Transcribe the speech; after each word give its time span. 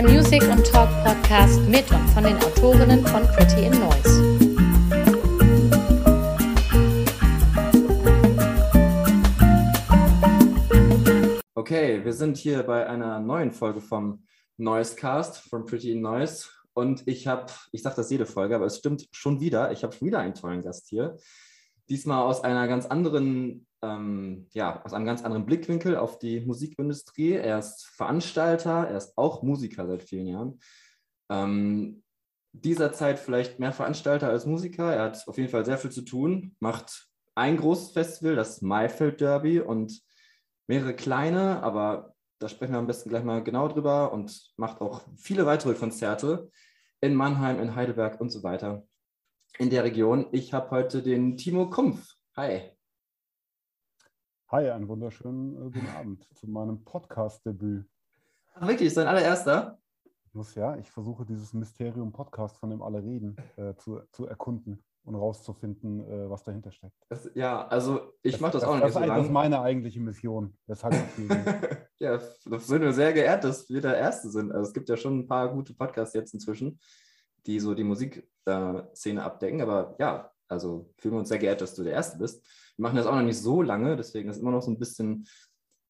der 0.00 0.10
Music 0.10 0.42
und 0.48 0.64
Talk 0.66 0.88
Podcast 1.04 1.60
mit 1.68 1.90
und 1.90 2.08
von 2.10 2.24
den 2.24 2.36
Autorinnen 2.36 3.06
von 3.06 3.22
Pretty 3.22 3.66
in 3.66 3.72
Noise. 3.72 4.38
Okay, 11.54 12.02
wir 12.02 12.12
sind 12.14 12.38
hier 12.38 12.62
bei 12.62 12.86
einer 12.88 13.20
neuen 13.20 13.52
Folge 13.52 13.80
vom 13.80 14.24
Noisecast 14.56 15.38
von 15.38 15.66
Pretty 15.66 15.92
in 15.92 16.00
Noise. 16.00 16.48
Und 16.72 17.06
ich 17.06 17.26
habe, 17.26 17.52
ich 17.72 17.82
sage 17.82 17.96
das 17.96 18.10
jede 18.10 18.26
Folge, 18.26 18.54
aber 18.54 18.66
es 18.66 18.78
stimmt 18.78 19.06
schon 19.12 19.40
wieder, 19.40 19.70
ich 19.72 19.82
habe 19.82 19.94
schon 19.94 20.06
wieder 20.06 20.20
einen 20.20 20.34
tollen 20.34 20.62
Gast 20.62 20.88
hier. 20.88 21.16
Diesmal 21.90 22.22
aus 22.22 22.42
einer 22.42 22.68
ganz 22.68 22.86
anderen, 22.86 23.66
ähm, 23.82 24.46
ja, 24.52 24.82
aus 24.84 24.92
einem 24.92 25.06
ganz 25.06 25.22
anderen 25.22 25.46
Blickwinkel 25.46 25.96
auf 25.96 26.18
die 26.18 26.40
Musikindustrie. 26.40 27.32
Er 27.32 27.58
ist 27.58 27.86
Veranstalter, 27.86 28.88
er 28.88 28.96
ist 28.96 29.16
auch 29.16 29.42
Musiker 29.42 29.86
seit 29.86 30.02
vielen 30.02 30.26
Jahren. 30.26 30.60
Ähm, 31.30 32.02
dieser 32.52 32.92
Zeit 32.92 33.18
vielleicht 33.18 33.58
mehr 33.58 33.72
Veranstalter 33.72 34.28
als 34.28 34.46
Musiker. 34.46 34.92
Er 34.92 35.04
hat 35.04 35.28
auf 35.28 35.38
jeden 35.38 35.50
Fall 35.50 35.64
sehr 35.64 35.78
viel 35.78 35.90
zu 35.90 36.02
tun, 36.02 36.56
macht 36.58 37.08
ein 37.34 37.56
großes 37.56 37.92
Festival, 37.92 38.36
das 38.36 38.60
Maifeld 38.60 39.20
Derby 39.20 39.60
und 39.60 40.02
mehrere 40.66 40.94
kleine, 40.94 41.62
aber 41.62 42.14
da 42.38 42.48
sprechen 42.48 42.72
wir 42.72 42.78
am 42.78 42.86
besten 42.86 43.08
gleich 43.08 43.24
mal 43.24 43.42
genau 43.42 43.68
drüber 43.68 44.12
und 44.12 44.52
macht 44.56 44.80
auch 44.80 45.02
viele 45.16 45.46
weitere 45.46 45.74
Konzerte 45.74 46.50
in 47.00 47.14
Mannheim, 47.14 47.60
in 47.60 47.74
Heidelberg 47.74 48.20
und 48.20 48.30
so 48.30 48.42
weiter 48.42 48.86
in 49.58 49.70
der 49.70 49.84
Region. 49.84 50.26
Ich 50.32 50.52
habe 50.52 50.70
heute 50.70 51.02
den 51.02 51.36
Timo 51.36 51.68
Kumpf. 51.70 52.14
Hi. 52.36 52.72
Hi, 54.52 54.68
einen 54.68 54.88
wunderschönen 54.88 55.54
äh, 55.54 55.70
guten 55.70 55.86
Abend 55.96 56.26
zu 56.34 56.50
meinem 56.50 56.82
Podcast-Debüt. 56.82 57.88
Ach, 58.54 58.66
wirklich, 58.66 58.92
sein 58.92 59.06
allererster? 59.06 59.78
Ich 60.24 60.34
muss 60.34 60.56
ja, 60.56 60.76
ich 60.76 60.90
versuche 60.90 61.24
dieses 61.24 61.52
Mysterium-Podcast, 61.52 62.58
von 62.58 62.70
dem 62.70 62.82
alle 62.82 63.00
reden, 63.00 63.36
äh, 63.54 63.76
zu, 63.76 64.00
zu 64.10 64.26
erkunden 64.26 64.82
und 65.04 65.14
rauszufinden, 65.14 66.00
äh, 66.00 66.28
was 66.28 66.42
dahinter 66.42 66.72
steckt. 66.72 66.96
Das, 67.08 67.30
ja, 67.34 67.64
also 67.68 68.14
ich 68.22 68.40
mache 68.40 68.54
das, 68.54 68.62
das, 68.62 68.70
auch 68.70 68.74
nicht 68.74 68.86
das 68.86 68.94
so 68.94 68.98
lange. 68.98 69.14
Das 69.14 69.26
ist 69.26 69.32
meine 69.32 69.60
eigentliche 69.60 70.00
Mission. 70.00 70.58
Weshalb 70.66 70.96
ja, 72.00 72.18
da 72.46 72.58
sind 72.58 72.82
wir 72.82 72.92
sehr 72.92 73.12
geehrt, 73.12 73.44
dass 73.44 73.70
wir 73.70 73.80
der 73.80 73.98
Erste 73.98 74.30
sind. 74.30 74.50
Also 74.50 74.66
es 74.66 74.74
gibt 74.74 74.88
ja 74.88 74.96
schon 74.96 75.20
ein 75.20 75.28
paar 75.28 75.54
gute 75.54 75.74
Podcasts 75.74 76.12
jetzt 76.12 76.34
inzwischen, 76.34 76.80
die 77.46 77.60
so 77.60 77.72
die 77.72 77.84
Musikszene 77.84 79.22
abdecken. 79.22 79.60
Aber 79.60 79.94
ja, 80.00 80.32
also 80.48 80.90
fühlen 80.98 81.14
wir 81.14 81.20
uns 81.20 81.28
sehr 81.28 81.38
geehrt, 81.38 81.60
dass 81.60 81.76
du 81.76 81.84
der 81.84 81.92
Erste 81.92 82.18
bist. 82.18 82.44
Wir 82.80 82.84
machen 82.84 82.96
das 82.96 83.06
auch 83.06 83.14
noch 83.14 83.20
nicht 83.20 83.38
so 83.38 83.60
lange, 83.60 83.94
deswegen 83.94 84.30
ist 84.30 84.38
immer 84.38 84.52
noch 84.52 84.62
so 84.62 84.70
ein 84.70 84.78
bisschen 84.78 85.28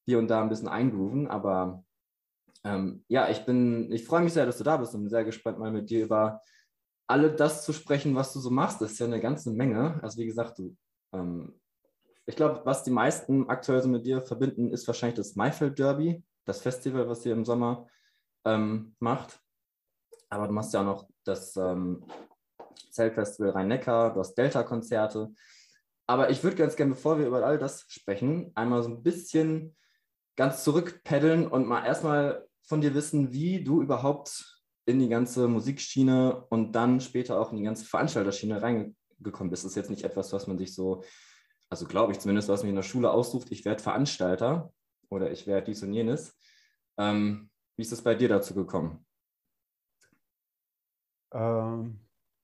hier 0.07 0.19
und 0.19 0.27
da 0.27 0.43
ein 0.43 0.49
bisschen 0.49 0.67
eingrooven. 0.67 1.29
Aber 1.29 1.85
ähm, 2.65 3.05
ja, 3.07 3.31
ich 3.31 3.45
bin, 3.45 3.93
ich 3.93 4.05
freue 4.05 4.23
mich 4.23 4.33
sehr, 4.33 4.45
dass 4.45 4.59
du 4.59 4.65
da 4.65 4.77
bist 4.77 4.93
und 4.93 5.03
bin 5.03 5.09
sehr 5.09 5.23
gespannt, 5.23 5.61
mal 5.61 5.71
mit 5.71 5.89
dir 5.89 6.03
über 6.03 6.41
alle 7.07 7.31
das 7.31 7.65
zu 7.65 7.73
sprechen, 7.73 8.17
was 8.17 8.33
du 8.33 8.41
so 8.41 8.51
machst, 8.51 8.81
das 8.81 8.91
ist 8.91 8.99
ja 8.99 9.07
eine 9.07 9.21
ganze 9.21 9.53
Menge. 9.53 10.01
Also 10.03 10.19
wie 10.19 10.27
gesagt, 10.27 10.59
du, 10.59 10.77
ähm, 11.13 11.61
ich 12.27 12.35
glaube, 12.35 12.63
was 12.65 12.83
die 12.83 12.91
meisten 12.91 13.49
aktuell 13.49 13.81
so 13.83 13.89
mit 13.89 14.05
dir 14.05 14.21
verbinden, 14.21 14.73
ist 14.73 14.89
wahrscheinlich 14.89 15.17
das 15.17 15.37
Maifeld 15.37 15.79
Derby, 15.79 16.25
das 16.45 16.61
Festival, 16.61 17.09
was 17.09 17.25
ihr 17.25 17.35
im 17.35 17.45
Sommer 17.45 17.87
ähm, 18.45 18.97
macht. 18.99 19.41
Aber 20.29 20.49
du 20.49 20.53
machst 20.53 20.75
ja 20.75 20.81
auch 20.81 20.87
noch 20.87 21.09
das 21.23 21.57
ähm, 21.57 22.05
Zeltfestival 22.91 23.51
Rhein-Neckar, 23.51 24.13
du 24.13 24.19
hast 24.19 24.35
Delta-Konzerte. 24.35 25.33
Aber 26.11 26.29
ich 26.29 26.43
würde 26.43 26.57
ganz 26.57 26.75
gerne, 26.75 26.95
bevor 26.95 27.21
wir 27.21 27.29
über 27.29 27.47
all 27.47 27.57
das 27.57 27.85
sprechen, 27.87 28.51
einmal 28.57 28.83
so 28.83 28.89
ein 28.89 29.05
bisschen 29.05 29.77
ganz 30.35 30.65
zurückpaddeln 30.65 31.47
und 31.47 31.69
mal 31.69 31.87
erstmal 31.87 32.49
von 32.63 32.81
dir 32.81 32.95
wissen, 32.95 33.33
wie 33.33 33.63
du 33.63 33.81
überhaupt 33.81 34.61
in 34.87 34.99
die 34.99 35.09
ganze 35.09 35.47
Musikschiene 35.47 36.47
und 36.49 36.73
dann 36.73 37.01
später 37.01 37.41
auch 37.41 37.53
in 37.53 37.59
die 37.59 37.63
ganze 37.63 37.85
Veranstalterschiene 37.85 38.61
reingekommen 38.61 39.51
bist. 39.51 39.63
Das 39.63 39.71
ist 39.71 39.77
jetzt 39.77 39.91
nicht 39.91 40.03
etwas, 40.03 40.33
was 40.33 40.49
man 40.49 40.59
sich 40.59 40.75
so, 40.75 41.05
also 41.69 41.87
glaube 41.87 42.11
ich 42.11 42.19
zumindest, 42.19 42.49
was 42.49 42.63
man 42.63 42.71
in 42.71 42.75
der 42.75 42.83
Schule 42.83 43.13
aussucht, 43.13 43.53
ich 43.53 43.65
werde 43.65 43.81
Veranstalter 43.81 44.73
oder 45.11 45.31
ich 45.31 45.47
werde 45.47 45.67
dies 45.67 45.85
und 45.85 45.93
jenes. 45.93 46.37
Ähm, 46.99 47.51
wie 47.77 47.83
ist 47.83 47.93
es 47.93 48.03
bei 48.03 48.17
dir 48.17 48.29
dazu 48.29 48.53
gekommen? 48.53 49.07
Ähm, 51.33 52.01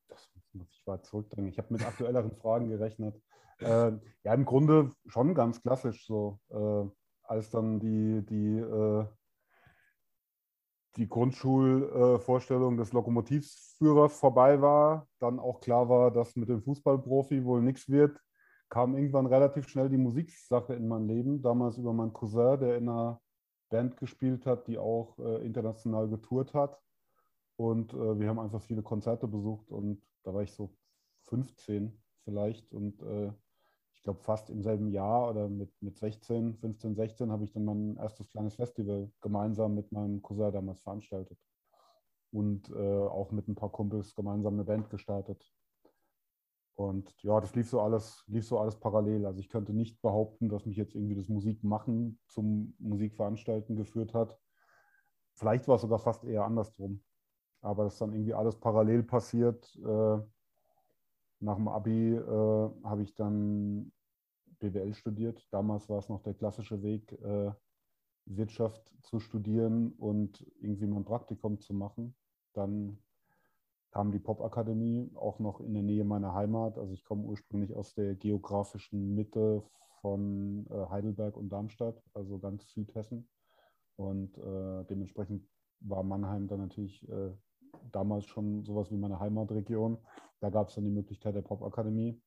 das 0.06 0.30
muss 0.52 0.68
ich 0.70 0.86
mal 0.86 1.02
zurückdrängen. 1.02 1.50
Ich 1.50 1.58
habe 1.58 1.72
mit 1.72 1.84
aktuelleren 1.84 2.30
Fragen 2.30 2.68
gerechnet. 2.68 3.20
Äh, 3.58 3.92
ja, 4.24 4.34
im 4.34 4.44
Grunde 4.44 4.90
schon 5.06 5.34
ganz 5.34 5.62
klassisch 5.62 6.06
so. 6.06 6.40
Äh, 6.50 6.90
als 7.22 7.50
dann 7.50 7.80
die, 7.80 8.24
die 8.24 8.58
äh, 8.58 9.04
die 10.96 11.08
Grundschulvorstellung 11.08 12.76
des 12.76 12.92
Lokomotivführers 12.92 14.18
vorbei 14.18 14.60
war, 14.60 15.06
dann 15.18 15.38
auch 15.38 15.60
klar 15.60 15.88
war, 15.88 16.10
dass 16.10 16.36
mit 16.36 16.48
dem 16.48 16.62
Fußballprofi 16.62 17.44
wohl 17.44 17.60
nichts 17.60 17.88
wird, 17.88 18.18
kam 18.68 18.96
irgendwann 18.96 19.26
relativ 19.26 19.68
schnell 19.68 19.88
die 19.88 19.98
Musiksache 19.98 20.74
in 20.74 20.88
mein 20.88 21.06
Leben. 21.06 21.42
Damals 21.42 21.78
über 21.78 21.92
meinen 21.92 22.12
Cousin, 22.12 22.58
der 22.60 22.76
in 22.76 22.88
einer 22.88 23.20
Band 23.68 23.96
gespielt 23.96 24.46
hat, 24.46 24.66
die 24.68 24.78
auch 24.78 25.18
äh, 25.18 25.44
international 25.44 26.08
getourt 26.08 26.54
hat. 26.54 26.80
Und 27.56 27.92
äh, 27.92 28.18
wir 28.18 28.28
haben 28.28 28.38
einfach 28.38 28.62
viele 28.62 28.82
Konzerte 28.82 29.28
besucht 29.28 29.70
und 29.70 30.02
da 30.24 30.34
war 30.34 30.42
ich 30.42 30.52
so 30.52 30.74
15 31.28 31.92
vielleicht 32.24 32.72
und 32.72 33.00
äh, 33.02 33.32
glaube, 34.06 34.22
fast 34.22 34.50
im 34.50 34.62
selben 34.62 34.88
Jahr 34.88 35.30
oder 35.30 35.48
mit, 35.48 35.70
mit 35.82 35.98
16, 35.98 36.54
15, 36.54 36.94
16 36.94 37.32
habe 37.32 37.42
ich 37.42 37.52
dann 37.52 37.64
mein 37.64 37.96
erstes 37.96 38.30
kleines 38.30 38.54
Festival 38.54 39.10
gemeinsam 39.20 39.74
mit 39.74 39.90
meinem 39.90 40.22
Cousin 40.22 40.52
damals 40.52 40.80
veranstaltet. 40.80 41.38
Und 42.30 42.70
äh, 42.70 42.74
auch 42.74 43.32
mit 43.32 43.48
ein 43.48 43.56
paar 43.56 43.72
Kumpels 43.72 44.14
gemeinsam 44.14 44.54
eine 44.54 44.64
Band 44.64 44.90
gestartet. 44.90 45.52
Und 46.76 47.20
ja, 47.22 47.40
das 47.40 47.56
lief 47.56 47.68
so 47.68 47.80
alles, 47.80 48.22
lief 48.28 48.46
so 48.46 48.60
alles 48.60 48.78
parallel. 48.78 49.26
Also 49.26 49.40
ich 49.40 49.48
könnte 49.48 49.72
nicht 49.72 50.00
behaupten, 50.02 50.48
dass 50.48 50.66
mich 50.66 50.76
jetzt 50.76 50.94
irgendwie 50.94 51.16
das 51.16 51.28
Musikmachen 51.28 52.20
zum 52.28 52.76
Musikveranstalten 52.78 53.74
geführt 53.74 54.14
hat. 54.14 54.38
Vielleicht 55.34 55.66
war 55.66 55.76
es 55.76 55.82
sogar 55.82 55.98
fast 55.98 56.22
eher 56.22 56.44
andersrum. 56.44 57.02
Aber 57.60 57.84
das 57.84 57.94
ist 57.94 58.00
dann 58.00 58.12
irgendwie 58.12 58.34
alles 58.34 58.54
parallel 58.54 59.02
passiert. 59.02 59.74
Äh, 59.84 60.18
nach 61.40 61.56
dem 61.56 61.68
Abi 61.68 62.14
äh, 62.14 62.70
habe 62.84 63.02
ich 63.02 63.14
dann 63.14 63.92
BWL 64.58 64.94
studiert. 64.94 65.46
Damals 65.50 65.88
war 65.88 65.98
es 65.98 66.08
noch 66.08 66.22
der 66.22 66.34
klassische 66.34 66.82
Weg, 66.82 67.12
äh, 67.22 67.52
Wirtschaft 68.26 68.82
zu 69.02 69.20
studieren 69.20 69.92
und 69.92 70.44
irgendwie 70.60 70.86
mal 70.86 70.98
ein 70.98 71.04
Praktikum 71.04 71.60
zu 71.60 71.74
machen. 71.74 72.16
Dann 72.54 72.98
kam 73.90 74.10
die 74.12 74.18
Popakademie, 74.18 75.10
auch 75.14 75.38
noch 75.38 75.60
in 75.60 75.72
der 75.72 75.82
Nähe 75.82 76.04
meiner 76.04 76.34
Heimat. 76.34 76.76
Also 76.76 76.92
ich 76.92 77.04
komme 77.04 77.24
ursprünglich 77.24 77.74
aus 77.74 77.94
der 77.94 78.14
geografischen 78.14 79.14
Mitte 79.14 79.62
von 80.00 80.66
äh, 80.70 80.90
Heidelberg 80.90 81.36
und 81.36 81.48
Darmstadt, 81.48 82.02
also 82.12 82.38
ganz 82.38 82.68
Südhessen. 82.72 83.28
Und 83.96 84.36
äh, 84.36 84.84
dementsprechend 84.84 85.48
war 85.80 86.02
Mannheim 86.02 86.48
dann 86.48 86.60
natürlich 86.60 87.08
äh, 87.08 87.32
damals 87.92 88.26
schon 88.26 88.64
sowas 88.64 88.90
wie 88.90 88.96
meine 88.96 89.18
Heimatregion. 89.18 89.98
Da 90.40 90.50
gab 90.50 90.68
es 90.68 90.74
dann 90.74 90.84
die 90.84 90.90
Möglichkeit 90.90 91.34
der 91.34 91.42
Popakademie. 91.42 92.20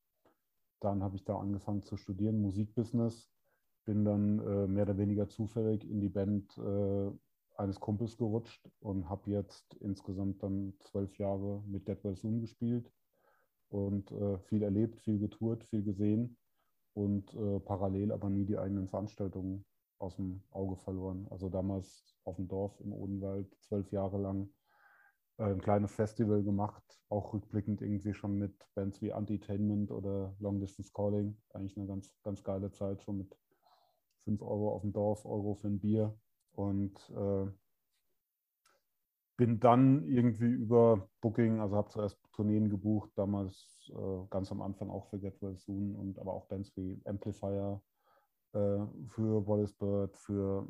Dann 0.80 1.02
habe 1.02 1.16
ich 1.16 1.24
da 1.24 1.38
angefangen 1.38 1.82
zu 1.82 1.96
studieren, 1.96 2.40
Musikbusiness. 2.40 3.30
Bin 3.84 4.04
dann 4.04 4.38
äh, 4.40 4.66
mehr 4.66 4.84
oder 4.84 4.98
weniger 4.98 5.28
zufällig 5.28 5.88
in 5.88 6.00
die 6.00 6.08
Band 6.08 6.56
äh, 6.58 7.10
eines 7.56 7.80
Kumpels 7.80 8.16
gerutscht 8.16 8.68
und 8.80 9.08
habe 9.08 9.30
jetzt 9.30 9.74
insgesamt 9.80 10.42
dann 10.42 10.74
zwölf 10.80 11.16
Jahre 11.18 11.62
mit 11.66 11.86
Dead 11.86 12.02
Well 12.02 12.16
Soon 12.16 12.40
gespielt 12.40 12.90
und 13.68 14.10
äh, 14.12 14.38
viel 14.38 14.62
erlebt, 14.62 15.00
viel 15.00 15.18
getourt, 15.18 15.64
viel 15.64 15.82
gesehen 15.82 16.36
und 16.94 17.32
äh, 17.34 17.60
parallel 17.60 18.12
aber 18.12 18.30
nie 18.30 18.44
die 18.44 18.58
eigenen 18.58 18.88
Veranstaltungen 18.88 19.64
aus 19.98 20.16
dem 20.16 20.42
Auge 20.50 20.76
verloren. 20.76 21.26
Also 21.30 21.48
damals 21.48 22.16
auf 22.24 22.36
dem 22.36 22.48
Dorf 22.48 22.80
im 22.80 22.92
Odenwald 22.92 23.54
zwölf 23.60 23.92
Jahre 23.92 24.18
lang 24.18 24.50
ein 25.40 25.60
kleines 25.60 25.92
Festival 25.92 26.42
gemacht, 26.42 26.82
auch 27.08 27.32
rückblickend 27.32 27.80
irgendwie 27.82 28.14
schon 28.14 28.38
mit 28.38 28.54
Bands 28.74 29.00
wie 29.00 29.12
Anti-Tainment 29.12 29.90
oder 29.90 30.34
Long 30.38 30.60
Distance 30.60 30.92
Calling. 30.92 31.36
Eigentlich 31.52 31.76
eine 31.76 31.86
ganz, 31.86 32.14
ganz 32.22 32.44
geile 32.44 32.70
Zeit, 32.70 33.00
so 33.00 33.12
mit 33.12 33.36
5 34.24 34.42
Euro 34.42 34.72
auf 34.74 34.82
dem 34.82 34.92
Dorf, 34.92 35.24
Euro 35.24 35.54
für 35.54 35.68
ein 35.68 35.80
Bier. 35.80 36.14
Und 36.52 36.98
äh, 37.10 37.46
bin 39.36 39.58
dann 39.58 40.04
irgendwie 40.04 40.50
über 40.50 41.08
Booking, 41.22 41.60
also 41.60 41.76
habe 41.76 41.88
zuerst 41.88 42.18
Tourneen 42.34 42.68
gebucht, 42.68 43.10
damals 43.16 43.90
äh, 43.90 44.26
ganz 44.28 44.52
am 44.52 44.60
Anfang 44.60 44.90
auch 44.90 45.08
für 45.08 45.18
Get 45.18 45.40
Well 45.40 45.56
Soon 45.56 45.94
und 45.96 46.18
aber 46.18 46.34
auch 46.34 46.46
Bands 46.46 46.76
wie 46.76 47.00
Amplifier 47.06 47.80
äh, 48.52 48.78
für 49.06 49.46
Wallace 49.46 49.72
Bird, 49.72 50.16
für 50.18 50.68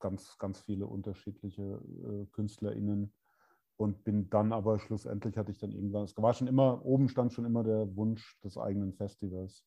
ganz, 0.00 0.36
ganz 0.38 0.60
viele 0.60 0.86
unterschiedliche 0.86 1.62
äh, 1.62 2.26
KünstlerInnen 2.32 3.12
und 3.78 4.02
bin 4.02 4.28
dann 4.28 4.52
aber 4.52 4.80
schlussendlich 4.80 5.38
hatte 5.38 5.52
ich 5.52 5.58
dann 5.58 5.70
irgendwann, 5.70 6.02
es 6.02 6.16
war 6.16 6.34
schon 6.34 6.48
immer, 6.48 6.84
oben 6.84 7.08
stand 7.08 7.32
schon 7.32 7.44
immer 7.44 7.62
der 7.62 7.94
Wunsch 7.96 8.38
des 8.40 8.58
eigenen 8.58 8.92
Festivals. 8.92 9.64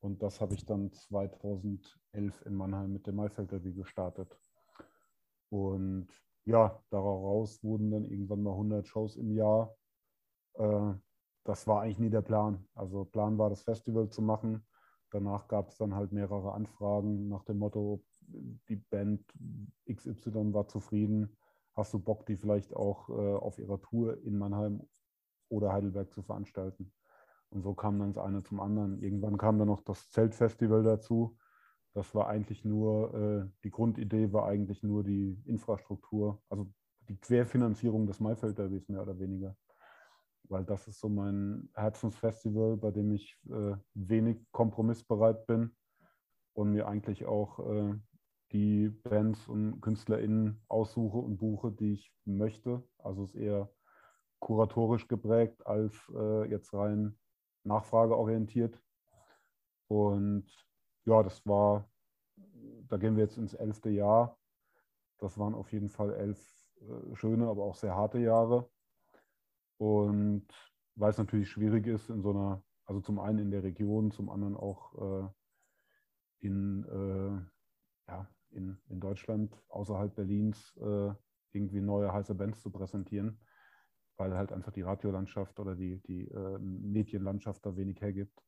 Und 0.00 0.22
das 0.22 0.40
habe 0.40 0.54
ich 0.54 0.64
dann 0.64 0.92
2011 0.92 2.46
in 2.46 2.54
Mannheim 2.54 2.92
mit 2.92 3.08
dem 3.08 3.16
Maifeld 3.16 3.52
Revue 3.52 3.74
gestartet. 3.74 4.38
Und 5.50 6.06
ja, 6.44 6.80
daraus 6.90 7.62
wurden 7.64 7.90
dann 7.90 8.04
irgendwann 8.04 8.44
mal 8.44 8.52
100 8.52 8.86
Shows 8.86 9.16
im 9.16 9.32
Jahr. 9.32 9.74
Äh, 10.54 10.92
das 11.42 11.66
war 11.66 11.82
eigentlich 11.82 11.98
nie 11.98 12.10
der 12.10 12.22
Plan. 12.22 12.64
Also 12.74 13.06
Plan 13.06 13.38
war, 13.38 13.50
das 13.50 13.62
Festival 13.62 14.08
zu 14.08 14.22
machen. 14.22 14.64
Danach 15.10 15.48
gab 15.48 15.70
es 15.70 15.78
dann 15.78 15.96
halt 15.96 16.12
mehrere 16.12 16.52
Anfragen 16.52 17.28
nach 17.28 17.42
dem 17.42 17.58
Motto, 17.58 18.04
die 18.20 18.76
Band 18.76 19.24
XY 19.92 20.52
war 20.52 20.68
zufrieden. 20.68 21.36
Hast 21.78 21.94
du 21.94 22.00
Bock, 22.00 22.26
die 22.26 22.36
vielleicht 22.36 22.74
auch 22.74 23.08
äh, 23.08 23.12
auf 23.36 23.60
ihrer 23.60 23.80
Tour 23.80 24.20
in 24.24 24.36
Mannheim 24.36 24.82
oder 25.48 25.72
Heidelberg 25.72 26.12
zu 26.12 26.22
veranstalten? 26.22 26.92
Und 27.50 27.62
so 27.62 27.72
kam 27.72 28.00
dann 28.00 28.12
das 28.12 28.24
eine 28.24 28.42
zum 28.42 28.58
anderen. 28.58 29.00
Irgendwann 29.00 29.38
kam 29.38 29.60
dann 29.60 29.68
noch 29.68 29.82
das 29.82 30.10
Zeltfestival 30.10 30.82
dazu. 30.82 31.38
Das 31.94 32.12
war 32.16 32.26
eigentlich 32.26 32.64
nur, 32.64 33.14
äh, 33.14 33.48
die 33.62 33.70
Grundidee 33.70 34.32
war 34.32 34.46
eigentlich 34.46 34.82
nur 34.82 35.04
die 35.04 35.40
Infrastruktur, 35.46 36.42
also 36.48 36.68
die 37.08 37.16
Querfinanzierung 37.16 38.08
des 38.08 38.18
Maifeld 38.18 38.58
Derbys 38.58 38.88
mehr 38.88 39.02
oder 39.02 39.16
weniger. 39.20 39.56
Weil 40.48 40.64
das 40.64 40.88
ist 40.88 40.98
so 40.98 41.08
mein 41.08 41.70
Herzensfestival, 41.74 42.76
bei 42.76 42.90
dem 42.90 43.12
ich 43.12 43.38
äh, 43.50 43.76
wenig 43.94 44.44
kompromissbereit 44.50 45.46
bin 45.46 45.76
und 46.54 46.72
mir 46.72 46.88
eigentlich 46.88 47.24
auch 47.24 47.60
äh, 47.60 47.94
die 48.52 48.88
Bands 48.88 49.46
und 49.48 49.80
KünstlerInnen 49.80 50.60
aussuche 50.68 51.18
und 51.18 51.36
buche, 51.38 51.72
die 51.72 51.92
ich 51.94 52.12
möchte. 52.24 52.82
Also 52.98 53.24
es 53.24 53.34
ist 53.34 53.40
eher 53.40 53.70
kuratorisch 54.40 55.08
geprägt 55.08 55.66
als 55.66 55.94
äh, 56.14 56.48
jetzt 56.48 56.72
rein 56.72 57.18
nachfrageorientiert. 57.64 58.80
Und 59.88 60.46
ja, 61.04 61.22
das 61.22 61.44
war, 61.46 61.90
da 62.36 62.96
gehen 62.96 63.16
wir 63.16 63.24
jetzt 63.24 63.38
ins 63.38 63.54
elfte 63.54 63.90
Jahr. 63.90 64.38
Das 65.18 65.38
waren 65.38 65.54
auf 65.54 65.72
jeden 65.72 65.88
Fall 65.88 66.14
elf 66.14 66.38
äh, 66.80 67.14
schöne, 67.16 67.48
aber 67.48 67.64
auch 67.64 67.74
sehr 67.74 67.94
harte 67.94 68.18
Jahre. 68.18 68.70
Und 69.78 70.46
weil 70.94 71.10
es 71.10 71.18
natürlich 71.18 71.50
schwierig 71.50 71.86
ist 71.86 72.10
in 72.10 72.22
so 72.22 72.30
einer, 72.30 72.62
also 72.84 73.00
zum 73.00 73.18
einen 73.18 73.38
in 73.38 73.50
der 73.50 73.62
Region, 73.62 74.10
zum 74.10 74.30
anderen 74.30 74.56
auch 74.56 74.94
äh, 75.24 75.28
in, 76.40 76.84
äh, 76.84 78.10
ja, 78.10 78.28
in, 78.50 78.78
in 78.88 79.00
Deutschland, 79.00 79.54
außerhalb 79.68 80.14
Berlins, 80.14 80.76
äh, 80.76 81.12
irgendwie 81.52 81.80
neue 81.80 82.12
heiße 82.12 82.34
Bands 82.34 82.60
zu 82.60 82.70
präsentieren 82.70 83.38
weil 84.18 84.36
halt 84.36 84.52
einfach 84.52 84.72
die 84.72 84.82
Radiolandschaft 84.82 85.58
oder 85.60 85.74
die, 85.74 86.00
die 86.02 86.28
äh, 86.28 86.58
Medienlandschaft 86.58 87.64
da 87.64 87.76
wenig 87.76 88.00
hergibt. 88.00 88.42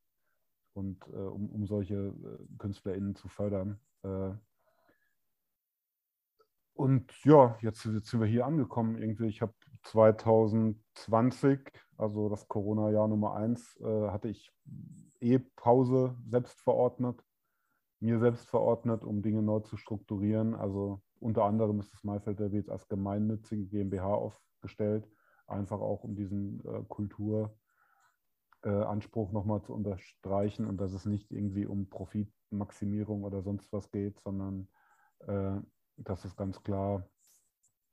Und 0.73 1.05
äh, 1.07 1.15
um, 1.15 1.49
um 1.49 1.65
solche 1.65 1.95
äh, 1.95 2.57
KünstlerInnen 2.57 3.15
zu 3.15 3.27
fördern. 3.27 3.79
Äh, 4.03 4.31
und 6.73 7.11
ja, 7.25 7.57
jetzt, 7.61 7.83
jetzt, 7.85 8.07
sind 8.07 8.21
wir 8.21 8.27
hier 8.27 8.45
angekommen. 8.45 8.97
Irgendwie, 8.97 9.27
ich 9.27 9.41
habe 9.41 9.53
2020, 9.83 11.59
also 11.97 12.29
das 12.29 12.47
Corona-Jahr 12.47 13.07
Nummer 13.07 13.35
eins, 13.35 13.77
äh, 13.81 14.09
hatte 14.09 14.29
ich 14.29 14.51
eh 15.19 15.39
Pause 15.39 16.15
selbst 16.29 16.61
verordnet, 16.61 17.21
mir 18.01 18.19
selbst 18.19 18.49
verordnet, 18.49 19.03
um 19.03 19.21
Dinge 19.21 19.41
neu 19.41 19.61
zu 19.61 19.77
strukturieren. 19.77 20.55
Also 20.55 21.01
unter 21.19 21.45
anderem 21.45 21.79
ist 21.79 21.93
das 21.93 22.03
Maifeld 22.03 22.39
der 22.39 22.49
jetzt 22.49 22.69
als 22.69 22.87
gemeinnützige 22.87 23.65
GmbH 23.65 24.13
aufgestellt 24.13 25.07
einfach 25.51 25.79
auch 25.79 26.03
um 26.03 26.15
diesen 26.15 26.65
äh, 26.65 26.83
Kulturanspruch 26.87 29.29
äh, 29.29 29.33
nochmal 29.33 29.61
zu 29.61 29.73
unterstreichen 29.73 30.65
und 30.65 30.77
dass 30.77 30.93
es 30.93 31.05
nicht 31.05 31.31
irgendwie 31.31 31.65
um 31.65 31.89
Profitmaximierung 31.89 33.23
oder 33.23 33.43
sonst 33.43 33.71
was 33.71 33.91
geht, 33.91 34.19
sondern 34.21 34.67
äh, 35.27 35.59
dass 35.97 36.25
es 36.25 36.35
ganz 36.35 36.63
klar 36.63 37.07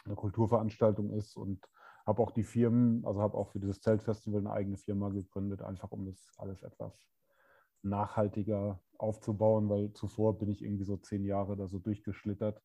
eine 0.04 0.14
Kulturveranstaltung 0.14 1.10
ist 1.10 1.36
und 1.36 1.60
habe 2.06 2.22
auch 2.22 2.30
die 2.30 2.44
Firmen, 2.44 3.04
also 3.04 3.20
habe 3.20 3.36
auch 3.36 3.50
für 3.50 3.60
dieses 3.60 3.82
Zeltfestival 3.82 4.40
eine 4.40 4.52
eigene 4.52 4.78
Firma 4.78 5.10
gegründet, 5.10 5.60
einfach 5.60 5.90
um 5.90 6.06
das 6.06 6.30
alles 6.38 6.62
etwas 6.62 6.98
nachhaltiger 7.82 8.80
aufzubauen, 8.98 9.68
weil 9.68 9.92
zuvor 9.92 10.38
bin 10.38 10.50
ich 10.50 10.62
irgendwie 10.62 10.84
so 10.84 10.96
zehn 10.96 11.24
Jahre 11.24 11.56
da 11.56 11.68
so 11.68 11.78
durchgeschlittert 11.78 12.62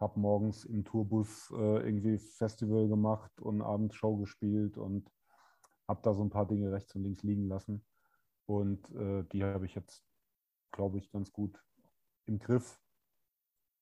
habe 0.00 0.18
morgens 0.18 0.64
im 0.64 0.84
Tourbus 0.84 1.50
äh, 1.50 1.84
irgendwie 1.84 2.18
Festival 2.18 2.88
gemacht 2.88 3.38
und 3.40 3.60
abends 3.60 3.94
Show 3.94 4.16
gespielt 4.16 4.78
und 4.78 5.10
habe 5.86 6.00
da 6.02 6.14
so 6.14 6.24
ein 6.24 6.30
paar 6.30 6.46
Dinge 6.46 6.72
rechts 6.72 6.94
und 6.94 7.02
links 7.02 7.22
liegen 7.22 7.48
lassen. 7.48 7.84
Und 8.46 8.90
äh, 8.94 9.24
die 9.24 9.44
habe 9.44 9.66
ich 9.66 9.74
jetzt, 9.74 10.02
glaube 10.72 10.98
ich, 10.98 11.10
ganz 11.10 11.30
gut 11.32 11.62
im 12.24 12.38
Griff. 12.38 12.80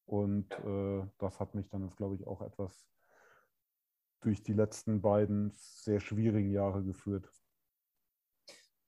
Und 0.07 0.51
äh, 0.65 1.07
das 1.19 1.39
hat 1.39 1.55
mich 1.55 1.69
dann 1.69 1.89
glaube 1.91 2.17
ich, 2.17 2.27
auch 2.27 2.43
etwas 2.43 2.89
durch 4.21 4.43
die 4.43 4.55
letzten 4.55 5.01
beiden 5.01 5.53
sehr 5.53 6.01
schwierigen 6.01 6.51
Jahre 6.51 6.83
geführt. 6.83 7.31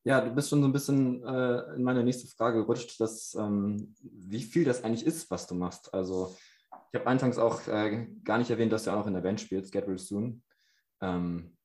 Ja, 0.02 0.20
du 0.22 0.30
bist 0.34 0.48
schon 0.48 0.62
so 0.62 0.68
ein 0.68 0.72
bisschen 0.72 1.22
äh, 1.24 1.74
in 1.74 1.82
meine 1.82 2.02
nächste 2.02 2.26
Frage 2.26 2.60
gerutscht, 2.60 2.98
dass, 3.00 3.34
ähm, 3.34 3.94
wie 4.00 4.42
viel 4.42 4.64
das 4.64 4.82
eigentlich 4.82 5.04
ist, 5.04 5.30
was 5.30 5.46
du 5.46 5.54
machst. 5.54 5.92
Also 5.92 6.34
ich 6.92 6.98
habe 6.98 7.06
anfangs 7.06 7.38
auch 7.38 7.66
äh, 7.68 8.06
gar 8.24 8.38
nicht 8.38 8.50
erwähnt, 8.50 8.72
dass 8.72 8.84
du 8.84 8.90
auch 8.90 8.96
noch 8.96 9.06
in 9.06 9.14
der 9.14 9.20
Band 9.20 9.40
spielst, 9.40 9.72
Get 9.72 9.86
Real 9.86 9.98
Soon. 9.98 10.42
Ähm. 11.00 11.56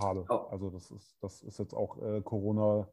Oh. 0.00 0.24
Also 0.50 0.70
das 0.70 0.90
ist, 0.90 1.16
das 1.20 1.42
ist 1.42 1.58
jetzt 1.58 1.74
auch 1.74 2.00
äh, 2.02 2.22
Corona. 2.22 2.88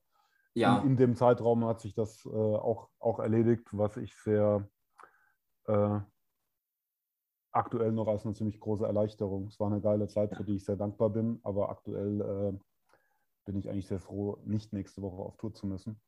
Ja. 0.54 0.80
In, 0.80 0.92
in, 0.92 0.98
dem 0.98 1.16
Zeitraum 1.16 1.66
hat 1.66 1.80
sich 1.80 1.94
das 1.94 2.26
äh, 2.26 2.30
auch, 2.30 2.90
auch 3.00 3.20
erledigt, 3.20 3.68
was 3.72 3.98
ich 3.98 4.16
sehr 4.16 4.68
äh, 5.68 6.00
aktuell 7.52 7.92
noch 7.92 8.08
als 8.08 8.26
eine 8.26 8.34
ziemlich 8.34 8.60
große 8.60 8.86
Erleichterung. 8.86 9.48
Es 9.48 9.60
war 9.60 9.72
eine 9.72 9.82
geile 9.82 10.08
Zeit, 10.08 10.36
für 10.36 10.44
die 10.44 10.56
ich 10.56 10.66
sehr 10.66 10.76
dankbar 10.76 11.10
bin, 11.10 11.40
aber 11.44 11.70
aktuell 11.70 12.22
äh, 12.22 12.60
bin 13.50 13.58
ich 13.58 13.68
eigentlich 13.68 13.88
sehr 13.88 14.00
froh, 14.00 14.38
nicht 14.46 14.74
nächste 14.74 15.02
Woche 15.02 15.24
auf 15.24 15.36
Tour 15.38 15.52
zu 15.56 15.66
müssen, 15.66 16.00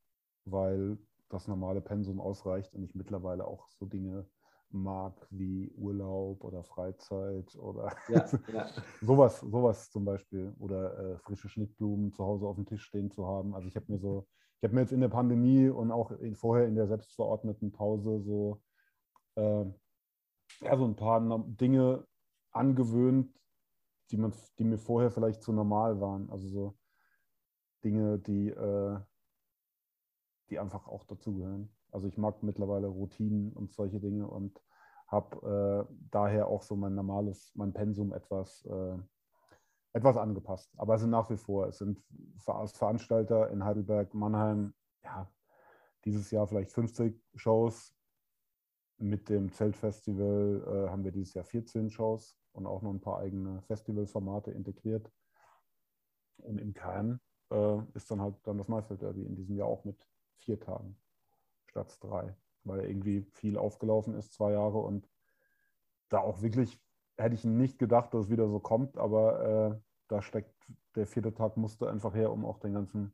weil 0.45 0.99
das 1.27 1.47
normale 1.47 1.81
Pensum 1.81 2.21
ausreicht 2.21 2.75
und 2.75 2.83
ich 2.83 2.93
mittlerweile 2.93 3.47
auch 3.47 3.67
so 3.71 3.87
Dinge 3.87 4.29
mag, 4.69 5.25
wie 5.31 5.71
Urlaub 5.71 6.43
oder 6.43 6.63
Freizeit 6.63 7.55
oder 7.55 7.95
ja, 8.09 8.25
ja. 8.53 8.67
sowas, 9.01 9.39
sowas 9.39 9.89
zum 9.89 10.05
Beispiel. 10.05 10.53
Oder 10.59 10.99
äh, 10.99 11.17
frische 11.17 11.49
Schnittblumen 11.49 12.13
zu 12.13 12.23
Hause 12.23 12.45
auf 12.45 12.57
dem 12.57 12.67
Tisch 12.67 12.83
stehen 12.83 13.09
zu 13.09 13.25
haben. 13.25 13.55
Also 13.55 13.67
ich 13.67 13.75
habe 13.75 13.91
mir 13.91 13.97
so, 13.97 14.27
ich 14.57 14.63
habe 14.63 14.75
mir 14.75 14.81
jetzt 14.81 14.93
in 14.93 15.01
der 15.01 15.09
Pandemie 15.09 15.67
und 15.67 15.89
auch 15.91 16.11
in, 16.11 16.35
vorher 16.35 16.67
in 16.67 16.75
der 16.75 16.85
selbstverordneten 16.85 17.71
Pause 17.71 18.21
so, 18.21 18.61
äh, 19.33 19.65
ja, 20.61 20.77
so 20.77 20.85
ein 20.85 20.95
paar 20.95 21.43
Dinge 21.47 22.05
angewöhnt, 22.51 23.33
die, 24.11 24.17
man, 24.17 24.31
die 24.59 24.63
mir 24.63 24.77
vorher 24.77 25.09
vielleicht 25.09 25.41
zu 25.41 25.53
normal 25.53 25.99
waren. 25.99 26.29
Also 26.29 26.47
so 26.47 26.77
Dinge, 27.83 28.19
die, 28.19 28.49
äh, 28.49 28.99
die 30.49 30.59
einfach 30.59 30.87
auch 30.87 31.03
dazugehören. 31.05 31.69
Also 31.91 32.07
ich 32.07 32.17
mag 32.17 32.41
mittlerweile 32.43 32.87
Routinen 32.87 33.51
und 33.53 33.73
solche 33.73 33.99
Dinge 33.99 34.27
und 34.27 34.61
habe 35.07 35.87
äh, 35.89 35.93
daher 36.09 36.47
auch 36.47 36.61
so 36.63 36.75
mein 36.75 36.95
normales, 36.95 37.51
mein 37.55 37.73
Pensum 37.73 38.13
etwas, 38.13 38.65
äh, 38.65 38.97
etwas 39.93 40.15
angepasst. 40.15 40.71
Aber 40.77 40.95
es 40.95 41.01
sind 41.01 41.09
nach 41.09 41.29
wie 41.29 41.37
vor, 41.37 41.67
es 41.67 41.79
sind 41.79 42.01
als 42.45 42.77
Veranstalter 42.77 43.49
in 43.49 43.65
Heidelberg, 43.65 44.13
Mannheim, 44.13 44.73
ja, 45.03 45.29
dieses 46.05 46.31
Jahr 46.31 46.47
vielleicht 46.47 46.71
50 46.71 47.21
Shows. 47.35 47.93
Mit 48.97 49.29
dem 49.29 49.51
Zeltfestival 49.51 50.63
äh, 50.67 50.89
haben 50.89 51.03
wir 51.03 51.11
dieses 51.11 51.33
Jahr 51.33 51.43
14 51.43 51.89
Shows 51.89 52.37
und 52.53 52.67
auch 52.67 52.83
noch 52.83 52.91
ein 52.91 53.01
paar 53.01 53.17
eigene 53.19 53.61
Festivalformate 53.63 54.51
integriert. 54.51 55.11
Und 56.37 56.59
im 56.59 56.73
Kern 56.73 57.19
äh, 57.51 57.81
ist 57.93 58.09
dann 58.11 58.21
halt 58.21 58.35
dann 58.43 58.57
das 58.57 58.67
Maifeld 58.67 59.01
Derby 59.01 59.23
in 59.23 59.35
diesem 59.35 59.55
Jahr 59.55 59.67
auch 59.67 59.83
mit 59.85 59.97
vier 60.37 60.59
Tagen 60.59 60.95
statt 61.67 61.97
drei, 62.01 62.35
weil 62.63 62.85
irgendwie 62.85 63.23
viel 63.31 63.57
aufgelaufen 63.57 64.15
ist, 64.15 64.33
zwei 64.33 64.51
Jahre 64.53 64.79
und 64.79 65.09
da 66.09 66.19
auch 66.19 66.41
wirklich, 66.41 66.79
hätte 67.17 67.35
ich 67.35 67.45
nicht 67.45 67.79
gedacht, 67.79 68.13
dass 68.13 68.25
es 68.25 68.29
wieder 68.29 68.47
so 68.47 68.59
kommt, 68.59 68.97
aber 68.97 69.71
äh, 69.71 69.79
da 70.07 70.21
steckt 70.21 70.53
der 70.95 71.07
vierte 71.07 71.33
Tag 71.33 71.55
musste 71.55 71.89
einfach 71.89 72.13
her, 72.13 72.31
um 72.31 72.45
auch 72.45 72.59
den 72.59 72.73
ganzen 72.73 73.13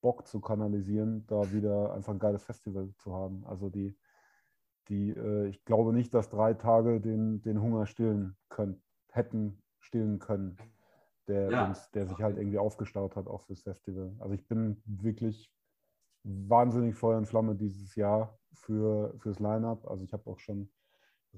Bock 0.00 0.26
zu 0.26 0.40
kanalisieren, 0.40 1.26
da 1.26 1.52
wieder 1.52 1.92
einfach 1.92 2.12
ein 2.12 2.20
geiles 2.20 2.44
Festival 2.44 2.94
zu 2.98 3.12
haben. 3.12 3.44
Also 3.46 3.70
die, 3.70 3.96
die 4.88 5.10
äh, 5.10 5.48
ich 5.48 5.64
glaube 5.64 5.92
nicht, 5.92 6.14
dass 6.14 6.28
drei 6.28 6.54
Tage 6.54 7.00
den, 7.00 7.42
den 7.42 7.60
Hunger 7.60 7.86
stillen 7.86 8.36
können, 8.48 8.80
hätten 9.10 9.60
stillen 9.80 10.20
können, 10.20 10.56
der, 11.28 11.50
ja. 11.50 11.76
der 11.94 12.06
sich 12.06 12.18
halt 12.18 12.36
irgendwie 12.36 12.58
aufgestaut 12.58 13.16
hat, 13.16 13.26
auch 13.26 13.42
fürs 13.42 13.62
Festival. 13.62 14.14
Also 14.18 14.34
ich 14.34 14.46
bin 14.46 14.80
wirklich 14.84 15.52
wahnsinnig 16.24 16.94
Feuer 16.96 17.18
und 17.18 17.26
Flamme 17.26 17.54
dieses 17.54 17.94
Jahr 17.94 18.38
für, 18.52 19.14
fürs 19.18 19.38
Line-Up. 19.38 19.86
Also 19.88 20.04
ich 20.04 20.12
habe 20.12 20.28
auch 20.30 20.38
schon 20.38 20.70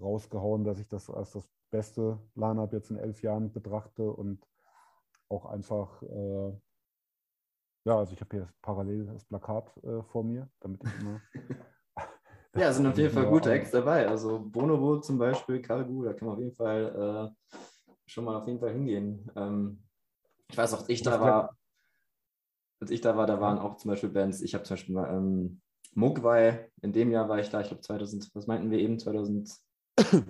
rausgehauen, 0.00 0.64
dass 0.64 0.78
ich 0.78 0.88
das 0.88 1.10
als 1.10 1.32
das 1.32 1.48
beste 1.70 2.18
Line-Up 2.34 2.72
jetzt 2.72 2.90
in 2.90 2.98
elf 2.98 3.22
Jahren 3.22 3.52
betrachte 3.52 4.10
und 4.10 4.46
auch 5.28 5.46
einfach, 5.46 6.02
äh, 6.02 6.52
ja, 7.84 7.98
also 7.98 8.12
ich 8.12 8.20
habe 8.20 8.36
hier 8.36 8.48
parallel 8.62 9.06
das 9.06 9.24
Plakat 9.24 9.76
äh, 9.84 10.02
vor 10.02 10.24
mir, 10.24 10.48
damit 10.60 10.82
ich 10.84 11.00
immer 11.00 11.20
Ja, 12.56 12.72
sind 12.72 12.86
auf 12.86 12.96
jeden 12.98 13.12
Fall 13.12 13.26
gute 13.26 13.52
Acts 13.52 13.70
dabei. 13.70 14.08
Also 14.08 14.40
Bonobo 14.40 15.00
zum 15.00 15.18
Beispiel, 15.18 15.60
Cargo, 15.60 16.04
da 16.04 16.12
kann 16.12 16.28
man 16.28 16.36
auf 16.36 16.42
jeden 16.42 16.56
Fall 16.56 17.32
äh, 17.52 17.56
schon 18.08 18.24
mal 18.24 18.36
auf 18.36 18.46
jeden 18.46 18.58
Fall 18.58 18.72
hingehen. 18.72 19.30
Ähm, 19.36 19.82
ich 20.50 20.56
weiß 20.56 20.74
auch, 20.74 20.88
ich 20.88 21.02
da 21.02 21.20
war, 21.20 21.56
als 22.80 22.90
ich 22.90 23.00
da 23.00 23.16
war, 23.16 23.26
da 23.26 23.40
waren 23.40 23.58
auch 23.58 23.76
zum 23.76 23.90
Beispiel 23.90 24.08
Bands, 24.08 24.40
ich 24.40 24.54
habe 24.54 24.64
zum 24.64 24.74
Beispiel 24.76 24.94
mal 24.94 25.14
ähm, 25.14 25.60
Mogwai, 25.94 26.70
in 26.80 26.92
dem 26.92 27.10
Jahr 27.10 27.28
war 27.28 27.38
ich 27.38 27.50
da, 27.50 27.60
ich 27.60 27.68
glaube 27.68 27.82
2000, 27.82 28.30
was 28.34 28.46
meinten 28.46 28.70
wir 28.70 28.78
eben, 28.78 28.98
2000? 28.98 29.50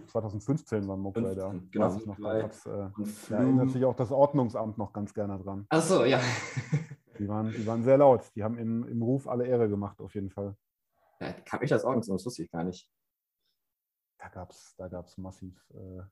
2015 0.06 0.88
war 0.88 0.96
Mogwai 0.96 1.34
da. 1.34 1.54
Genau, 1.70 1.86
Weiß 1.86 2.00
ich 2.00 2.06
noch, 2.06 2.18
da, 2.18 2.38
äh, 2.38 2.90
da 3.28 3.36
erinnert 3.36 3.70
sich 3.70 3.84
auch 3.84 3.94
das 3.94 4.10
Ordnungsamt 4.10 4.78
noch 4.78 4.92
ganz 4.92 5.14
gerne 5.14 5.38
dran. 5.38 5.66
Ach 5.68 5.82
so, 5.82 6.04
ja. 6.04 6.20
Die 7.18 7.28
waren, 7.28 7.50
die 7.50 7.66
waren 7.66 7.82
sehr 7.82 7.98
laut. 7.98 8.22
Die 8.34 8.42
haben 8.42 8.56
im, 8.58 8.86
im 8.88 9.02
Ruf 9.02 9.28
alle 9.28 9.46
Ehre 9.46 9.68
gemacht, 9.68 10.00
auf 10.00 10.14
jeden 10.14 10.30
Fall. 10.30 10.56
ja 11.20 11.32
kam 11.32 11.62
ich 11.62 11.70
das 11.70 11.84
Ordnungsamt, 11.84 12.18
das 12.18 12.26
wusste 12.26 12.42
ich 12.42 12.50
gar 12.50 12.64
nicht. 12.64 12.90
Da 14.18 14.28
gab 14.28 14.50
es 14.50 14.74
da 14.76 14.88
gab's 14.88 15.16
massiv, 15.18 15.54
äh, 15.74 16.02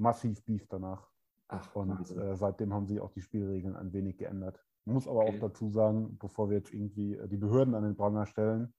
massiv 0.00 0.44
Beef 0.44 0.66
danach. 0.68 1.08
Ach, 1.48 1.74
Und 1.74 2.10
äh, 2.16 2.36
seitdem 2.36 2.72
haben 2.72 2.86
sich 2.86 3.00
auch 3.00 3.10
die 3.12 3.20
Spielregeln 3.22 3.76
ein 3.76 3.92
wenig 3.92 4.18
geändert. 4.18 4.64
Muss 4.84 5.06
aber 5.06 5.20
Okay. 5.20 5.38
auch 5.38 5.48
dazu 5.48 5.70
sagen, 5.70 6.18
bevor 6.18 6.50
wir 6.50 6.56
jetzt 6.58 6.72
irgendwie 6.72 7.14
äh, 7.14 7.28
die 7.28 7.36
Behörden 7.36 7.74
an 7.74 7.84
den 7.84 7.96
Pranger 7.96 8.26
stellen, 8.26 8.74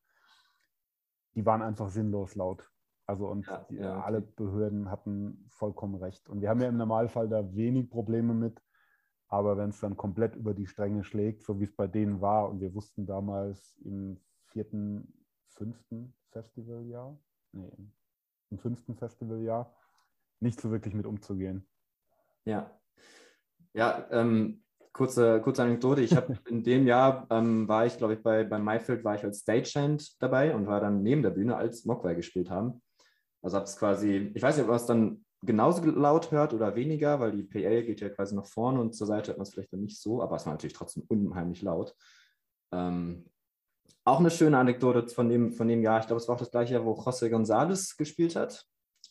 die 1.35 1.45
waren 1.45 1.61
einfach 1.61 1.89
sinnlos 1.89 2.35
laut. 2.35 2.69
Also 3.05 3.27
und 3.27 3.47
Ja, 3.47 3.65
die, 3.69 3.75
ja, 3.75 3.97
okay. 3.97 4.05
alle 4.05 4.21
Behörden 4.21 4.89
hatten 4.89 5.45
vollkommen 5.49 5.95
recht. 5.95 6.29
Und 6.29 6.41
wir 6.41 6.49
haben 6.49 6.61
ja 6.61 6.67
im 6.69 6.77
Normalfall 6.77 7.29
da 7.29 7.53
wenig 7.55 7.89
Probleme 7.89 8.33
mit. 8.33 8.61
Aber 9.27 9.57
wenn 9.57 9.69
es 9.69 9.79
dann 9.79 9.95
komplett 9.95 10.35
über 10.35 10.53
die 10.53 10.67
Stränge 10.67 11.03
schlägt, 11.05 11.43
so 11.43 11.59
wie 11.59 11.63
es 11.63 11.75
bei 11.75 11.87
denen 11.87 12.19
war, 12.19 12.49
und 12.49 12.59
wir 12.59 12.73
wussten 12.73 13.05
damals 13.05 13.77
im 13.77 14.19
vierten, 14.43 15.25
fünften 15.47 16.13
Festivaljahr, 16.31 17.17
nee, 17.53 17.71
im 18.49 18.59
fünften 18.59 18.95
Festivaljahr, 18.95 19.73
nicht 20.41 20.59
so 20.59 20.71
wirklich 20.71 20.93
mit 20.93 21.05
umzugehen. 21.05 21.67
Ja. 22.45 22.77
Ja, 23.73 24.07
ähm, 24.11 24.63
kurze, 24.91 25.41
kurze 25.41 25.63
Anekdote. 25.63 26.01
Ich 26.01 26.15
habe 26.15 26.37
in 26.49 26.63
dem 26.63 26.87
Jahr 26.87 27.27
ähm, 27.29 27.67
war 27.67 27.85
ich, 27.85 27.97
glaube 27.97 28.15
ich, 28.15 28.23
bei, 28.23 28.43
bei 28.43 28.59
Mayfield 28.59 29.03
war 29.03 29.15
ich 29.15 29.23
als 29.23 29.41
Stagehand 29.41 30.21
dabei 30.21 30.53
und 30.53 30.67
war 30.67 30.81
dann 30.81 31.03
neben 31.03 31.21
der 31.21 31.29
Bühne, 31.29 31.55
als 31.55 31.85
Mogwai 31.85 32.15
gespielt 32.15 32.49
haben. 32.49 32.81
Also 33.41 33.57
habe 33.57 33.65
es 33.65 33.77
quasi, 33.77 34.31
ich 34.33 34.41
weiß 34.41 34.55
nicht, 34.55 34.63
ob 34.63 34.69
man 34.69 34.77
es 34.77 34.85
dann 34.85 35.25
genauso 35.41 35.83
laut 35.83 36.31
hört 36.31 36.53
oder 36.53 36.75
weniger, 36.75 37.19
weil 37.19 37.31
die 37.31 37.43
PA 37.43 37.81
geht 37.81 38.01
ja 38.01 38.09
quasi 38.09 38.35
nach 38.35 38.45
vorne 38.45 38.79
und 38.79 38.93
zur 38.93 39.07
Seite 39.07 39.29
hört 39.29 39.37
man 39.37 39.43
es 39.43 39.53
vielleicht 39.53 39.73
dann 39.73 39.81
nicht 39.81 39.99
so, 39.99 40.21
aber 40.21 40.35
es 40.35 40.45
war 40.45 40.53
natürlich 40.53 40.73
trotzdem 40.73 41.03
unheimlich 41.07 41.61
laut. 41.61 41.95
Ähm, 42.71 43.25
auch 44.03 44.19
eine 44.19 44.31
schöne 44.31 44.57
Anekdote 44.57 45.07
von 45.09 45.29
dem, 45.29 45.53
von 45.53 45.67
dem 45.67 45.81
Jahr. 45.81 45.99
Ich 45.99 46.07
glaube, 46.07 46.21
es 46.21 46.27
war 46.27 46.35
auch 46.35 46.39
das 46.39 46.51
gleiche 46.51 46.73
Jahr, 46.73 46.85
wo 46.85 46.93
José 46.93 47.29
González 47.29 47.97
gespielt 47.97 48.35
hat. 48.35 48.65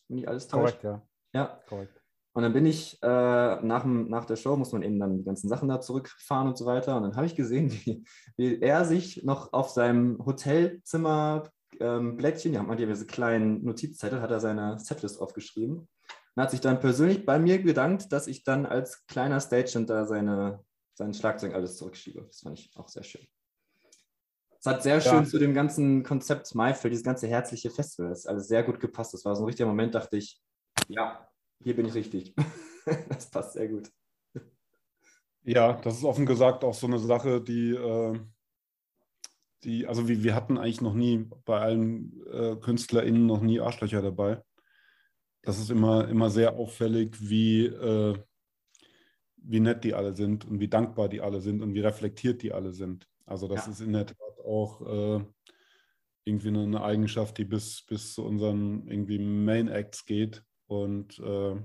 Wenn 0.08 0.16
nicht 0.16 0.28
alles 0.28 0.48
täuscht. 0.48 0.80
Korrekt, 0.80 0.84
ja. 0.84 1.09
Ja, 1.32 1.60
Korrekt. 1.68 2.02
und 2.32 2.42
dann 2.42 2.52
bin 2.52 2.66
ich 2.66 3.00
äh, 3.02 3.06
nach, 3.06 3.82
dem, 3.82 4.08
nach 4.08 4.24
der 4.24 4.36
Show, 4.36 4.56
muss 4.56 4.72
man 4.72 4.82
eben 4.82 4.98
dann 4.98 5.18
die 5.18 5.24
ganzen 5.24 5.48
Sachen 5.48 5.68
da 5.68 5.80
zurückfahren 5.80 6.48
und 6.48 6.58
so 6.58 6.66
weiter. 6.66 6.96
Und 6.96 7.02
dann 7.04 7.16
habe 7.16 7.26
ich 7.26 7.36
gesehen, 7.36 7.70
wie, 7.84 8.04
wie 8.36 8.60
er 8.60 8.84
sich 8.84 9.22
noch 9.24 9.52
auf 9.52 9.70
seinem 9.70 10.24
Hotelzimmer 10.24 11.50
ähm, 11.78 12.16
Blättchen, 12.16 12.52
ja, 12.52 12.62
man 12.62 12.72
hat 12.72 12.80
ja 12.80 12.86
diese 12.86 13.06
kleinen 13.06 13.64
Notizzettel, 13.64 14.20
hat 14.20 14.30
er 14.30 14.40
seine 14.40 14.78
Setlist 14.78 15.20
aufgeschrieben. 15.20 15.88
Und 16.36 16.42
hat 16.42 16.50
sich 16.50 16.60
dann 16.60 16.80
persönlich 16.80 17.26
bei 17.26 17.38
mir 17.38 17.62
bedankt, 17.62 18.12
dass 18.12 18.26
ich 18.26 18.44
dann 18.44 18.66
als 18.66 19.06
kleiner 19.06 19.40
Stagehand 19.40 19.90
da 19.90 20.06
seine, 20.06 20.64
sein 20.94 21.12
Schlagzeug 21.12 21.54
alles 21.54 21.76
zurückschiebe. 21.76 22.22
Das 22.22 22.40
fand 22.40 22.58
ich 22.58 22.70
auch 22.76 22.88
sehr 22.88 23.02
schön. 23.02 23.26
Es 24.60 24.66
hat 24.66 24.82
sehr 24.82 25.00
schön 25.00 25.24
zu 25.24 25.38
dem 25.38 25.54
ganzen 25.54 26.02
Konzept 26.02 26.54
Maifeld, 26.54 26.92
dieses 26.92 27.04
ganze 27.04 27.26
herzliche 27.26 27.70
Festival, 27.70 28.10
das 28.10 28.20
ist 28.20 28.26
alles 28.26 28.46
sehr 28.46 28.62
gut 28.62 28.78
gepasst. 28.78 29.14
Das 29.14 29.24
war 29.24 29.34
so 29.34 29.42
ein 29.42 29.46
richtiger 29.46 29.66
Moment, 29.66 29.94
dachte 29.94 30.18
ich, 30.18 30.38
ja, 30.90 31.28
hier 31.62 31.76
bin 31.76 31.86
ich 31.86 31.94
richtig. 31.94 32.34
das 33.08 33.30
passt 33.30 33.52
sehr 33.54 33.68
gut. 33.68 33.90
Ja, 35.42 35.80
das 35.80 35.96
ist 35.96 36.04
offen 36.04 36.26
gesagt 36.26 36.64
auch 36.64 36.74
so 36.74 36.86
eine 36.86 36.98
Sache, 36.98 37.40
die, 37.40 37.70
äh, 37.70 38.18
die 39.64 39.86
also 39.86 40.08
wir, 40.08 40.22
wir 40.22 40.34
hatten 40.34 40.58
eigentlich 40.58 40.80
noch 40.80 40.94
nie 40.94 41.28
bei 41.44 41.60
allen 41.60 42.26
äh, 42.26 42.56
KünstlerInnen 42.56 43.26
noch 43.26 43.40
nie 43.40 43.60
Arschlöcher 43.60 44.02
dabei. 44.02 44.42
Das 45.42 45.58
ist 45.58 45.70
immer, 45.70 46.08
immer 46.08 46.28
sehr 46.28 46.56
auffällig, 46.56 47.16
wie, 47.20 47.66
äh, 47.66 48.18
wie 49.36 49.60
nett 49.60 49.84
die 49.84 49.94
alle 49.94 50.14
sind 50.14 50.44
und 50.44 50.60
wie 50.60 50.68
dankbar 50.68 51.08
die 51.08 51.22
alle 51.22 51.40
sind 51.40 51.62
und 51.62 51.72
wie 51.72 51.80
reflektiert 51.80 52.42
die 52.42 52.52
alle 52.52 52.72
sind. 52.72 53.08
Also 53.24 53.48
das 53.48 53.66
Ja. 53.66 53.72
ist 53.72 53.80
in 53.80 53.92
der 53.92 54.06
Tat 54.06 54.16
auch 54.44 55.24
irgendwie 56.24 56.48
eine, 56.48 56.62
eine 56.64 56.82
Eigenschaft, 56.82 57.38
die 57.38 57.44
bis, 57.44 57.82
bis 57.86 58.12
zu 58.12 58.24
unseren 58.24 58.86
irgendwie 58.86 59.18
Main 59.18 59.68
Acts 59.68 60.04
geht 60.04 60.44
und 60.70 61.18
äh, 61.18 61.56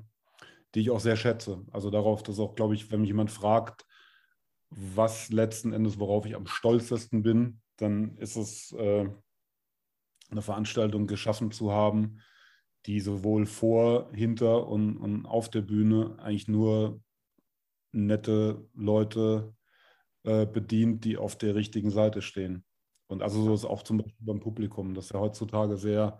die 0.74 0.82
ich 0.82 0.90
auch 0.90 1.00
sehr 1.00 1.16
schätze. 1.16 1.64
Also 1.72 1.92
darauf, 1.92 2.24
dass 2.24 2.40
auch, 2.40 2.56
glaube 2.56 2.74
ich, 2.74 2.92
wenn 2.92 3.02
mich 3.02 3.10
jemand 3.10 3.30
fragt, 3.30 3.86
was 4.72 5.30
letzten 5.30 5.74
Endes, 5.74 6.00
worauf 6.00 6.26
ich 6.26 6.36
am 6.36 6.48
stolzesten 6.48 7.22
bin, 7.22 7.62
dann 7.78 8.18
ist 8.18 8.36
es 8.36 8.72
äh, 8.74 9.08
eine 10.32 10.42
Veranstaltung 10.42 11.06
geschaffen 11.06 11.52
zu 11.52 11.72
haben, 11.72 12.20
die 12.88 13.00
sowohl 13.00 13.46
vor, 13.46 14.12
hinter 14.12 14.68
und, 14.68 14.98
und 14.98 15.26
auf 15.28 15.50
der 15.50 15.62
Bühne 15.62 16.18
eigentlich 16.18 16.48
nur 16.48 17.00
nette 17.92 18.68
Leute 18.74 19.54
äh, 20.24 20.48
bedient, 20.48 21.06
die 21.06 21.18
auf 21.18 21.38
der 21.38 21.54
richtigen 21.54 21.92
Seite 21.92 22.24
stehen. 22.24 22.66
Und 23.08 23.22
also 23.22 23.44
so 23.44 23.54
ist 23.54 23.66
auch 23.66 23.84
zum 23.84 23.98
Beispiel 24.00 24.26
beim 24.26 24.40
Publikum. 24.40 24.96
Das 24.96 25.10
ja 25.10 25.20
heutzutage 25.20 25.78
sehr, 25.78 26.20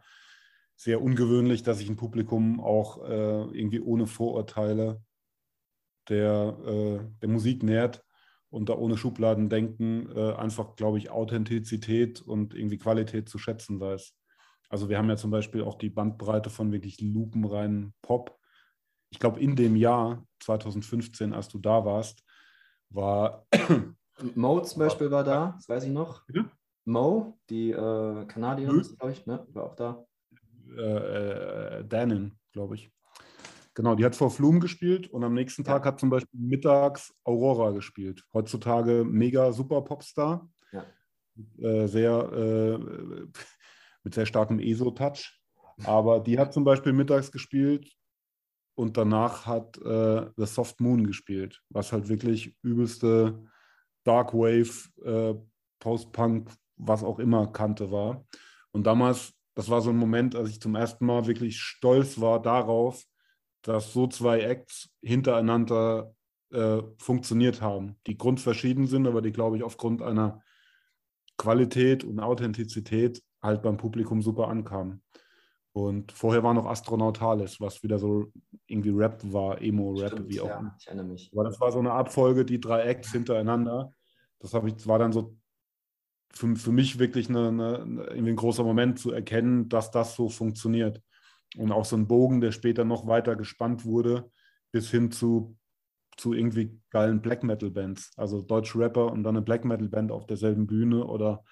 sehr 0.76 1.02
ungewöhnlich, 1.02 1.64
dass 1.64 1.80
sich 1.80 1.90
ein 1.90 1.96
Publikum 1.96 2.60
auch 2.60 3.04
äh, 3.04 3.44
irgendwie 3.58 3.80
ohne 3.80 4.08
Vorurteile 4.08 5.02
der, 6.10 6.58
äh, 6.66 7.00
der 7.22 7.30
Musik 7.30 7.64
nähert 7.64 8.04
und 8.50 8.70
da 8.70 8.74
ohne 8.76 8.98
Schubladendenken 8.98 10.16
äh, 10.16 10.34
einfach, 10.34 10.76
glaube 10.76 10.98
ich, 10.98 11.10
Authentizität 11.10 12.22
und 12.22 12.54
irgendwie 12.54 12.78
Qualität 12.78 13.30
zu 13.30 13.38
schätzen 13.38 13.80
weiß. 13.80 14.14
Also 14.70 14.90
wir 14.90 14.98
haben 14.98 15.10
ja 15.10 15.18
zum 15.18 15.32
Beispiel 15.32 15.64
auch 15.64 15.76
die 15.76 15.90
Bandbreite 15.90 16.50
von 16.50 16.72
wirklich 16.72 17.00
lupenreinen 17.02 17.94
Pop. 18.02 18.38
Ich 19.10 19.20
glaube, 19.20 19.40
in 19.40 19.56
dem 19.56 19.76
Jahr 19.76 20.26
2015, 20.42 21.34
als 21.34 21.48
du 21.48 21.60
da 21.60 21.86
warst, 21.86 22.24
war 22.90 23.46
Mo 24.36 24.62
zum 24.62 24.80
Beispiel 24.80 25.12
war 25.12 25.24
da, 25.24 25.54
das 25.56 25.68
weiß 25.68 25.84
ich 25.84 25.92
noch. 25.92 26.24
Mo, 26.86 27.38
die 27.50 27.72
äh, 27.72 28.26
Kanadierin, 28.26 28.82
glaube 28.98 29.12
ich, 29.12 29.26
ne? 29.26 29.46
war 29.50 29.64
auch 29.64 29.76
da. 29.76 30.06
Äh, 30.78 31.80
äh, 31.80 31.86
Danin, 31.86 32.38
glaube 32.52 32.76
ich. 32.76 32.92
Genau, 33.74 33.96
die 33.96 34.06
hat 34.06 34.16
vor 34.16 34.32
Flum 34.32 34.60
gespielt 34.60 35.10
und 35.10 35.24
am 35.24 35.34
nächsten 35.34 35.64
Ja. 35.64 35.74
Tag 35.74 35.86
hat 35.86 36.00
zum 36.00 36.10
Beispiel 36.10 36.40
mittags 36.40 37.14
Aurora 37.26 37.72
gespielt. 37.72 38.24
Heutzutage 38.34 39.04
mega 39.04 39.52
super 39.52 39.82
Popstar. 39.82 40.50
Ja. 40.72 40.86
Äh, 41.60 41.88
sehr, 41.88 42.32
äh, 42.32 42.78
mit 44.04 44.14
sehr 44.14 44.26
starkem 44.26 44.60
ESO-Touch. 44.60 45.42
Aber 45.84 46.22
die 46.22 46.40
hat 46.40 46.54
zum 46.54 46.64
Beispiel 46.64 46.94
mittags 46.94 47.32
gespielt 47.32 47.92
und 48.76 48.96
danach 48.96 49.46
hat 49.46 49.78
äh, 49.78 50.30
The 50.38 50.46
Soft 50.46 50.80
Moon 50.80 51.06
gespielt, 51.06 51.62
was 51.70 51.92
halt 51.92 52.08
wirklich 52.08 52.56
übelste 52.62 53.44
Dark 54.06 54.34
Wave, 54.34 54.90
äh, 55.04 55.36
Post-Punk, 55.80 56.50
was 56.78 57.04
auch 57.04 57.20
immer 57.20 57.52
Kante 57.52 57.92
war. 57.92 58.26
Und 58.72 58.86
damals, 58.86 59.34
das 59.56 59.70
war 59.70 59.82
so 59.82 59.90
ein 59.90 59.98
Moment, 59.98 60.36
als 60.36 60.50
ich 60.50 60.62
zum 60.62 60.76
ersten 60.76 61.06
Mal 61.06 61.26
wirklich 61.28 61.60
stolz 61.60 62.20
war 62.20 62.42
darauf, 62.42 63.04
dass 63.62 63.94
so 63.94 64.08
zwei 64.08 64.42
Acts 64.42 64.90
hintereinander 65.02 66.14
äh, 66.52 66.82
funktioniert 66.98 67.62
haben, 67.62 67.96
die 68.06 68.18
grundverschieden 68.18 68.86
sind, 68.86 69.08
aber 69.08 69.22
die, 69.22 69.32
glaube 69.32 69.58
ich, 69.58 69.64
aufgrund 69.64 70.02
einer 70.02 70.44
Qualität 71.38 72.04
und 72.04 72.20
Authentizität 72.20 73.24
halt 73.42 73.62
beim 73.62 73.78
Publikum 73.78 74.22
super 74.22 74.50
ankamen. 74.50 75.02
Und 75.74 76.12
vorher 76.12 76.44
war 76.44 76.54
noch 76.54 76.68
Astronautalis, 76.68 77.60
was 77.60 77.84
wieder 77.84 78.00
so 78.00 78.32
irgendwie 78.66 78.92
Rap 78.92 79.22
war, 79.24 79.62
Emo-Rap, 79.62 80.24
wie 80.28 80.40
auch 80.40 80.48
ja, 80.48 80.60
immer. 80.60 80.76
ich 80.80 80.88
erinnere 80.88 81.08
mich. 81.08 81.30
Aber 81.34 81.44
das 81.44 81.60
war 81.60 81.72
so 81.72 81.80
eine 81.80 81.92
Abfolge, 81.92 82.46
die 82.46 82.62
drei 82.62 82.84
Acts 82.84 83.12
hintereinander. 83.12 83.92
Das 84.40 84.54
habe 84.54 84.70
ich, 84.70 84.88
war 84.88 85.00
dann 85.00 85.12
so 85.12 85.36
für, 86.36 86.56
für 86.56 86.72
mich 86.72 87.00
wirklich 87.00 87.30
eine, 87.30 87.48
eine, 87.48 88.06
irgendwie 88.10 88.32
ein 88.32 88.36
großer 88.36 88.64
Moment 88.64 89.00
zu 89.00 89.12
erkennen, 89.12 89.70
dass 89.70 89.92
das 89.92 90.16
so 90.16 90.30
funktioniert. 90.30 91.02
Und 91.58 91.72
auch 91.72 91.86
so 91.86 91.96
ein 91.96 92.08
Bogen, 92.08 92.42
der 92.42 92.52
später 92.52 92.84
noch 92.84 93.08
weiter 93.08 93.36
gespannt 93.36 93.86
wurde, 93.86 94.30
bis 94.72 94.92
hin 94.92 95.12
zu, 95.12 95.58
zu 96.18 96.34
irgendwie 96.34 96.82
geilen 96.90 97.22
Black 97.22 97.44
Metal 97.44 97.72
Bands. 97.72 98.12
Also 98.18 98.42
deutsche 98.42 98.78
Rapper 98.80 99.12
und 99.12 99.24
dann 99.24 99.38
eine 99.38 99.46
Black 99.46 99.64
Metal 99.64 99.88
Band 99.88 100.12
auf 100.12 100.26
derselben 100.28 100.68
Bühne 100.68 101.06
oder 101.06 101.44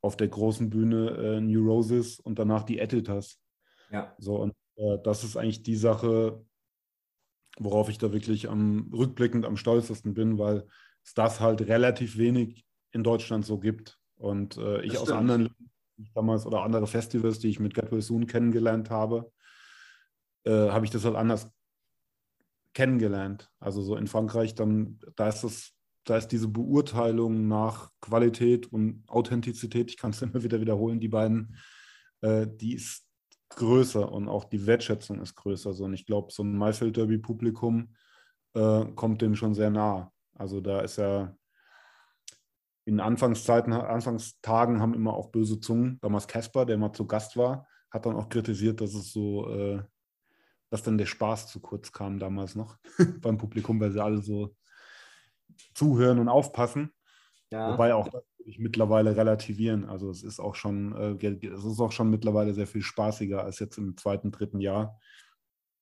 auf 0.00 0.16
der 0.16 0.28
großen 0.28 0.70
Bühne 0.70 1.10
äh, 1.10 1.40
New 1.40 1.66
Roses 1.68 2.20
und 2.20 2.38
danach 2.38 2.62
die 2.62 2.78
Editors. 2.78 3.40
Ja, 3.90 4.14
So, 4.18 4.36
und 4.36 4.54
äh, 4.76 4.98
das 5.02 5.24
ist 5.24 5.36
eigentlich 5.36 5.64
die 5.64 5.76
Sache, 5.76 6.44
worauf 7.58 7.88
ich 7.88 7.98
da 7.98 8.12
wirklich 8.12 8.48
am 8.48 8.92
rückblickend 8.92 9.44
am 9.44 9.56
stolzesten 9.56 10.14
bin, 10.14 10.38
weil 10.38 10.68
es 11.04 11.14
das 11.14 11.40
halt 11.40 11.62
relativ 11.62 12.16
wenig 12.16 12.64
in 12.92 13.02
Deutschland 13.02 13.44
so 13.44 13.58
gibt. 13.58 13.98
Und 14.18 14.56
äh, 14.56 14.82
ich 14.82 14.92
Das 14.92 15.02
aus 15.02 15.08
stimmt. 15.08 15.20
anderen 15.20 15.48
damals 16.14 16.46
oder 16.46 16.62
andere 16.62 16.86
Festivals, 16.86 17.38
die 17.38 17.48
ich 17.48 17.60
mit 17.60 17.76
Well 17.76 18.02
Soon 18.02 18.26
kennengelernt 18.26 18.90
habe, 18.90 19.30
äh, 20.44 20.50
habe 20.70 20.84
ich 20.84 20.90
das 20.90 21.04
halt 21.04 21.16
anders 21.16 21.50
kennengelernt. 22.74 23.50
Also 23.58 23.82
so 23.82 23.96
in 23.96 24.06
Frankreich, 24.06 24.54
dann, 24.54 25.00
da 25.16 25.28
ist 25.28 25.42
das, 25.42 25.72
da 26.04 26.16
ist 26.16 26.28
diese 26.28 26.48
Beurteilung 26.48 27.48
nach 27.48 27.90
Qualität 28.00 28.72
und 28.72 29.02
Authentizität, 29.08 29.90
ich 29.90 29.96
kann 29.96 30.10
es 30.10 30.22
immer 30.22 30.42
wieder 30.42 30.60
wiederholen, 30.60 31.00
die 31.00 31.08
beiden, 31.08 31.56
äh, 32.20 32.46
die 32.46 32.74
ist 32.74 33.06
größer 33.50 34.10
und 34.12 34.28
auch 34.28 34.44
die 34.44 34.66
Wertschätzung 34.66 35.20
ist 35.20 35.34
größer. 35.34 35.72
So. 35.72 35.84
Und 35.84 35.94
ich 35.94 36.06
glaube, 36.06 36.30
so 36.30 36.42
ein 36.42 36.56
Maifeld 36.56 36.96
Derby-Publikum 36.96 37.94
äh, 38.54 38.84
kommt 38.94 39.22
dem 39.22 39.34
schon 39.36 39.54
sehr 39.54 39.70
nah. 39.70 40.12
Also 40.34 40.60
da 40.60 40.80
ist 40.80 40.96
ja 40.96 41.34
in 42.88 43.00
Anfangszeiten, 43.00 43.74
Anfangstagen 43.74 44.80
haben 44.80 44.94
immer 44.94 45.12
auch 45.12 45.28
böse 45.28 45.60
Zungen. 45.60 45.98
Damals 46.00 46.26
Casper, 46.26 46.64
der 46.64 46.78
mal 46.78 46.94
zu 46.94 47.06
Gast 47.06 47.36
war, 47.36 47.68
hat 47.90 48.06
dann 48.06 48.16
auch 48.16 48.30
kritisiert, 48.30 48.80
dass 48.80 48.94
es 48.94 49.12
so, 49.12 49.46
äh, 49.50 49.82
dass 50.70 50.84
dann 50.84 50.96
der 50.96 51.04
Spaß 51.04 51.48
zu 51.48 51.60
kurz 51.60 51.92
kam 51.92 52.18
damals 52.18 52.54
noch 52.54 52.78
beim 53.20 53.36
Publikum, 53.36 53.78
weil 53.78 53.92
sie 53.92 54.02
alle 54.02 54.22
so 54.22 54.56
zuhören 55.74 56.18
und 56.18 56.30
aufpassen. 56.30 56.90
Ja. 57.50 57.74
Wobei 57.74 57.92
auch 57.92 58.08
das 58.08 58.24
würde 58.38 58.50
ich 58.50 58.58
mittlerweile 58.58 59.14
relativieren. 59.14 59.84
Also 59.84 60.08
es 60.08 60.22
ist 60.22 60.40
auch 60.40 60.54
schon, 60.54 61.20
äh, 61.20 61.46
es 61.46 61.64
ist 61.66 61.80
auch 61.80 61.92
schon 61.92 62.08
mittlerweile 62.08 62.54
sehr 62.54 62.66
viel 62.66 62.82
spaßiger 62.82 63.44
als 63.44 63.58
jetzt 63.58 63.76
im 63.76 63.98
zweiten, 63.98 64.30
dritten 64.30 64.60
Jahr. 64.60 64.98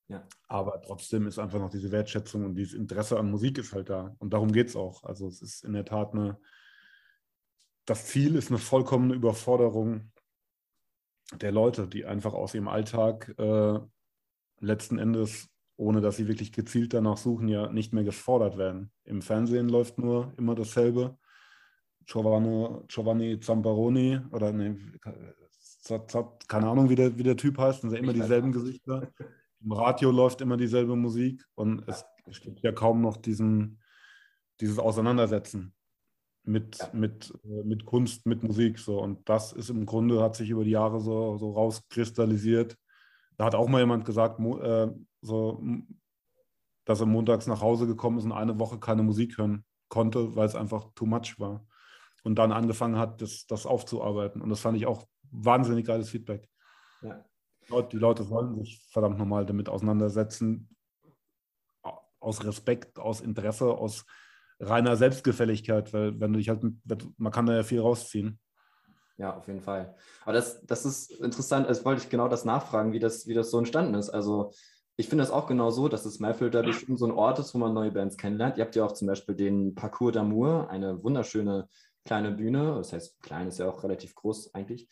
Ja. 0.09 0.27
Aber 0.49 0.83
trotzdem 0.83 1.29
ist 1.29 1.39
einfach 1.39 1.61
noch 1.61 1.71
diese 1.71 1.93
Wertschätzung 1.93 2.45
und 2.45 2.57
dieses 2.57 2.75
Interesse 2.75 3.17
an 3.17 3.31
Musik 3.31 3.59
ist 3.59 3.73
halt 3.73 3.91
da. 3.91 4.17
Und 4.19 4.33
darum 4.33 4.51
geht 4.51 4.71
es 4.71 4.75
auch. 4.75 5.05
Also 5.05 5.29
es 5.29 5.41
ist 5.41 5.65
in 5.65 5.73
der 5.73 5.85
Tat 5.85 6.15
eine, 6.15 6.41
das 7.87 8.07
Ziel 8.07 8.35
ist 8.35 8.51
eine 8.51 8.59
vollkommene 8.59 9.15
Überforderung 9.15 10.11
der 11.41 11.53
Leute, 11.53 11.89
die 11.89 12.05
einfach 12.05 12.35
aus 12.35 12.55
ihrem 12.55 12.69
Alltag 12.69 13.35
äh, 13.39 13.79
letzten 14.61 14.99
Endes, 14.99 15.49
ohne 15.77 16.01
dass 16.01 16.17
sie 16.17 16.29
wirklich 16.29 16.53
gezielt 16.53 16.95
danach 16.95 17.17
suchen, 17.17 17.49
ja 17.49 17.71
nicht 17.71 17.93
mehr 17.93 18.05
gefordert 18.05 18.59
werden. 18.59 18.93
Im 19.05 19.23
Fernsehen 19.23 19.69
läuft 19.69 19.99
nur 19.99 20.33
immer 20.37 20.55
dasselbe. 20.55 21.17
Giovanni, 22.07 22.85
Giovanni 22.87 23.41
Zamparoni 23.41 24.21
oder 24.31 24.53
ne, 24.53 24.77
keine 26.49 26.69
Ahnung, 26.69 26.89
wie 26.89 26.95
der, 26.95 27.17
wie 27.19 27.23
der 27.23 27.37
Typ 27.37 27.59
heißt, 27.59 27.81
sind 27.81 27.93
ja 27.93 27.99
immer 27.99 28.13
dieselben 28.13 28.53
Gesichter. 28.53 29.13
Im 29.61 29.73
Radio 29.73 30.11
läuft 30.11 30.41
immer 30.41 30.57
dieselbe 30.57 30.95
Musik 30.95 31.45
und 31.55 31.87
es, 31.89 32.05
es 32.27 32.41
gibt 32.41 32.61
ja 32.61 32.73
kaum 32.73 33.01
noch 33.01 33.17
diesen, 33.17 33.81
dieses 34.61 34.79
Auseinandersetzen 34.79 35.76
mit, 36.47 36.79
ja. 36.79 36.89
mit, 36.93 37.33
äh, 37.45 37.65
mit 37.65 37.85
Kunst, 37.85 38.27
mit 38.27 38.43
Musik. 38.43 38.79
So. 38.79 39.01
Und 39.01 39.29
das 39.29 39.53
ist 39.53 39.71
im 39.71 39.87
Grunde, 39.87 40.23
hat 40.23 40.37
sich 40.37 40.51
über 40.51 40.65
die 40.65 40.71
Jahre 40.71 41.01
so, 41.01 41.37
so 41.39 41.53
rauskristallisiert. 41.53 42.77
Da 43.37 43.45
hat 43.45 43.55
auch 43.55 43.69
mal 43.69 43.81
jemand 43.81 44.05
gesagt, 44.05 44.41
äh, 44.41 44.89
so, 45.21 45.63
dass 46.85 47.01
er 47.01 47.07
montags 47.07 47.47
nach 47.47 47.61
Hause 47.61 47.87
gekommen 47.87 48.19
ist 48.19 48.25
und 48.25 48.33
eine 48.33 48.59
Woche 48.59 48.79
keine 48.79 49.03
Musik 49.03 49.37
hören 49.39 49.65
konnte, 49.89 50.35
weil 50.37 50.47
es 50.47 50.55
einfach 50.55 50.89
too 50.95 51.07
much 51.07 51.39
war. 51.39 51.67
Und 52.23 52.37
dann 52.37 52.53
angefangen 52.53 52.99
hat, 52.99 53.21
das, 53.21 53.47
das 53.47 53.67
aufzuarbeiten. 53.67 54.41
Und 54.41 54.49
das 54.49 54.61
fand 54.61 54.77
ich 54.77 54.87
auch 54.87 55.07
wahnsinnig 55.31 55.87
geiles 55.87 56.11
Feedback. 56.11 56.49
Ja. 57.03 57.25
Die 57.83 57.97
Leute 57.97 58.29
wollen 58.31 58.55
sich 58.55 58.81
verdammt 58.91 59.19
nochmal 59.19 59.45
damit 59.45 59.69
auseinandersetzen, 59.69 60.69
aus 62.21 62.45
Respekt, 62.45 62.99
aus 62.99 63.21
Interesse, 63.21 63.73
aus 63.73 64.05
reiner 64.61 64.97
Selbstgefälligkeit, 64.97 65.93
weil 65.93 66.19
wenn 66.21 66.33
du 66.33 66.39
dich 66.39 66.49
halt, 66.49 66.63
man 67.17 67.33
kann 67.33 67.47
da 67.47 67.55
ja 67.55 67.63
viel 67.63 67.81
rausziehen. 67.81 68.39
Ja, 69.19 69.37
auf 69.37 69.47
jeden 69.47 69.63
Fall. 69.63 69.95
Aber 70.25 70.35
das, 70.35 70.65
das 70.67 70.85
ist 70.85 71.11
interessant, 71.21 71.67
also 71.67 71.85
wollte 71.85 72.03
ich 72.03 72.11
genau 72.11 72.29
das 72.29 72.45
nachfragen, 72.45 72.93
wie 72.93 72.99
das, 72.99 73.27
wie 73.27 73.35
das 73.35 73.51
so 73.51 73.59
entstanden 73.59 73.95
ist. 73.95 74.11
Also 74.11 74.53
ich 74.97 75.09
finde 75.09 75.23
das 75.23 75.31
auch 75.31 75.47
genau 75.47 75.71
so, 75.71 75.89
dass 75.89 76.05
das 76.05 76.21
Mayfield 76.21 76.55
da 76.55 76.63
bestimmt 76.63 76.99
so 76.99 77.07
ein 77.07 77.13
Ort 77.13 77.39
ist, 77.39 77.55
wo 77.55 77.59
man 77.59 77.75
neue 77.75 77.93
Bands 77.93 78.17
kennenlernt. 78.17 78.57
Ihr 78.57 78.65
habt 78.65 78.77
ja 78.77 78.85
auch 78.85 78.93
zum 78.93 79.09
Beispiel 79.09 79.35
den 79.35 79.75
Parcours 79.75 80.15
d'Amour, 80.15 80.69
eine 80.69 81.03
wunderschöne 81.03 81.69
kleine 82.05 82.31
Bühne, 82.31 82.77
das 82.77 82.93
heißt, 82.93 83.21
klein 83.23 83.49
ist 83.49 83.59
ja 83.59 83.69
auch 83.69 83.83
relativ 83.83 84.15
groß 84.15 84.55
eigentlich, 84.55 84.89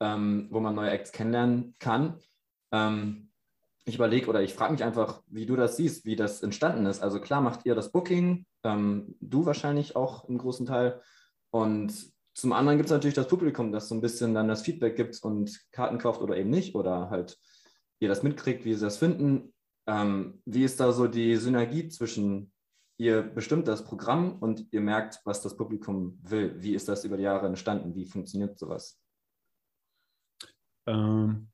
ähm, 0.00 0.48
wo 0.50 0.60
man 0.60 0.74
neue 0.74 0.90
Acts 0.90 1.12
kennenlernen 1.12 1.74
kann. 1.78 2.18
Ähm, 2.72 3.31
ich 3.84 3.96
überlege 3.96 4.28
oder 4.28 4.42
ich 4.42 4.54
frage 4.54 4.72
mich 4.72 4.84
einfach, 4.84 5.22
wie 5.26 5.46
du 5.46 5.56
das 5.56 5.76
siehst, 5.76 6.04
wie 6.04 6.16
das 6.16 6.42
entstanden 6.42 6.86
ist. 6.86 7.02
Also 7.02 7.20
klar 7.20 7.40
macht 7.40 7.66
ihr 7.66 7.74
das 7.74 7.90
Booking, 7.90 8.46
ähm, 8.64 9.16
du 9.20 9.44
wahrscheinlich 9.44 9.96
auch 9.96 10.28
im 10.28 10.38
großen 10.38 10.66
Teil. 10.66 11.00
Und 11.50 12.12
zum 12.34 12.52
anderen 12.52 12.78
gibt 12.78 12.86
es 12.86 12.92
natürlich 12.92 13.14
das 13.14 13.28
Publikum, 13.28 13.72
das 13.72 13.88
so 13.88 13.94
ein 13.94 14.00
bisschen 14.00 14.34
dann 14.34 14.48
das 14.48 14.62
Feedback 14.62 14.96
gibt 14.96 15.22
und 15.22 15.60
Karten 15.72 15.98
kauft 15.98 16.20
oder 16.20 16.36
eben 16.36 16.50
nicht 16.50 16.74
oder 16.74 17.10
halt 17.10 17.38
ihr 17.98 18.08
das 18.08 18.22
mitkriegt, 18.22 18.64
wie 18.64 18.74
sie 18.74 18.84
das 18.84 18.98
finden. 18.98 19.52
Ähm, 19.86 20.40
wie 20.44 20.64
ist 20.64 20.80
da 20.80 20.92
so 20.92 21.08
die 21.08 21.36
Synergie 21.36 21.88
zwischen 21.88 22.52
ihr 22.98 23.22
bestimmt 23.22 23.66
das 23.66 23.84
Programm 23.84 24.38
und 24.38 24.72
ihr 24.72 24.80
merkt, 24.80 25.20
was 25.24 25.42
das 25.42 25.56
Publikum 25.56 26.18
will? 26.22 26.54
Wie 26.62 26.74
ist 26.74 26.88
das 26.88 27.04
über 27.04 27.16
die 27.16 27.24
Jahre 27.24 27.46
entstanden? 27.46 27.94
Wie 27.94 28.06
funktioniert 28.06 28.58
sowas? 28.58 29.00
Ähm, 30.86 31.51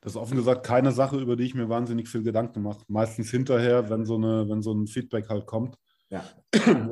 das 0.00 0.12
ist 0.12 0.16
offen 0.16 0.36
gesagt 0.36 0.66
keine 0.66 0.90
Sache, 0.92 1.16
über 1.18 1.36
die 1.36 1.44
ich 1.44 1.54
mir 1.54 1.68
wahnsinnig 1.68 2.08
viel 2.08 2.22
Gedanken 2.22 2.62
mache. 2.62 2.84
Meistens 2.88 3.30
hinterher, 3.30 3.88
wenn 3.88 4.04
so, 4.04 4.16
eine, 4.16 4.48
wenn 4.48 4.60
so 4.60 4.72
ein 4.72 4.86
Feedback 4.86 5.28
halt 5.28 5.46
kommt. 5.46 5.76
Ja. 6.10 6.24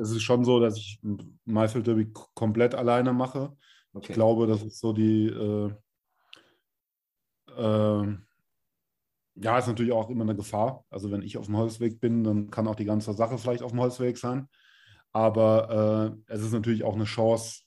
Es 0.01 0.11
ist 0.11 0.23
schon 0.23 0.45
so, 0.45 0.59
dass 0.59 0.77
ich 0.77 0.99
Maifeld 1.45 1.87
Derby 1.87 2.11
komplett 2.33 2.73
alleine 2.73 3.13
mache. 3.13 3.55
Okay. 3.93 4.07
Ich 4.07 4.13
glaube, 4.13 4.47
das 4.47 4.63
ist 4.63 4.79
so 4.79 4.93
die. 4.93 5.27
Äh, 5.27 5.73
äh, 7.57 8.17
ja, 9.35 9.57
ist 9.57 9.67
natürlich 9.67 9.91
auch 9.91 10.09
immer 10.09 10.23
eine 10.23 10.35
Gefahr. 10.35 10.85
Also, 10.89 11.11
wenn 11.11 11.21
ich 11.21 11.37
auf 11.37 11.45
dem 11.45 11.57
Holzweg 11.57 11.99
bin, 11.99 12.23
dann 12.23 12.49
kann 12.49 12.67
auch 12.67 12.75
die 12.75 12.85
ganze 12.85 13.13
Sache 13.13 13.37
vielleicht 13.37 13.63
auf 13.63 13.71
dem 13.71 13.79
Holzweg 13.79 14.17
sein. 14.17 14.47
Aber 15.11 16.15
äh, 16.27 16.33
es 16.33 16.41
ist 16.41 16.53
natürlich 16.53 16.83
auch 16.83 16.95
eine 16.95 17.03
Chance, 17.03 17.63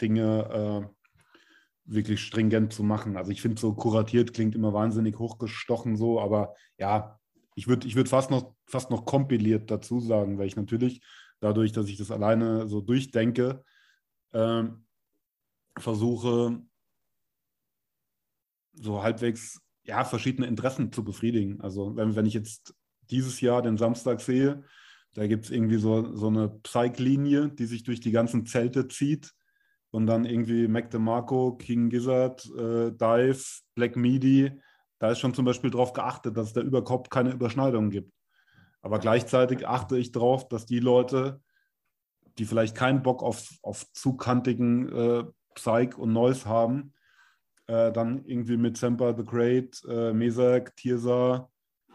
Dinge 0.00 0.88
äh, 0.88 0.97
wirklich 1.88 2.20
stringent 2.20 2.72
zu 2.72 2.82
machen. 2.82 3.16
Also 3.16 3.30
ich 3.30 3.42
finde 3.42 3.60
so 3.60 3.72
kuratiert 3.72 4.34
klingt 4.34 4.54
immer 4.54 4.72
wahnsinnig 4.72 5.18
hochgestochen 5.18 5.96
so, 5.96 6.20
aber 6.20 6.54
ja, 6.76 7.18
ich 7.54 7.66
würde 7.66 7.88
ich 7.88 7.96
würd 7.96 8.08
fast, 8.08 8.30
noch, 8.30 8.54
fast 8.66 8.90
noch 8.90 9.04
kompiliert 9.04 9.70
dazu 9.70 10.00
sagen, 10.00 10.38
weil 10.38 10.46
ich 10.46 10.56
natürlich 10.56 11.00
dadurch, 11.40 11.72
dass 11.72 11.88
ich 11.88 11.96
das 11.96 12.10
alleine 12.10 12.68
so 12.68 12.80
durchdenke, 12.80 13.64
äh, 14.32 14.64
versuche 15.78 16.62
so 18.74 19.02
halbwegs 19.02 19.60
ja, 19.84 20.04
verschiedene 20.04 20.46
Interessen 20.46 20.92
zu 20.92 21.02
befriedigen. 21.02 21.60
Also 21.62 21.96
wenn, 21.96 22.14
wenn 22.14 22.26
ich 22.26 22.34
jetzt 22.34 22.74
dieses 23.10 23.40
Jahr 23.40 23.62
den 23.62 23.78
Samstag 23.78 24.20
sehe, 24.20 24.62
da 25.14 25.26
gibt 25.26 25.46
es 25.46 25.50
irgendwie 25.50 25.78
so, 25.78 26.14
so 26.14 26.28
eine 26.28 26.50
Psych-Linie, 26.50 27.48
die 27.48 27.64
sich 27.64 27.82
durch 27.82 28.00
die 28.00 28.10
ganzen 28.10 28.44
Zelte 28.44 28.88
zieht 28.88 29.32
und 29.90 30.06
dann 30.06 30.24
irgendwie 30.24 30.68
Mac 30.68 30.90
DeMarco, 30.90 31.56
King 31.56 31.88
Gizzard, 31.88 32.44
äh, 32.56 32.92
Dive, 32.92 33.42
Black 33.74 33.96
Midi, 33.96 34.52
da 34.98 35.10
ist 35.10 35.20
schon 35.20 35.34
zum 35.34 35.44
Beispiel 35.44 35.70
darauf 35.70 35.92
geachtet, 35.92 36.36
dass 36.36 36.48
es 36.48 36.52
da 36.52 36.60
überhaupt 36.60 37.10
keine 37.10 37.30
Überschneidungen 37.30 37.90
gibt. 37.90 38.12
Aber 38.82 38.98
gleichzeitig 38.98 39.66
achte 39.66 39.98
ich 39.98 40.12
darauf, 40.12 40.48
dass 40.48 40.66
die 40.66 40.80
Leute, 40.80 41.40
die 42.38 42.44
vielleicht 42.44 42.76
keinen 42.76 43.02
Bock 43.02 43.22
auf, 43.22 43.50
auf 43.62 43.90
zu 43.92 44.16
kantigen 44.16 44.88
äh, 44.92 45.24
Psych 45.54 45.96
und 45.96 46.12
Noise 46.12 46.46
haben, 46.46 46.92
äh, 47.66 47.92
dann 47.92 48.24
irgendwie 48.24 48.56
mit 48.56 48.76
Semper 48.76 49.16
the 49.16 49.24
Great, 49.24 49.82
äh, 49.88 50.12
Mesak, 50.12 50.76
Tirsa, 50.76 51.50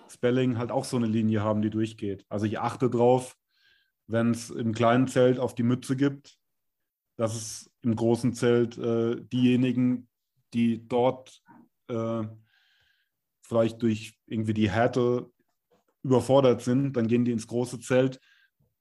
Spelling 0.10 0.58
halt 0.58 0.72
auch 0.72 0.86
so 0.86 0.98
eine 0.98 1.08
Linie 1.08 1.42
haben, 1.42 1.62
die 1.62 1.70
durchgeht. 1.70 2.26
Also 2.30 2.46
ich 2.46 2.60
achte 2.60 2.90
drauf, 2.90 3.36
wenn 4.08 4.32
es 4.32 4.50
im 4.50 4.74
kleinen 4.74 5.08
Zelt 5.08 5.40
auf 5.40 5.56
die 5.56 5.64
Mütze 5.64 5.96
gibt, 5.96 6.38
dass 7.16 7.36
es 7.36 7.72
im 7.82 7.96
großen 7.96 8.34
Zelt 8.34 8.78
äh, 8.78 9.16
diejenigen, 9.22 10.08
die 10.54 10.88
dort 10.88 11.42
äh, 11.88 12.24
vielleicht 13.42 13.82
durch 13.82 14.18
irgendwie 14.26 14.54
die 14.54 14.70
Härte 14.70 15.30
überfordert 16.04 16.62
sind, 16.62 16.94
dann 16.94 17.08
gehen 17.08 17.26
die 17.26 17.32
ins 17.32 17.48
große 17.48 17.80
Zelt 17.80 18.20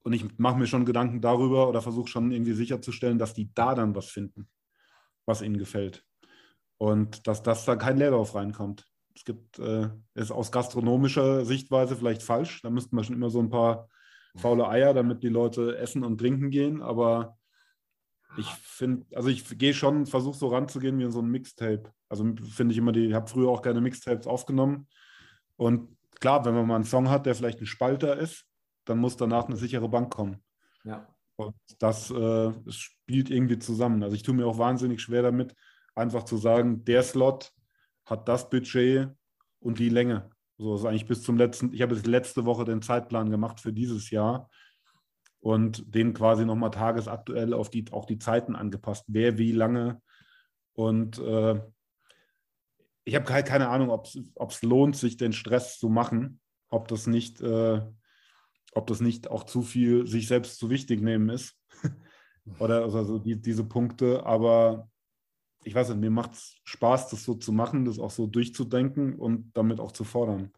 und 0.05 0.12
ich 0.12 0.38
mache 0.38 0.59
mir 0.59 0.66
schon 0.66 0.85
Gedanken 0.85 1.21
darüber 1.21 1.68
oder 1.68 1.83
versuche 1.83 2.09
schon 2.09 2.33
irgendwie 2.33 2.55
sicherzustellen, 2.55 3.18
dass 3.18 3.35
die 3.35 3.53
da 3.55 3.75
dann 3.75 3.95
was 3.95 4.07
finden, 4.07 4.49
was 5.27 5.42
ihnen 5.42 5.59
gefällt. 5.59 6.05
Und 6.79 7.27
dass, 7.29 7.42
dass 7.42 7.64
da 7.64 7.77
kein 7.77 7.97
Leerlauf 7.97 8.35
reinkommt. 8.35 8.85
Es 9.14 9.25
gibt, 9.25 9.59
äh, 9.59 9.88
ist 10.14 10.33
aus 10.33 10.51
gastronomischer 10.51 11.45
Sichtweise 11.45 11.95
vielleicht 11.95 12.23
falsch. 12.23 12.62
Da 12.62 12.71
müssten 12.71 12.97
wir 12.97 13.05
schon 13.05 13.14
immer 13.14 13.31
so 13.31 13.40
ein 13.40 13.51
paar 13.51 13.88
faule 14.35 14.66
Eier, 14.68 14.92
damit 14.95 15.23
die 15.23 15.29
Leute 15.29 15.77
essen 15.79 16.03
und 16.03 16.18
trinken 16.18 16.51
gehen. 16.51 16.83
Aber 16.83 17.38
ich 18.37 18.47
finde, 18.47 19.07
also 19.16 19.29
ich 19.29 19.59
gehe 19.59 19.75
schon, 19.75 20.07
versuche 20.07 20.37
so 20.37 20.49
ranzugehen 20.49 20.99
wie 20.99 21.05
in 21.05 21.11
so 21.11 21.21
ein 21.21 21.31
Mixtape. 21.31 21.92
Also 22.09 22.25
finde 22.51 22.73
ich 22.73 22.79
immer, 22.79 22.92
die, 22.92 23.07
ich 23.07 23.14
habe 23.14 23.29
früher 23.29 23.51
auch 23.51 23.62
gerne 23.62 23.81
Mixtapes 23.81 24.27
aufgenommen. 24.27 24.88
Und 25.57 25.97
klar, 26.21 26.45
wenn 26.45 26.55
man 26.55 26.66
mal 26.66 26.77
einen 26.77 26.85
Song 26.85 27.11
hat, 27.11 27.27
der 27.27 27.35
vielleicht 27.35 27.61
ein 27.61 27.66
Spalter 27.66 28.16
ist, 28.16 28.47
dann 28.85 28.99
muss 28.99 29.16
danach 29.16 29.47
eine 29.47 29.57
sichere 29.57 29.88
Bank 29.88 30.12
kommen. 30.12 30.42
Ja. 30.85 31.07
Und 31.37 31.55
das 31.79 32.11
äh, 32.11 32.53
spielt 32.68 33.31
irgendwie 33.31 33.59
zusammen. 33.59 34.03
Also 34.03 34.14
ich 34.14 34.23
tue 34.23 34.35
mir 34.35 34.47
auch 34.47 34.59
wahnsinnig 34.59 35.01
schwer 35.01 35.23
damit, 35.23 35.55
einfach 35.95 36.25
zu 36.25 36.37
sagen, 36.37 36.85
der 36.85 37.03
Slot 37.03 37.53
hat 38.05 38.29
das 38.29 38.49
Budget 38.49 39.09
und 39.61 39.79
die 39.79 39.88
Länge. 39.88 40.31
So 40.59 40.75
ist 40.75 40.85
eigentlich 40.85 41.07
bis 41.07 41.23
zum 41.23 41.37
letzten, 41.37 41.73
ich 41.73 41.83
habe 41.83 41.95
jetzt 41.95 42.07
letzte 42.07 42.45
Woche 42.45 42.64
den 42.64 42.83
Zeitplan 42.83 43.31
gemacht 43.31 43.61
für 43.61 43.73
dieses 43.73 44.11
Jahr 44.11 44.49
und 45.42 45.92
den 45.92 46.14
quasi 46.14 46.44
nochmal 46.44 46.70
tagesaktuell 46.70 47.52
auf 47.52 47.68
die, 47.68 47.85
auch 47.90 48.07
die 48.07 48.18
Zeiten 48.18 48.55
angepasst, 48.55 49.05
wer 49.09 49.38
wie 49.38 49.50
lange. 49.50 50.00
Und 50.72 51.18
äh, 51.18 51.61
ich 53.05 53.16
habe 53.16 53.33
halt 53.33 53.46
keine 53.46 53.68
Ahnung, 53.68 53.90
ob 53.90 54.50
es 54.50 54.62
lohnt, 54.62 54.96
sich 54.96 55.16
den 55.16 55.33
Stress 55.33 55.78
zu 55.81 55.88
machen, 55.88 56.40
ob 56.68 56.87
das 56.87 57.09
nicht, 57.09 57.40
äh, 57.40 57.83
ob 58.72 58.87
das 58.87 59.00
nicht 59.00 59.33
auch 59.33 59.42
zu 59.42 59.62
viel 59.62 60.07
sich 60.07 60.28
selbst 60.28 60.59
zu 60.59 60.70
wichtig 60.70 61.02
nehmen 61.02 61.28
ist. 61.28 61.57
Oder 62.61 62.85
also 62.85 63.18
die, 63.18 63.35
diese 63.35 63.64
Punkte. 63.64 64.24
Aber 64.24 64.88
ich 65.64 65.74
weiß 65.74 65.88
nicht, 65.88 65.98
mir 65.98 66.11
macht 66.11 66.35
es 66.35 66.55
Spaß, 66.62 67.09
das 67.09 67.24
so 67.24 67.35
zu 67.35 67.50
machen, 67.50 67.85
das 67.85 67.98
auch 67.98 68.12
so 68.12 68.28
durchzudenken 68.28 69.16
und 69.18 69.50
damit 69.55 69.81
auch 69.81 69.90
zu 69.90 70.05
fordern. 70.05 70.52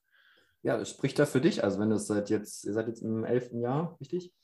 Ja, 0.62 0.76
das 0.76 0.90
spricht 0.90 1.18
da 1.18 1.24
für 1.24 1.40
dich. 1.40 1.64
Also 1.64 1.78
wenn 1.78 1.90
es 1.90 2.06
seit 2.06 2.28
jetzt, 2.28 2.66
ihr 2.66 2.74
seid 2.74 2.88
jetzt 2.88 3.00
im 3.00 3.24
elften 3.24 3.60
Jahr, 3.60 3.96
richtig? 3.98 4.34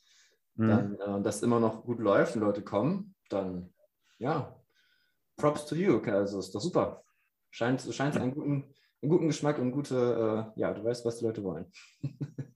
Mhm. 0.61 0.68
Dann 0.68 0.94
äh, 1.20 1.23
das 1.23 1.42
immer 1.42 1.59
noch 1.59 1.85
gut 1.85 2.01
läuft, 2.01 2.35
die 2.35 2.38
Leute 2.38 2.62
kommen, 2.62 3.14
dann 3.31 3.73
ja, 4.18 4.55
Props 5.37 5.64
to 5.64 5.75
you. 5.75 6.01
Also 6.01 6.38
ist 6.38 6.55
doch 6.55 6.61
super. 6.61 7.03
Scheint, 7.51 7.83
scheint 7.90 8.18
einen 8.18 8.35
guten, 8.35 8.75
einen 9.01 9.11
guten 9.11 9.29
Geschmack 9.29 9.59
und 9.59 9.73
gute, 9.73 10.53
äh, 10.55 10.61
ja, 10.61 10.75
du 10.75 10.85
weißt, 10.85 11.05
was 11.07 11.16
die 11.18 11.25
Leute 11.25 11.42
wollen. 11.42 11.73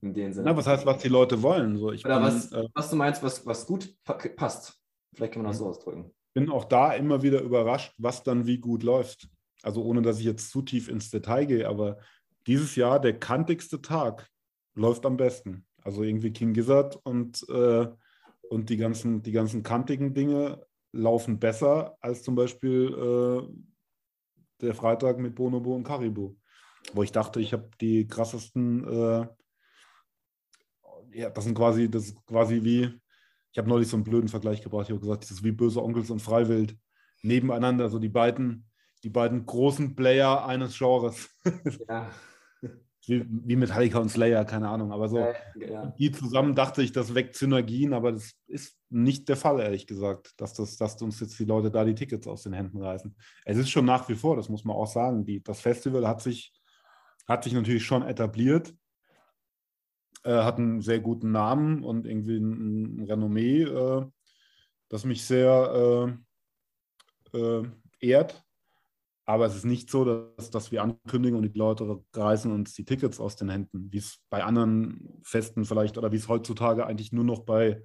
In 0.00 0.14
dem 0.14 0.32
Sinne. 0.32 0.46
Na, 0.46 0.56
was 0.56 0.66
heißt, 0.66 0.86
was 0.86 1.02
die 1.02 1.08
Leute 1.08 1.42
wollen? 1.42 1.76
So, 1.76 1.92
ich 1.92 2.04
Oder 2.06 2.20
bin, 2.20 2.24
was, 2.24 2.52
äh, 2.52 2.66
was 2.72 2.88
du 2.88 2.96
meinst, 2.96 3.22
was, 3.22 3.44
was 3.44 3.66
gut 3.66 3.94
passt. 4.02 4.80
Vielleicht 5.14 5.34
kann 5.34 5.42
man 5.42 5.50
das 5.50 5.58
so 5.58 5.66
ausdrücken. 5.66 6.10
bin 6.32 6.48
auch 6.48 6.64
da 6.64 6.94
immer 6.94 7.22
wieder 7.22 7.42
überrascht, 7.42 7.92
was 7.98 8.22
dann 8.22 8.46
wie 8.46 8.58
gut 8.58 8.82
läuft. 8.82 9.28
Also 9.62 9.84
ohne, 9.84 10.00
dass 10.00 10.18
ich 10.18 10.24
jetzt 10.24 10.50
zu 10.50 10.62
tief 10.62 10.88
ins 10.88 11.10
Detail 11.10 11.44
gehe, 11.44 11.68
aber 11.68 11.98
dieses 12.46 12.76
Jahr 12.76 12.98
der 12.98 13.18
kantigste 13.18 13.82
Tag 13.82 14.26
läuft 14.74 15.04
am 15.04 15.18
besten. 15.18 15.66
Also 15.84 16.02
irgendwie 16.02 16.32
King 16.32 16.52
Gizzard 16.52 16.96
und, 17.04 17.46
äh, 17.48 17.86
und 18.48 18.70
die, 18.70 18.76
ganzen, 18.76 19.22
die 19.22 19.32
ganzen 19.32 19.62
kantigen 19.62 20.14
Dinge 20.14 20.64
laufen 20.92 21.38
besser 21.38 21.96
als 22.00 22.22
zum 22.22 22.34
Beispiel 22.34 22.92
äh, 22.92 23.42
der 24.60 24.74
Freitag 24.74 25.18
mit 25.18 25.34
Bonobo 25.34 25.74
und 25.74 25.84
Caribou. 25.84 26.36
Wo 26.92 27.02
ich 27.02 27.12
dachte, 27.12 27.40
ich 27.40 27.52
habe 27.52 27.70
die 27.80 28.06
krassesten, 28.06 28.84
äh, 28.86 29.26
ja, 31.12 31.30
das 31.30 31.44
sind 31.44 31.54
quasi, 31.54 31.90
das 31.90 32.06
ist 32.06 32.26
quasi 32.26 32.62
wie, 32.62 33.00
ich 33.52 33.58
habe 33.58 33.68
neulich 33.68 33.88
so 33.88 33.96
einen 33.96 34.04
blöden 34.04 34.28
Vergleich 34.28 34.62
gebracht, 34.62 34.86
ich 34.86 34.90
habe 34.90 35.00
gesagt, 35.00 35.24
das 35.24 35.30
ist 35.30 35.44
wie 35.44 35.52
böse 35.52 35.82
Onkels 35.82 36.10
und 36.10 36.20
Freiwild 36.20 36.76
nebeneinander, 37.22 37.88
so 37.88 37.98
die 37.98 38.08
beiden, 38.08 38.66
die 39.04 39.10
beiden 39.10 39.46
großen 39.46 39.94
Player 39.94 40.44
eines 40.46 40.76
Genres. 40.76 41.30
Ja. 41.88 42.10
wie, 43.06 43.24
wie 43.28 43.56
Metallica 43.56 43.98
und 43.98 44.08
Slayer, 44.08 44.44
keine 44.44 44.68
Ahnung. 44.68 44.92
Aber 44.92 45.08
so, 45.08 45.18
ja, 45.18 45.34
ja. 45.56 45.86
die 45.98 46.12
zusammen 46.12 46.54
dachte 46.54 46.82
ich, 46.82 46.92
das 46.92 47.14
weckt 47.14 47.34
Synergien, 47.34 47.92
aber 47.92 48.12
das 48.12 48.32
ist 48.46 48.78
nicht 48.90 49.28
der 49.28 49.36
Fall, 49.36 49.60
ehrlich 49.60 49.86
gesagt, 49.86 50.34
dass, 50.36 50.54
das, 50.54 50.76
dass 50.76 51.00
uns 51.02 51.18
jetzt 51.20 51.38
die 51.38 51.44
Leute 51.44 51.70
da 51.70 51.84
die 51.84 51.94
Tickets 51.94 52.26
aus 52.26 52.42
den 52.42 52.52
Händen 52.52 52.80
reißen. 52.80 53.14
Es 53.44 53.58
ist 53.58 53.70
schon 53.70 53.84
nach 53.84 54.08
wie 54.08 54.14
vor, 54.14 54.36
das 54.36 54.48
muss 54.48 54.64
man 54.64 54.76
auch 54.76 54.86
sagen, 54.86 55.24
die, 55.24 55.42
das 55.42 55.60
Festival 55.60 56.06
hat 56.06 56.20
sich, 56.20 56.52
hat 57.26 57.44
sich 57.44 57.52
natürlich 57.52 57.84
schon 57.84 58.02
etabliert, 58.02 58.72
äh, 60.24 60.42
hat 60.42 60.58
einen 60.58 60.80
sehr 60.80 61.00
guten 61.00 61.32
Namen 61.32 61.82
und 61.82 62.06
irgendwie 62.06 62.36
ein, 62.36 63.00
ein 63.00 63.04
Renommee, 63.04 63.62
äh, 63.62 64.06
das 64.88 65.04
mich 65.04 65.24
sehr 65.24 66.16
äh, 67.32 67.38
äh 67.38 67.64
ehrt. 68.00 68.44
Aber 69.32 69.46
es 69.46 69.56
ist 69.56 69.64
nicht 69.64 69.88
so, 69.88 70.04
dass, 70.04 70.50
dass 70.50 70.72
wir 70.72 70.82
ankündigen 70.82 71.38
und 71.38 71.50
die 71.50 71.58
Leute 71.58 72.04
reißen 72.12 72.52
uns 72.52 72.74
die 72.74 72.84
Tickets 72.84 73.18
aus 73.18 73.34
den 73.34 73.48
Händen, 73.48 73.90
wie 73.90 73.96
es 73.96 74.18
bei 74.28 74.44
anderen 74.44 75.22
Festen 75.22 75.64
vielleicht 75.64 75.96
oder 75.96 76.12
wie 76.12 76.16
es 76.16 76.28
heutzutage 76.28 76.86
eigentlich 76.86 77.12
nur 77.12 77.24
noch 77.24 77.46
bei, 77.46 77.82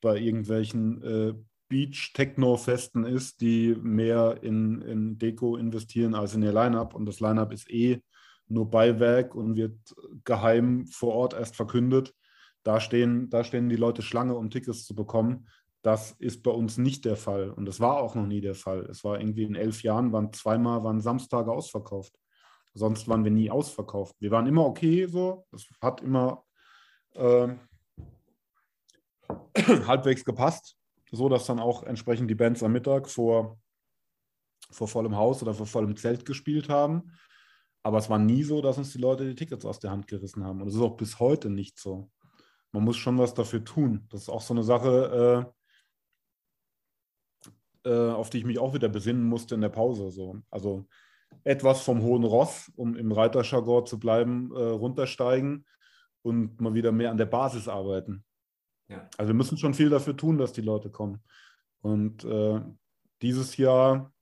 bei 0.00 0.18
irgendwelchen 0.18 1.00
äh, 1.04 1.34
Beach-Techno-Festen 1.68 3.04
ist, 3.04 3.40
die 3.40 3.76
mehr 3.80 4.42
in, 4.42 4.82
in 4.82 5.16
Deko 5.16 5.54
investieren 5.54 6.16
als 6.16 6.34
in 6.34 6.42
ihr 6.42 6.52
Line-Up. 6.52 6.96
Und 6.96 7.06
das 7.06 7.20
Line-Up 7.20 7.52
ist 7.52 7.70
eh 7.70 8.02
nur 8.48 8.68
Beiwerk 8.68 9.36
und 9.36 9.54
wird 9.54 9.78
geheim 10.24 10.88
vor 10.88 11.14
Ort 11.14 11.34
erst 11.34 11.54
verkündet. 11.54 12.12
Da 12.64 12.80
stehen, 12.80 13.30
da 13.30 13.44
stehen 13.44 13.68
die 13.68 13.76
Leute 13.76 14.02
Schlange, 14.02 14.34
um 14.34 14.50
Tickets 14.50 14.84
zu 14.86 14.96
bekommen. 14.96 15.46
Das 15.84 16.12
ist 16.12 16.42
bei 16.42 16.50
uns 16.50 16.78
nicht 16.78 17.04
der 17.04 17.14
Fall 17.14 17.50
und 17.50 17.66
das 17.66 17.78
war 17.78 17.98
auch 17.98 18.14
noch 18.14 18.24
nie 18.24 18.40
der 18.40 18.54
Fall. 18.54 18.86
Es 18.86 19.04
war 19.04 19.20
irgendwie 19.20 19.42
in 19.42 19.54
elf 19.54 19.82
Jahren, 19.82 20.12
waren 20.12 20.32
zweimal 20.32 20.82
waren 20.82 21.02
Samstage 21.02 21.52
ausverkauft. 21.52 22.18
Sonst 22.72 23.06
waren 23.06 23.22
wir 23.22 23.30
nie 23.30 23.50
ausverkauft. 23.50 24.16
Wir 24.18 24.30
waren 24.30 24.46
immer 24.46 24.64
okay 24.64 25.06
so. 25.06 25.46
Es 25.52 25.68
hat 25.82 26.00
immer 26.00 26.42
äh, 27.12 27.48
halbwegs 29.86 30.24
gepasst, 30.24 30.74
so 31.12 31.28
dass 31.28 31.44
dann 31.44 31.60
auch 31.60 31.82
entsprechend 31.82 32.30
die 32.30 32.34
Bands 32.34 32.62
am 32.62 32.72
Mittag 32.72 33.10
vor, 33.10 33.58
vor 34.70 34.88
vollem 34.88 35.14
Haus 35.14 35.42
oder 35.42 35.52
vor 35.52 35.66
vollem 35.66 35.98
Zelt 35.98 36.24
gespielt 36.24 36.70
haben. 36.70 37.12
Aber 37.82 37.98
es 37.98 38.08
war 38.08 38.18
nie 38.18 38.42
so, 38.42 38.62
dass 38.62 38.78
uns 38.78 38.92
die 38.92 38.98
Leute 38.98 39.26
die 39.26 39.34
Tickets 39.34 39.66
aus 39.66 39.80
der 39.80 39.90
Hand 39.90 40.06
gerissen 40.06 40.44
haben. 40.44 40.62
Und 40.62 40.68
es 40.68 40.76
ist 40.76 40.80
auch 40.80 40.96
bis 40.96 41.20
heute 41.20 41.50
nicht 41.50 41.78
so. 41.78 42.10
Man 42.72 42.84
muss 42.84 42.96
schon 42.96 43.18
was 43.18 43.34
dafür 43.34 43.62
tun. 43.62 44.06
Das 44.08 44.22
ist 44.22 44.28
auch 44.30 44.40
so 44.40 44.54
eine 44.54 44.64
Sache, 44.64 45.44
äh, 45.46 45.63
äh, 47.84 48.10
auf 48.10 48.30
die 48.30 48.38
ich 48.38 48.44
mich 48.44 48.58
auch 48.58 48.74
wieder 48.74 48.88
besinnen 48.88 49.24
musste 49.24 49.54
in 49.54 49.60
der 49.60 49.68
Pause. 49.68 50.10
So. 50.10 50.42
Also 50.50 50.86
etwas 51.44 51.82
vom 51.82 52.02
hohen 52.02 52.24
Ross, 52.24 52.72
um 52.76 52.96
im 52.96 53.12
Reiterjargon 53.12 53.86
zu 53.86 53.98
bleiben, 53.98 54.50
äh, 54.54 54.60
runtersteigen 54.60 55.66
und 56.22 56.60
mal 56.60 56.74
wieder 56.74 56.92
mehr 56.92 57.10
an 57.10 57.16
der 57.16 57.26
Basis 57.26 57.68
arbeiten. 57.68 58.24
Ja. 58.88 59.08
Also 59.16 59.28
wir 59.28 59.34
müssen 59.34 59.58
schon 59.58 59.74
viel 59.74 59.90
dafür 59.90 60.16
tun, 60.16 60.38
dass 60.38 60.52
die 60.52 60.62
Leute 60.62 60.90
kommen. 60.90 61.22
Und 61.80 62.24
äh, 62.24 62.60
dieses 63.22 63.56
Jahr 63.56 64.12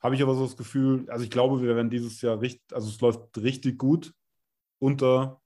habe 0.00 0.14
ich 0.14 0.22
aber 0.22 0.34
so 0.34 0.44
das 0.44 0.56
Gefühl, 0.56 1.08
also 1.10 1.24
ich 1.24 1.30
glaube, 1.30 1.62
wir 1.62 1.76
werden 1.76 1.90
dieses 1.90 2.20
Jahr 2.20 2.40
richtig, 2.40 2.62
also 2.72 2.88
es 2.88 3.00
läuft 3.00 3.38
richtig 3.38 3.78
gut 3.78 4.12
unter 4.78 5.40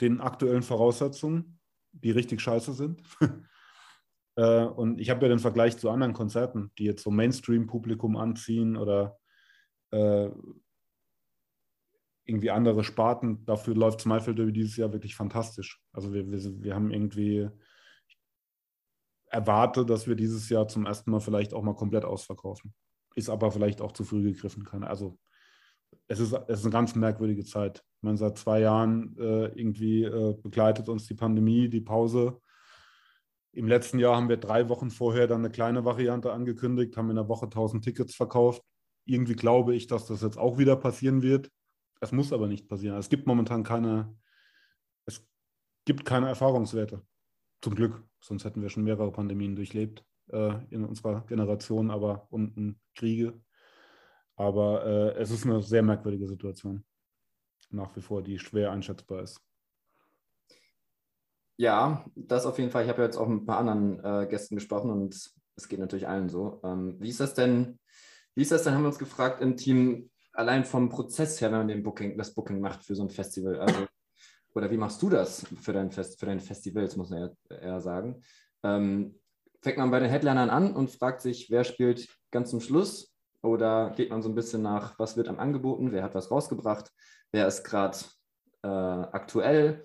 den 0.00 0.20
aktuellen 0.20 0.62
Voraussetzungen, 0.62 1.58
die 1.92 2.10
richtig 2.10 2.40
scheiße 2.40 2.72
sind. 2.72 3.02
Äh, 4.36 4.64
und 4.64 5.00
ich 5.00 5.10
habe 5.10 5.22
ja 5.22 5.28
den 5.28 5.38
Vergleich 5.38 5.76
zu 5.76 5.90
anderen 5.90 6.14
Konzerten, 6.14 6.70
die 6.78 6.84
jetzt 6.84 7.02
so 7.02 7.10
Mainstream-Publikum 7.10 8.16
anziehen 8.16 8.76
oder 8.76 9.18
äh, 9.90 10.30
irgendwie 12.24 12.50
andere 12.50 12.84
Sparten. 12.84 13.44
Dafür 13.44 13.74
läuft 13.74 14.00
Smilefeld 14.00 14.38
Derby 14.38 14.52
dieses 14.52 14.76
Jahr 14.76 14.92
wirklich 14.92 15.14
fantastisch. 15.14 15.82
Also 15.92 16.12
wir, 16.12 16.30
wir, 16.30 16.62
wir 16.62 16.74
haben 16.74 16.90
irgendwie 16.90 17.48
erwartet, 19.26 19.90
dass 19.90 20.06
wir 20.06 20.14
dieses 20.14 20.48
Jahr 20.48 20.68
zum 20.68 20.86
ersten 20.86 21.10
Mal 21.10 21.20
vielleicht 21.20 21.54
auch 21.54 21.62
mal 21.62 21.74
komplett 21.74 22.04
ausverkaufen. 22.04 22.74
Ist 23.14 23.28
aber 23.28 23.50
vielleicht 23.50 23.80
auch 23.80 23.92
zu 23.92 24.04
früh 24.04 24.22
gegriffen. 24.22 24.64
Kann. 24.64 24.84
Also 24.84 25.18
es 26.06 26.20
ist, 26.20 26.32
es 26.32 26.60
ist 26.60 26.64
eine 26.64 26.72
ganz 26.72 26.94
merkwürdige 26.94 27.44
Zeit. 27.44 27.84
Ich 27.96 28.02
meine, 28.02 28.16
seit 28.16 28.38
zwei 28.38 28.60
Jahren 28.60 29.16
äh, 29.18 29.46
irgendwie 29.48 30.04
äh, 30.04 30.34
begleitet 30.40 30.88
uns 30.88 31.06
die 31.06 31.14
Pandemie, 31.14 31.68
die 31.68 31.80
Pause 31.80 32.40
im 33.52 33.68
letzten 33.68 33.98
Jahr 33.98 34.16
haben 34.16 34.28
wir 34.28 34.38
drei 34.38 34.68
Wochen 34.68 34.90
vorher 34.90 35.26
dann 35.26 35.40
eine 35.40 35.50
kleine 35.50 35.84
Variante 35.84 36.32
angekündigt, 36.32 36.96
haben 36.96 37.10
in 37.10 37.16
der 37.16 37.28
Woche 37.28 37.46
1000 37.46 37.84
Tickets 37.84 38.14
verkauft. 38.14 38.62
Irgendwie 39.04 39.34
glaube 39.34 39.74
ich, 39.74 39.86
dass 39.86 40.06
das 40.06 40.22
jetzt 40.22 40.38
auch 40.38 40.58
wieder 40.58 40.76
passieren 40.76 41.22
wird. 41.22 41.50
Es 42.00 42.12
muss 42.12 42.32
aber 42.32 42.48
nicht 42.48 42.68
passieren. 42.68 42.96
Es 42.96 43.08
gibt 43.08 43.26
momentan 43.26 43.62
keine, 43.62 44.16
es 45.04 45.26
gibt 45.84 46.04
keine 46.04 46.28
Erfahrungswerte. 46.28 47.02
Zum 47.60 47.74
Glück, 47.74 48.02
sonst 48.20 48.44
hätten 48.44 48.62
wir 48.62 48.70
schon 48.70 48.84
mehrere 48.84 49.12
Pandemien 49.12 49.54
durchlebt 49.54 50.04
äh, 50.28 50.54
in 50.70 50.84
unserer 50.84 51.20
Generation, 51.26 51.90
aber 51.90 52.26
unten 52.30 52.80
Kriege. 52.94 53.40
Aber 54.34 54.84
äh, 54.84 55.20
es 55.20 55.30
ist 55.30 55.44
eine 55.44 55.62
sehr 55.62 55.82
merkwürdige 55.82 56.26
Situation 56.26 56.84
nach 57.70 57.94
wie 57.96 58.00
vor, 58.00 58.22
die 58.22 58.38
schwer 58.38 58.72
einschätzbar 58.72 59.22
ist. 59.22 59.40
Ja, 61.56 62.04
das 62.14 62.46
auf 62.46 62.58
jeden 62.58 62.70
Fall. 62.70 62.84
Ich 62.84 62.88
habe 62.88 63.02
ja 63.02 63.06
jetzt 63.06 63.16
auch 63.16 63.28
mit 63.28 63.42
ein 63.42 63.46
paar 63.46 63.58
anderen 63.58 64.02
äh, 64.04 64.26
Gästen 64.28 64.56
gesprochen 64.56 64.90
und 64.90 65.14
es 65.56 65.68
geht 65.68 65.78
natürlich 65.78 66.08
allen 66.08 66.28
so. 66.28 66.60
Ähm, 66.64 66.96
wie 66.98 67.08
ist 67.08 67.20
das 67.20 67.34
denn? 67.34 67.78
Wie 68.34 68.42
ist 68.42 68.52
das 68.52 68.62
denn, 68.64 68.74
haben 68.74 68.82
wir 68.82 68.88
uns 68.88 68.98
gefragt 68.98 69.42
im 69.42 69.56
Team, 69.56 70.10
allein 70.32 70.64
vom 70.64 70.88
Prozess 70.88 71.40
her, 71.40 71.50
wenn 71.50 71.58
man 71.58 71.68
den 71.68 71.82
Booking, 71.82 72.16
das 72.16 72.34
Booking 72.34 72.60
macht 72.60 72.84
für 72.84 72.94
so 72.94 73.02
ein 73.02 73.10
Festival? 73.10 73.60
Also, 73.60 73.86
oder 74.54 74.70
wie 74.70 74.76
machst 74.76 75.02
du 75.02 75.10
das 75.10 75.46
für 75.60 75.72
dein, 75.72 75.90
Fest, 75.90 76.18
für 76.18 76.26
dein 76.26 76.40
Festival, 76.40 76.88
muss 76.96 77.10
man 77.10 77.34
eher, 77.50 77.60
eher 77.60 77.80
sagen? 77.80 78.22
Ähm, 78.62 79.18
fängt 79.60 79.78
man 79.78 79.90
bei 79.90 80.00
den 80.00 80.10
Headlinern 80.10 80.50
an 80.50 80.74
und 80.74 80.90
fragt 80.90 81.20
sich, 81.20 81.50
wer 81.50 81.64
spielt 81.64 82.08
ganz 82.30 82.50
zum 82.50 82.60
Schluss? 82.60 83.14
Oder 83.42 83.90
geht 83.96 84.10
man 84.10 84.22
so 84.22 84.28
ein 84.28 84.34
bisschen 84.34 84.62
nach, 84.62 84.98
was 84.98 85.16
wird 85.16 85.28
am 85.28 85.38
angeboten, 85.38 85.92
wer 85.92 86.02
hat 86.02 86.14
was 86.14 86.30
rausgebracht, 86.30 86.90
wer 87.32 87.46
ist 87.46 87.64
gerade 87.64 87.98
äh, 88.62 88.68
aktuell? 88.68 89.84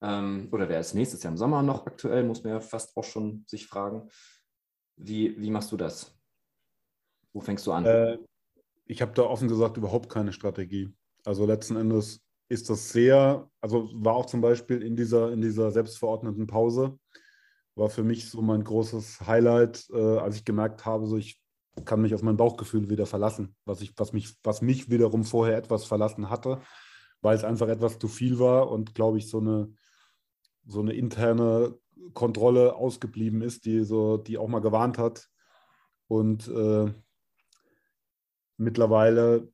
Ähm, 0.00 0.48
oder 0.52 0.68
wer 0.68 0.80
ist 0.80 0.94
nächstes 0.94 1.22
Jahr 1.22 1.32
im 1.32 1.38
Sommer 1.38 1.62
noch 1.62 1.86
aktuell, 1.86 2.24
muss 2.24 2.44
man 2.44 2.52
ja 2.54 2.60
fast 2.60 2.96
auch 2.96 3.04
schon 3.04 3.44
sich 3.46 3.66
fragen. 3.66 4.08
Wie, 4.96 5.40
wie 5.40 5.50
machst 5.50 5.72
du 5.72 5.76
das? 5.76 6.16
Wo 7.32 7.40
fängst 7.40 7.66
du 7.66 7.72
an? 7.72 7.84
Äh, 7.84 8.18
ich 8.86 9.02
habe 9.02 9.12
da 9.12 9.22
offen 9.22 9.48
gesagt 9.48 9.76
überhaupt 9.76 10.08
keine 10.08 10.32
Strategie. 10.32 10.94
Also 11.24 11.44
letzten 11.46 11.76
Endes 11.76 12.20
ist 12.48 12.70
das 12.70 12.90
sehr, 12.90 13.48
also 13.60 13.90
war 13.92 14.14
auch 14.14 14.26
zum 14.26 14.40
Beispiel 14.40 14.82
in 14.82 14.96
dieser, 14.96 15.32
in 15.32 15.40
dieser 15.40 15.70
selbstverordneten 15.70 16.46
Pause, 16.46 16.98
war 17.74 17.90
für 17.90 18.02
mich 18.02 18.30
so 18.30 18.40
mein 18.40 18.64
großes 18.64 19.26
Highlight, 19.26 19.88
äh, 19.92 20.18
als 20.18 20.36
ich 20.36 20.44
gemerkt 20.44 20.86
habe, 20.86 21.06
so 21.06 21.16
ich 21.16 21.40
kann 21.84 22.00
mich 22.00 22.14
auf 22.14 22.22
mein 22.22 22.36
Bauchgefühl 22.36 22.88
wieder 22.88 23.06
verlassen, 23.06 23.54
was, 23.64 23.80
ich, 23.82 23.92
was, 23.96 24.12
mich, 24.12 24.36
was 24.42 24.62
mich 24.62 24.90
wiederum 24.90 25.24
vorher 25.24 25.56
etwas 25.56 25.84
verlassen 25.84 26.30
hatte, 26.30 26.60
weil 27.20 27.36
es 27.36 27.44
einfach 27.44 27.68
etwas 27.68 27.98
zu 27.98 28.08
viel 28.08 28.38
war 28.38 28.70
und 28.70 28.94
glaube 28.94 29.18
ich 29.18 29.28
so 29.28 29.38
eine, 29.38 29.72
so 30.68 30.80
eine 30.80 30.92
interne 30.92 31.76
Kontrolle 32.14 32.76
ausgeblieben 32.76 33.42
ist, 33.42 33.64
die, 33.64 33.82
so, 33.82 34.16
die 34.18 34.38
auch 34.38 34.48
mal 34.48 34.60
gewarnt 34.60 34.98
hat. 34.98 35.28
Und 36.06 36.46
äh, 36.48 36.92
mittlerweile 38.56 39.50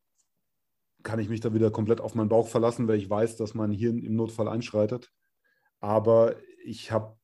kann 1.03 1.19
ich 1.19 1.29
mich 1.29 1.41
da 1.41 1.55
wieder 1.55 1.71
komplett 1.71 2.01
auf 2.01 2.15
meinen 2.15 2.29
Bauch 2.29 2.49
verlassen, 2.49 2.89
weil 2.89 2.99
ich 2.99 3.09
weiß, 3.09 3.37
dass 3.37 3.55
mein 3.55 3.71
Hirn 3.71 3.99
im 3.99 4.17
Notfall 4.17 4.49
einschreitet. 4.49 5.13
Aber 5.81 6.37
ich 6.65 6.91
hab, 6.93 7.19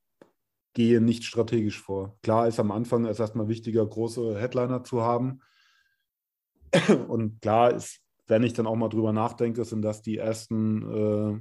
gehe 0.75 1.01
nicht 1.01 1.25
strategisch 1.25 1.81
vor. 1.81 2.17
Klar 2.23 2.47
ist 2.47 2.61
am 2.61 2.71
Anfang 2.71 3.07
es 3.07 3.19
erstmal 3.19 3.49
wichtiger, 3.49 3.85
große 3.85 4.39
Headliner 4.39 4.85
zu 4.85 5.03
haben. 5.03 5.41
Und 7.09 7.41
klar 7.41 7.73
ist, 7.73 8.01
wenn 8.27 8.45
ich 8.45 8.53
dann 8.53 8.67
auch 8.67 8.77
mal 8.77 8.89
drüber 8.89 9.13
nachdenke, 9.13 9.65
sind 9.65 9.83
das 9.83 10.03
die 10.03 10.19
ersten, 10.19 10.83
äh, 10.83 11.41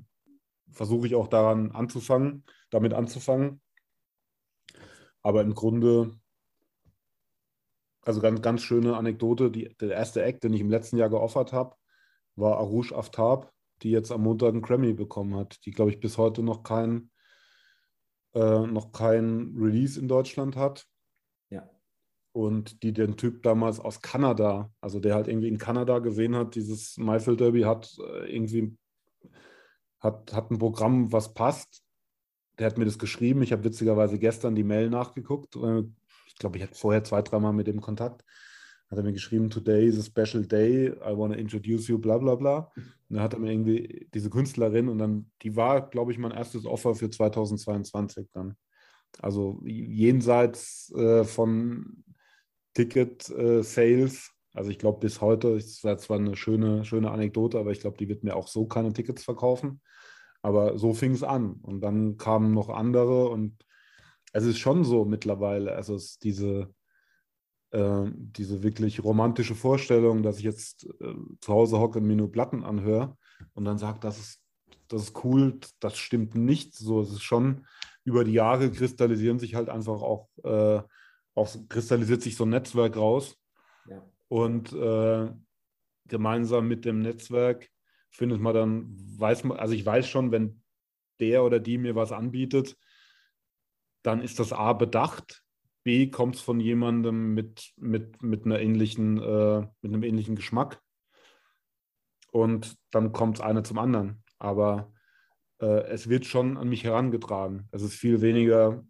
versuche 0.71 1.07
ich 1.07 1.15
auch 1.15 1.27
daran 1.27 1.71
anzufangen, 1.71 2.43
damit 2.69 2.93
anzufangen. 2.93 3.61
Aber 5.21 5.41
im 5.41 5.53
Grunde, 5.53 6.17
also 8.01 8.21
ganz, 8.21 8.41
ganz 8.41 8.61
schöne 8.61 8.95
Anekdote, 8.95 9.51
die, 9.51 9.75
der 9.79 9.91
erste 9.91 10.23
Act, 10.23 10.43
den 10.43 10.53
ich 10.53 10.61
im 10.61 10.69
letzten 10.69 10.97
Jahr 10.97 11.09
geoffert 11.09 11.53
habe, 11.53 11.75
war 12.35 12.57
Arush 12.57 12.93
Aftab, 12.93 13.51
die 13.81 13.91
jetzt 13.91 14.11
am 14.11 14.23
Montag 14.23 14.49
einen 14.49 14.61
Grammy 14.61 14.93
bekommen 14.93 15.35
hat, 15.35 15.65
die, 15.65 15.71
glaube 15.71 15.91
ich, 15.91 15.99
bis 15.99 16.17
heute 16.17 16.41
noch 16.41 16.63
kein, 16.63 17.11
äh, 18.33 18.65
noch 18.67 18.91
kein 18.91 19.55
Release 19.57 19.99
in 19.99 20.07
Deutschland 20.07 20.55
hat. 20.55 20.85
Ja. 21.49 21.69
Und 22.31 22.83
die 22.83 22.93
den 22.93 23.17
Typ 23.17 23.43
damals 23.43 23.79
aus 23.79 24.01
Kanada, 24.01 24.71
also 24.81 24.99
der 24.99 25.15
halt 25.15 25.27
irgendwie 25.27 25.47
in 25.47 25.57
Kanada 25.57 25.99
gesehen 25.99 26.35
hat, 26.35 26.55
dieses 26.55 26.97
Mayfield 26.97 27.39
Derby 27.39 27.61
hat 27.61 27.93
äh, 27.99 28.33
irgendwie 28.33 28.77
hat, 29.99 30.33
hat 30.33 30.51
ein 30.51 30.59
Programm, 30.59 31.11
was 31.11 31.33
passt. 31.33 31.83
Der 32.57 32.67
hat 32.67 32.77
mir 32.77 32.85
das 32.85 32.99
geschrieben. 32.99 33.41
Ich 33.41 33.51
habe 33.51 33.63
witzigerweise 33.63 34.19
gestern 34.19 34.55
die 34.55 34.63
Mail 34.63 34.89
nachgeguckt. 34.89 35.55
Äh, 35.55 35.83
ich 36.27 36.35
glaube, 36.35 36.57
ich 36.57 36.63
hatte 36.63 36.75
vorher 36.75 37.03
zwei, 37.03 37.21
dreimal 37.21 37.53
mit 37.53 37.67
dem 37.67 37.81
Kontakt 37.81 38.23
hat 38.89 38.97
er 38.97 39.03
mir 39.03 39.13
geschrieben, 39.13 39.49
today 39.49 39.85
is 39.85 39.99
a 39.99 40.03
special 40.03 40.45
day, 40.45 40.87
I 40.87 41.15
want 41.15 41.33
to 41.33 41.39
introduce 41.39 41.87
you, 41.87 41.99
bla 41.99 42.17
bla 42.17 42.35
bla. 42.35 42.71
Und 42.75 43.15
dann 43.15 43.21
hat 43.21 43.33
er 43.33 43.39
mir 43.39 43.51
irgendwie 43.51 44.07
diese 44.13 44.29
Künstlerin 44.31 44.89
und 44.89 44.97
dann, 44.97 45.31
die 45.43 45.55
war, 45.55 45.89
glaube 45.89 46.11
ich, 46.11 46.17
mein 46.17 46.31
erstes 46.31 46.65
Offer 46.65 46.95
für 46.95 47.09
2022 47.09 48.29
dann. 48.33 48.55
Also 49.19 49.61
jenseits 49.63 50.91
äh, 50.95 51.23
von 51.23 52.03
Ticket-Sales, 52.73 54.15
äh, 54.15 54.38
also 54.53 54.71
ich 54.71 54.79
glaube 54.79 54.99
bis 54.99 55.21
heute, 55.21 55.55
das 55.55 55.83
war 55.83 55.97
zwar 55.97 56.17
eine 56.17 56.35
schöne, 56.35 56.83
schöne 56.85 57.11
Anekdote, 57.11 57.59
aber 57.59 57.71
ich 57.71 57.79
glaube, 57.79 57.97
die 57.97 58.09
wird 58.09 58.23
mir 58.23 58.35
auch 58.35 58.47
so 58.47 58.65
keine 58.65 58.93
Tickets 58.93 59.23
verkaufen. 59.23 59.81
Aber 60.41 60.77
so 60.77 60.93
fing 60.93 61.11
es 61.11 61.23
an. 61.23 61.53
Und 61.61 61.81
dann 61.81 62.17
kamen 62.17 62.53
noch 62.53 62.69
andere 62.69 63.29
und 63.29 63.63
es 64.31 64.45
ist 64.45 64.59
schon 64.59 64.83
so 64.83 65.05
mittlerweile, 65.05 65.75
also 65.75 65.95
es 65.95 66.11
ist 66.11 66.23
diese, 66.23 66.73
äh, 67.71 68.05
diese 68.13 68.63
wirklich 68.63 69.03
romantische 69.03 69.55
Vorstellung, 69.55 70.23
dass 70.23 70.37
ich 70.37 70.43
jetzt 70.43 70.87
äh, 71.01 71.13
zu 71.41 71.53
Hause 71.53 71.79
hocke 71.79 71.99
und 71.99 72.05
mir 72.05 72.15
nur 72.15 72.31
Platten 72.31 72.63
anhöre 72.63 73.17
und 73.53 73.65
dann 73.65 73.77
sage, 73.77 73.99
das 73.99 74.19
ist, 74.19 74.41
das 74.87 75.03
ist 75.03 75.23
cool, 75.23 75.59
das 75.79 75.97
stimmt 75.97 76.35
nicht. 76.35 76.75
So, 76.75 77.01
es 77.01 77.11
ist 77.11 77.23
schon 77.23 77.65
über 78.03 78.23
die 78.23 78.33
Jahre 78.33 78.71
kristallisieren 78.71 79.39
sich 79.39 79.55
halt 79.55 79.69
einfach 79.69 80.01
auch, 80.01 80.29
äh, 80.43 80.81
auch 81.35 81.55
kristallisiert 81.67 82.21
sich 82.21 82.35
so 82.35 82.45
ein 82.45 82.49
Netzwerk 82.49 82.97
raus. 82.97 83.35
Ja. 83.87 84.03
Und 84.29 84.71
äh, 84.73 85.29
gemeinsam 86.07 86.67
mit 86.67 86.85
dem 86.85 87.01
Netzwerk 87.01 87.69
findet 88.09 88.39
man 88.39 88.55
dann, 88.55 88.95
weiß 89.19 89.43
man, 89.43 89.57
also 89.57 89.73
ich 89.73 89.85
weiß 89.85 90.07
schon, 90.07 90.31
wenn 90.31 90.63
der 91.19 91.43
oder 91.43 91.59
die 91.59 91.77
mir 91.77 91.95
was 91.95 92.11
anbietet, 92.11 92.77
dann 94.03 94.21
ist 94.21 94.39
das 94.39 94.53
A 94.53 94.71
bedacht 94.71 95.43
B 95.83 96.09
kommt 96.09 96.35
es 96.35 96.41
von 96.41 96.59
jemandem 96.59 97.33
mit, 97.33 97.73
mit, 97.77 98.21
mit, 98.21 98.45
einer 98.45 98.59
ähnlichen, 98.59 99.17
äh, 99.17 99.61
mit 99.81 99.93
einem 99.93 100.03
ähnlichen 100.03 100.35
Geschmack. 100.35 100.81
Und 102.31 102.77
dann 102.91 103.11
kommt 103.11 103.37
es 103.37 103.41
eine 103.41 103.63
zum 103.63 103.79
anderen. 103.79 104.23
Aber 104.37 104.93
äh, 105.59 105.83
es 105.87 106.09
wird 106.09 106.25
schon 106.25 106.57
an 106.57 106.69
mich 106.69 106.83
herangetragen. 106.83 107.67
Es 107.71 107.81
ist 107.81 107.95
viel 107.95 108.21
weniger, 108.21 108.85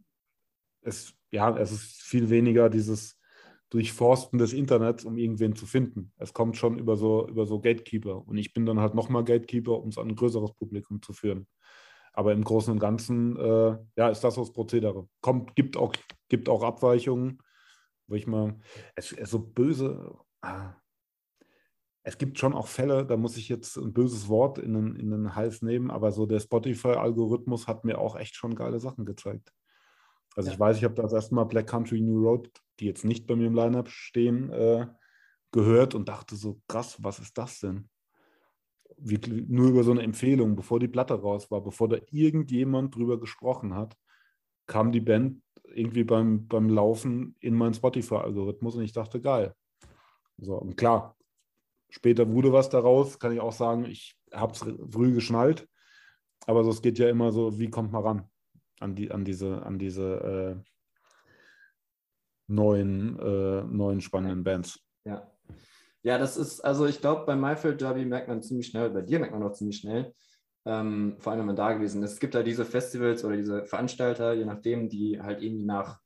es, 0.82 1.14
ja, 1.32 1.56
es 1.58 1.72
ist 1.72 2.02
viel 2.02 2.30
weniger 2.30 2.70
dieses 2.70 3.19
Durchforsten 3.70 4.40
des 4.40 4.54
Internets, 4.54 5.06
um 5.06 5.18
irgendwen 5.18 5.56
zu 5.56 5.66
finden. 5.66 6.12
Es 6.18 6.34
kommt 6.34 6.58
schon 6.58 6.80
über 6.80 6.98
so, 6.98 7.28
über 7.28 7.46
so 7.46 7.60
Gatekeeper. 7.60 8.28
Und 8.28 8.38
ich 8.38 8.54
bin 8.54 8.66
dann 8.66 8.80
halt 8.80 8.96
nochmal 8.96 9.24
Gatekeeper, 9.24 9.80
um 9.80 9.90
es 9.90 9.98
an 9.98 10.08
ein 10.08 10.16
größeres 10.16 10.54
Publikum 10.54 11.02
zu 11.02 11.14
führen. 11.14 11.48
Aber 12.14 12.34
im 12.34 12.44
Großen 12.44 12.74
und 12.74 12.80
Ganzen, 12.80 13.38
äh, 13.38 13.78
ja, 13.96 14.10
ist 14.10 14.24
das 14.24 14.36
das 14.36 14.52
Prozedere. 14.52 15.08
Kommt, 15.22 15.56
gibt 15.56 15.78
auch, 15.78 15.94
gibt 16.30 16.50
auch 16.50 16.64
Abweichungen, 16.64 17.40
wo 18.08 18.16
ich 18.16 18.26
mal, 18.26 18.58
es, 18.96 19.12
es 19.12 19.30
so 19.30 19.40
böse, 19.40 20.18
ah, 20.42 20.74
es 22.02 22.18
gibt 22.18 22.40
schon 22.40 22.54
auch 22.54 22.68
Fälle, 22.68 23.06
da 23.06 23.18
muss 23.18 23.38
ich 23.38 23.50
jetzt 23.50 23.78
ein 23.78 23.94
böses 23.94 24.30
Wort 24.30 24.58
in 24.58 24.74
den, 24.74 24.96
in 24.96 25.12
den 25.12 25.36
Hals 25.36 25.62
nehmen, 25.62 25.92
aber 25.92 26.12
so 26.12 26.26
der 26.26 26.40
Spotify-Algorithmus 26.40 27.68
hat 27.68 27.86
mir 27.86 28.00
auch 28.00 28.16
echt 28.16 28.36
schon 28.36 28.56
geile 28.56 28.80
Sachen 28.80 29.06
gezeigt. 29.06 29.54
Also 30.36 30.50
ja. 30.50 30.54
ich 30.54 30.60
weiß, 30.60 30.78
ich 30.78 30.84
habe 30.84 30.96
das 30.96 31.14
erste 31.14 31.36
Mal 31.36 31.44
Black 31.44 31.68
Country 31.68 32.02
New 32.02 32.24
Road, 32.28 32.50
die 32.80 32.86
jetzt 32.86 33.06
nicht 33.06 33.28
bei 33.28 33.36
mir 33.36 33.48
im 33.48 33.56
Lineup 33.56 33.90
stehen, 33.90 34.50
äh, 34.52 34.88
gehört 35.52 35.96
und 35.96 36.10
dachte 36.10 36.36
so, 36.36 36.62
krass, 36.68 36.98
was 37.02 37.20
ist 37.20 37.38
das 37.38 37.60
denn? 37.60 37.90
wirklich 39.02 39.48
nur 39.48 39.70
über 39.70 39.84
so 39.84 39.92
eine 39.92 40.04
Empfehlung, 40.04 40.56
bevor 40.56 40.80
die 40.80 40.88
Platte 40.88 41.14
raus 41.14 41.50
war, 41.52 41.62
bevor 41.62 41.90
da 41.90 41.98
irgendjemand 42.12 42.96
drüber 42.96 43.20
gesprochen 43.20 43.74
hat, 43.76 43.96
kam 44.68 44.92
die 44.92 45.02
Band 45.02 45.42
irgendwie 45.64 46.04
beim, 46.04 46.48
beim 46.48 46.70
Laufen 46.70 47.36
in 47.40 47.56
meinen 47.56 47.74
Spotify-Algorithmus 47.74 48.76
und 48.76 48.84
ich 48.84 48.94
dachte, 48.94 49.22
geil. 49.22 49.54
So, 50.38 50.56
und 50.56 50.78
klar, 50.78 51.16
später 51.90 52.30
wurde 52.30 52.52
was 52.54 52.70
daraus, 52.70 53.20
kann 53.20 53.34
ich 53.34 53.40
auch 53.40 53.52
sagen, 53.52 53.86
ich 53.86 54.16
habe 54.34 54.54
es 54.54 54.60
früh 54.60 55.14
geschnallt, 55.14 55.68
aber 56.46 56.64
so, 56.64 56.72
es 56.72 56.82
geht 56.82 56.98
ja 56.98 57.10
immer 57.10 57.32
so, 57.32 57.60
wie 57.60 57.70
kommt 57.70 57.92
man 57.92 58.04
ran 58.04 58.30
an, 58.80 58.96
die, 58.96 59.12
an 59.12 59.26
diese, 59.26 59.64
an 59.64 59.78
diese 59.78 60.62
äh, 60.64 60.70
neuen, 62.50 63.18
äh, 63.20 63.64
neuen 63.64 64.02
spannenden 64.02 64.44
Bands. 64.44 64.80
Ja, 65.06 65.32
ja, 66.02 66.18
das 66.18 66.38
ist, 66.38 66.62
also 66.62 66.86
ich 66.86 67.02
glaube, 67.02 67.26
beim 67.26 67.42
Mayfield 67.42 67.82
Derby 67.82 68.06
merkt 68.06 68.30
man 68.30 68.42
ziemlich 68.42 68.68
schnell, 68.68 68.90
bei 68.90 69.02
dir 69.02 69.20
merkt 69.20 69.34
man 69.34 69.44
auch 69.44 69.52
ziemlich 69.52 69.78
schnell, 69.78 70.14
ähm, 70.66 71.18
vor 71.20 71.32
allem 71.32 71.42
wenn 71.42 71.48
man 71.48 71.56
da 71.56 71.74
gewesen 71.74 72.02
ist. 72.04 72.14
Es 72.14 72.20
gibt 72.20 72.36
da 72.36 72.44
diese 72.44 72.64
Festivals 72.66 73.26
oder 73.26 73.36
diese 73.36 73.66
Veranstalter, 73.66 74.34
je 74.34 74.46
nachdem, 74.46 74.88
die 74.88 75.22
halt 75.22 75.42
irgendwie 75.42 75.66
nach, 75.66 76.00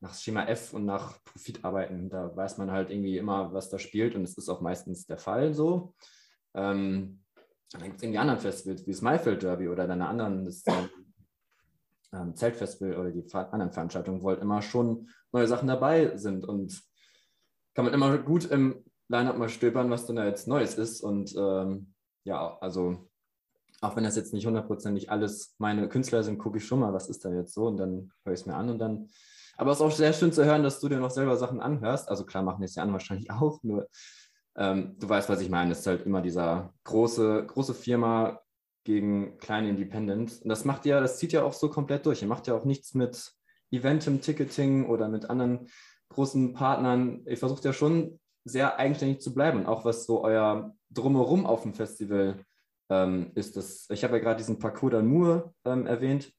nach 0.00 0.14
Schema 0.14 0.44
F 0.46 0.72
und 0.72 0.84
nach 0.84 1.18
Profit 1.24 1.64
arbeiten. 1.64 2.08
Da 2.10 2.34
weiß 2.36 2.58
man 2.58 2.70
halt 2.70 2.90
irgendwie 2.90 3.18
immer, 3.18 3.52
was 3.52 3.70
da 3.70 3.78
spielt 3.78 4.14
und 4.14 4.22
es 4.22 4.38
ist 4.38 4.48
auch 4.48 4.60
meistens 4.60 5.06
der 5.06 5.18
Fall 5.18 5.52
so. 5.52 5.94
Ähm, 6.54 7.20
dann 7.72 7.82
gibt 7.82 7.96
es 7.96 8.02
irgendwie 8.04 8.18
anderen 8.18 8.40
Festivals 8.40 8.86
wie 8.86 8.92
das 8.92 9.02
Mayfield 9.02 9.42
Derby 9.42 9.68
oder 9.68 9.88
deine 9.88 10.06
anderen, 10.06 10.44
das 10.44 10.62
ähm, 12.12 12.36
Zeltfestival 12.36 12.96
oder 12.96 13.10
die 13.10 13.24
anderen 13.34 13.72
Veranstaltungen, 13.72 14.22
wo 14.22 14.28
halt 14.28 14.40
immer 14.40 14.62
schon 14.62 15.08
neue 15.34 15.48
Sachen 15.48 15.68
dabei 15.68 16.16
sind 16.16 16.46
und 16.46 16.82
kann 17.74 17.84
man 17.84 17.92
immer 17.92 18.16
gut 18.18 18.46
im 18.46 18.84
Line-Up 19.08 19.36
mal 19.36 19.48
stöbern, 19.48 19.90
was 19.90 20.06
denn 20.06 20.16
da 20.16 20.24
jetzt 20.24 20.48
Neues 20.48 20.76
ist. 20.76 21.02
Und 21.02 21.34
ähm, 21.36 21.92
ja, 22.24 22.56
also 22.60 23.10
auch 23.80 23.96
wenn 23.96 24.04
das 24.04 24.16
jetzt 24.16 24.32
nicht 24.32 24.46
hundertprozentig 24.46 25.10
alles 25.10 25.54
meine 25.58 25.88
Künstler 25.88 26.22
sind, 26.22 26.38
gucke 26.38 26.58
ich 26.58 26.66
schon 26.66 26.78
mal, 26.78 26.94
was 26.94 27.08
ist 27.08 27.24
da 27.24 27.30
jetzt 27.30 27.52
so 27.52 27.66
und 27.66 27.76
dann 27.76 28.12
höre 28.24 28.32
ich 28.32 28.40
es 28.40 28.46
mir 28.46 28.54
an 28.54 28.70
und 28.70 28.78
dann. 28.78 29.10
Aber 29.56 29.72
es 29.72 29.78
ist 29.78 29.82
auch 29.82 29.90
sehr 29.90 30.12
schön 30.12 30.32
zu 30.32 30.44
hören, 30.44 30.62
dass 30.62 30.80
du 30.80 30.88
dir 30.88 30.98
noch 30.98 31.10
selber 31.10 31.36
Sachen 31.36 31.60
anhörst. 31.60 32.08
Also 32.08 32.24
klar 32.24 32.42
machen 32.42 32.62
es 32.62 32.76
ja 32.76 32.82
an 32.82 32.92
wahrscheinlich 32.92 33.30
auch, 33.30 33.62
nur 33.62 33.88
ähm, 34.56 34.96
du 34.98 35.08
weißt, 35.08 35.28
was 35.28 35.40
ich 35.40 35.50
meine. 35.50 35.72
Es 35.72 35.80
ist 35.80 35.86
halt 35.86 36.06
immer 36.06 36.22
dieser 36.22 36.72
große, 36.84 37.44
große 37.46 37.74
Firma 37.74 38.40
gegen 38.84 39.38
kleine 39.38 39.68
Independent. 39.68 40.42
Und 40.42 40.48
das 40.48 40.64
macht 40.64 40.86
ja, 40.86 41.00
das 41.00 41.18
zieht 41.18 41.32
ja 41.32 41.42
auch 41.42 41.52
so 41.52 41.68
komplett 41.68 42.06
durch. 42.06 42.22
Ihr 42.22 42.28
macht 42.28 42.46
ja 42.46 42.54
auch 42.54 42.64
nichts 42.64 42.94
mit 42.94 43.32
Eventim, 43.76 44.20
Ticketing 44.20 44.86
oder 44.86 45.08
mit 45.08 45.30
anderen 45.30 45.68
großen 46.08 46.54
Partnern. 46.54 47.22
Ihr 47.26 47.36
versucht 47.36 47.64
ja 47.64 47.72
schon 47.72 48.18
sehr 48.44 48.78
eigenständig 48.78 49.20
zu 49.20 49.32
bleiben 49.32 49.66
auch 49.66 49.84
was 49.84 50.04
so 50.04 50.22
euer 50.22 50.74
Drumherum 50.90 51.46
auf 51.46 51.62
dem 51.62 51.74
Festival 51.74 52.44
ähm, 52.90 53.32
ist. 53.34 53.56
Das, 53.56 53.88
ich 53.90 54.04
habe 54.04 54.16
ja 54.16 54.22
gerade 54.22 54.38
diesen 54.38 54.58
Parcours 54.58 54.92
d'Amour 54.92 55.52
ähm, 55.64 55.86
erwähnt. 55.86 56.32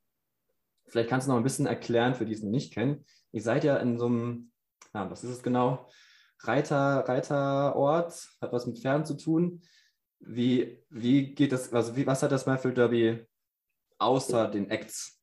Vielleicht 0.87 1.09
kannst 1.09 1.27
du 1.27 1.31
noch 1.31 1.37
ein 1.37 1.43
bisschen 1.43 1.65
erklären, 1.65 2.13
für 2.13 2.25
die 2.25 2.33
es 2.33 2.43
noch 2.43 2.51
nicht 2.51 2.73
kennen. 2.73 3.05
Ihr 3.31 3.41
seid 3.41 3.63
ja 3.63 3.77
in 3.77 3.97
so 3.97 4.05
einem, 4.05 4.51
ja, 4.93 5.09
was 5.09 5.23
ist 5.23 5.31
es 5.31 5.43
genau? 5.43 5.89
Reiter, 6.41 7.03
Reiterort, 7.07 8.13
hat 8.39 8.53
was 8.53 8.67
mit 8.67 8.79
Pferden 8.79 9.05
zu 9.05 9.15
tun. 9.15 9.61
Wie, 10.19 10.83
wie 10.89 11.33
geht 11.33 11.51
das, 11.51 11.73
also 11.73 11.95
wie, 11.95 12.05
was 12.05 12.23
hat 12.23 12.31
das 12.31 12.45
Mayfield 12.45 12.77
Derby 12.77 13.25
außer 13.97 14.47
den 14.47 14.69
Acts 14.69 15.21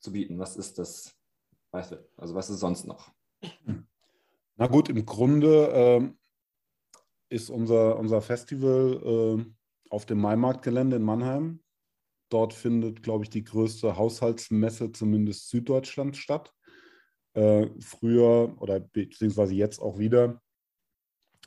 zu 0.00 0.12
bieten? 0.12 0.38
Was 0.38 0.56
ist 0.56 0.78
das? 0.78 1.14
Also 1.74 2.34
was 2.34 2.50
ist 2.50 2.60
sonst 2.60 2.86
noch? 2.86 3.12
Na 4.56 4.68
gut, 4.68 4.88
im 4.88 5.04
Grunde 5.04 5.68
äh, 5.72 7.34
ist 7.34 7.50
unser, 7.50 7.98
unser 7.98 8.20
Festival 8.20 9.00
äh, 9.40 9.44
auf 9.90 10.06
dem 10.06 10.20
Maimarktgelände 10.20 10.96
in 10.96 11.02
Mannheim. 11.02 11.60
Dort 12.28 12.54
findet, 12.54 13.02
glaube 13.02 13.24
ich, 13.24 13.30
die 13.30 13.44
größte 13.44 13.96
Haushaltsmesse 13.96 14.92
zumindest 14.92 15.50
Süddeutschlands 15.50 16.18
statt. 16.18 16.52
Äh, 17.34 17.68
früher 17.80 18.54
oder 18.60 18.78
beziehungsweise 18.78 19.54
jetzt 19.54 19.80
auch 19.80 19.98
wieder 19.98 20.40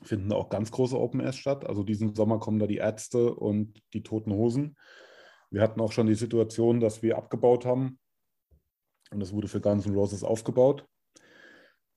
finden 0.04 0.32
auch 0.32 0.48
ganz 0.50 0.70
große 0.70 0.98
Open 0.98 1.20
Airs 1.20 1.36
statt. 1.36 1.66
Also 1.66 1.82
diesen 1.82 2.14
Sommer 2.14 2.38
kommen 2.38 2.58
da 2.58 2.66
die 2.66 2.76
Ärzte 2.76 3.34
und 3.34 3.82
die 3.94 4.02
Toten 4.02 4.32
Hosen. 4.32 4.76
Wir 5.50 5.62
hatten 5.62 5.80
auch 5.80 5.92
schon 5.92 6.06
die 6.06 6.14
Situation, 6.14 6.78
dass 6.80 7.02
wir 7.02 7.16
abgebaut 7.16 7.64
haben 7.64 7.98
und 9.10 9.20
es 9.20 9.32
wurde 9.32 9.48
für 9.48 9.60
Guns 9.60 9.86
N' 9.86 9.94
Roses 9.94 10.22
aufgebaut. 10.22 10.86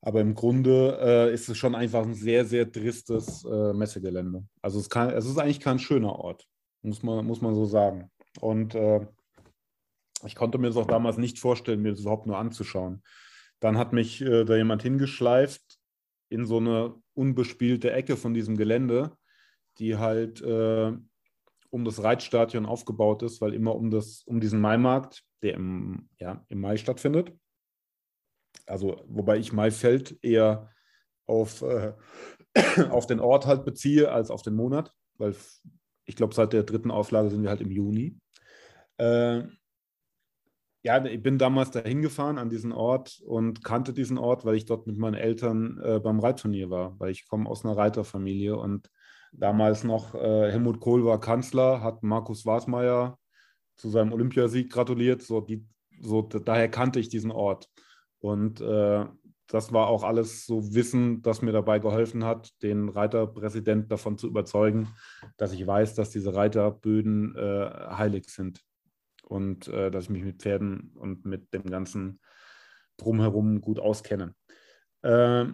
Aber 0.04 0.20
im 0.20 0.34
Grunde 0.34 0.98
äh, 1.00 1.32
ist 1.32 1.48
es 1.48 1.56
schon 1.56 1.76
einfach 1.76 2.02
ein 2.02 2.14
sehr, 2.14 2.44
sehr 2.44 2.70
tristes 2.70 3.44
äh, 3.44 3.72
Messegelände. 3.72 4.44
Also 4.60 4.80
es, 4.80 4.90
kann, 4.90 5.10
es, 5.10 5.26
ist 5.26 5.38
eigentlich 5.38 5.60
kein 5.60 5.78
schöner 5.78 6.16
Ort, 6.16 6.44
muss 6.82 7.04
man, 7.04 7.24
muss 7.24 7.40
man 7.40 7.54
so 7.54 7.66
sagen. 7.66 8.10
Und 8.40 8.74
äh, 8.74 9.06
ich 10.24 10.34
konnte 10.34 10.58
mir 10.58 10.68
das 10.68 10.76
auch 10.76 10.86
damals 10.86 11.18
nicht 11.18 11.38
vorstellen, 11.38 11.82
mir 11.82 11.92
das 11.92 12.00
überhaupt 12.00 12.26
nur 12.26 12.38
anzuschauen. 12.38 13.02
Dann 13.60 13.78
hat 13.78 13.92
mich 13.92 14.20
äh, 14.20 14.44
da 14.44 14.56
jemand 14.56 14.82
hingeschleift 14.82 15.78
in 16.30 16.46
so 16.46 16.56
eine 16.56 16.94
unbespielte 17.14 17.92
Ecke 17.92 18.16
von 18.16 18.34
diesem 18.34 18.56
Gelände, 18.56 19.12
die 19.78 19.98
halt 19.98 20.40
äh, 20.42 20.92
um 21.70 21.84
das 21.84 22.02
Reitstadion 22.02 22.66
aufgebaut 22.66 23.22
ist, 23.22 23.40
weil 23.40 23.54
immer 23.54 23.76
um, 23.76 23.90
das, 23.90 24.22
um 24.24 24.40
diesen 24.40 24.60
Maimarkt, 24.60 25.22
der 25.42 25.54
im, 25.54 26.08
ja, 26.18 26.44
im 26.48 26.60
Mai 26.60 26.76
stattfindet, 26.76 27.32
also 28.66 29.02
wobei 29.08 29.38
ich 29.38 29.52
Maifeld 29.52 30.18
eher 30.22 30.70
auf, 31.26 31.62
äh, 31.62 31.94
auf 32.90 33.06
den 33.06 33.20
Ort 33.20 33.46
halt 33.46 33.64
beziehe 33.64 34.10
als 34.10 34.30
auf 34.30 34.42
den 34.42 34.54
Monat, 34.54 34.92
weil 35.18 35.34
ich 36.04 36.16
glaube, 36.16 36.34
seit 36.34 36.52
der 36.52 36.64
dritten 36.64 36.90
Auflage 36.90 37.30
sind 37.30 37.42
wir 37.42 37.50
halt 37.50 37.60
im 37.60 37.70
Juni. 37.70 38.18
Äh, 38.98 39.42
ja, 40.84 41.04
ich 41.04 41.22
bin 41.22 41.38
damals 41.38 41.70
dahin 41.70 42.02
gefahren 42.02 42.38
an 42.38 42.50
diesen 42.50 42.72
Ort 42.72 43.20
und 43.24 43.62
kannte 43.62 43.92
diesen 43.92 44.18
Ort, 44.18 44.44
weil 44.44 44.56
ich 44.56 44.64
dort 44.64 44.86
mit 44.88 44.98
meinen 44.98 45.14
Eltern 45.14 45.80
äh, 45.82 46.00
beim 46.00 46.18
Reitturnier 46.18 46.70
war, 46.70 46.98
weil 46.98 47.10
ich 47.10 47.28
komme 47.28 47.48
aus 47.48 47.64
einer 47.64 47.76
Reiterfamilie 47.76 48.56
und 48.56 48.90
damals 49.32 49.84
noch 49.84 50.14
äh, 50.14 50.50
Helmut 50.50 50.80
Kohl 50.80 51.04
war 51.04 51.20
Kanzler, 51.20 51.82
hat 51.82 52.02
Markus 52.02 52.44
Wasmeier 52.46 53.18
zu 53.76 53.88
seinem 53.88 54.12
Olympiasieg 54.12 54.70
gratuliert, 54.70 55.22
so, 55.22 55.40
die, 55.40 55.66
so 56.00 56.22
daher 56.22 56.68
kannte 56.68 57.00
ich 57.00 57.08
diesen 57.08 57.30
Ort. 57.30 57.68
Und 58.20 58.60
äh, 58.60 59.06
das 59.52 59.72
war 59.72 59.88
auch 59.88 60.02
alles 60.02 60.46
so 60.46 60.74
Wissen, 60.74 61.20
das 61.22 61.42
mir 61.42 61.52
dabei 61.52 61.78
geholfen 61.78 62.24
hat, 62.24 62.50
den 62.62 62.88
Reiterpräsident 62.88 63.90
davon 63.92 64.16
zu 64.16 64.26
überzeugen, 64.26 64.88
dass 65.36 65.52
ich 65.52 65.66
weiß, 65.66 65.94
dass 65.94 66.10
diese 66.10 66.34
Reiterböden 66.34 67.36
äh, 67.36 67.70
heilig 67.90 68.30
sind 68.30 68.62
und 69.24 69.68
äh, 69.68 69.90
dass 69.90 70.04
ich 70.04 70.10
mich 70.10 70.24
mit 70.24 70.40
Pferden 70.40 70.92
und 70.96 71.26
mit 71.26 71.52
dem 71.52 71.64
ganzen 71.64 72.20
Drumherum 72.96 73.60
gut 73.60 73.78
auskenne. 73.78 74.34
Äh, 75.02 75.46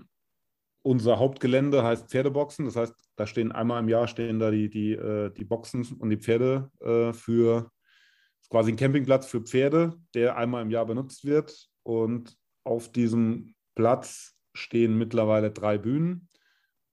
unser 0.82 1.18
Hauptgelände 1.18 1.82
heißt 1.82 2.08
Pferdeboxen, 2.08 2.66
das 2.66 2.76
heißt, 2.76 2.94
da 3.16 3.26
stehen 3.26 3.50
einmal 3.50 3.82
im 3.82 3.88
Jahr 3.88 4.06
stehen 4.06 4.38
da 4.38 4.50
die, 4.50 4.70
die, 4.70 4.92
äh, 4.92 5.30
die 5.30 5.44
Boxen 5.44 5.84
und 5.98 6.10
die 6.10 6.18
Pferde 6.18 6.70
äh, 6.80 7.12
für 7.12 7.70
quasi 8.50 8.72
ein 8.72 8.76
Campingplatz 8.76 9.26
für 9.26 9.40
Pferde, 9.40 9.94
der 10.14 10.36
einmal 10.36 10.62
im 10.62 10.70
Jahr 10.70 10.86
benutzt 10.86 11.24
wird. 11.24 11.68
Und 11.82 12.36
auf 12.64 12.90
diesem 12.90 13.54
Platz 13.74 14.36
stehen 14.54 14.98
mittlerweile 14.98 15.50
drei 15.50 15.78
Bühnen. 15.78 16.28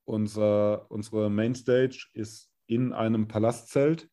Unser, 0.06 0.90
unsere 0.92 1.30
Mainstage 1.30 2.08
ist 2.14 2.52
in 2.68 2.94
einem 2.94 3.28
Palastzelt 3.28 4.10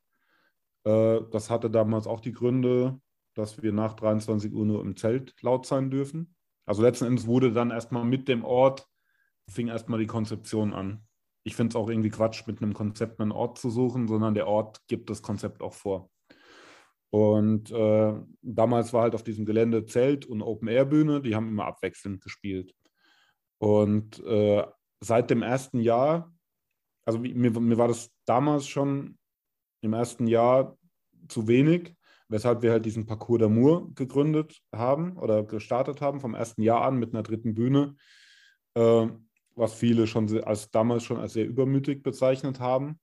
äh, 0.85 1.21
das 1.31 1.51
hatte 1.51 1.71
damals 1.71 2.07
auch 2.07 2.21
die 2.21 2.33
Gründe, 2.33 3.01
dass 3.35 3.63
wir 3.63 3.73
nach 3.73 3.95
23 3.95 4.53
Uhr 4.53 4.67
nur 4.67 4.83
im 4.83 4.97
Zelt 4.97 5.35
laut 5.43 5.67
sein 5.67 5.91
dürfen. 5.91 6.35
Also 6.67 6.83
letzten 6.83 7.07
Endes 7.07 7.27
wurde 7.27 7.53
dann 7.53 7.71
erstmal 7.71 8.05
mit 8.05 8.29
dem 8.29 8.45
Ort, 8.45 8.87
fing 9.49 9.69
erstmal 9.69 9.99
die 9.99 10.07
Konzeption 10.07 10.73
an. 10.73 11.07
Ich 11.45 11.57
finde 11.57 11.71
es 11.71 11.77
auch 11.77 11.89
irgendwie 11.89 12.11
Quatsch, 12.11 12.47
mit 12.47 12.63
einem 12.63 12.75
Konzept 12.75 13.21
einen 13.21 13.33
Ort 13.33 13.59
zu 13.59 13.71
suchen, 13.71 14.07
sondern 14.07 14.35
der 14.35 14.47
Ort 14.47 14.87
gibt 14.87 15.11
das 15.11 15.23
Konzept 15.23 15.61
auch 15.61 15.73
vor. 15.73 16.11
Und 17.13 17.71
äh, 17.71 18.15
damals 18.41 18.95
war 18.95 19.03
halt 19.03 19.15
auf 19.15 19.23
diesem 19.23 19.45
Gelände 19.45 19.85
Zelt 19.85 20.25
und 20.25 20.41
Open-Air-Bühne, 20.41 21.21
die 21.21 21.35
haben 21.35 21.49
immer 21.49 21.67
abwechselnd 21.67 22.23
gespielt. 22.23 22.75
Und 23.59 24.25
äh, 24.25 24.65
seit 25.01 25.29
dem 25.29 25.43
ersten 25.43 25.79
Jahr, 25.81 26.33
also 27.05 27.19
mir, 27.19 27.51
mir 27.61 27.77
war 27.77 27.89
das 27.89 28.11
damals 28.25 28.67
schon 28.67 29.19
im 29.83 29.93
ersten 29.93 30.27
Jahr 30.27 30.79
zu 31.29 31.49
wenig, 31.49 31.95
weshalb 32.29 32.63
wir 32.63 32.73
halt 32.73 32.87
diesen 32.87 33.05
Parcours 33.05 33.43
d'Amour 33.43 33.95
gegründet 33.95 34.63
haben 34.75 35.19
oder 35.19 35.43
gestartet 35.45 36.01
haben 36.01 36.19
vom 36.19 36.35
ersten 36.35 36.63
Jahr 36.63 36.81
an 36.81 36.99
mit 36.99 37.13
einer 37.13 37.23
dritten 37.23 37.53
Bühne, 37.53 37.95
äh, 38.73 39.07
was 39.55 39.75
viele 39.75 40.07
schon 40.07 40.43
als 40.45 40.71
damals 40.71 41.05
schon 41.05 41.19
als 41.19 41.35
sehr 41.35 41.47
übermütig 41.47 42.03
bezeichnet 42.03 42.59
haben. 42.59 42.99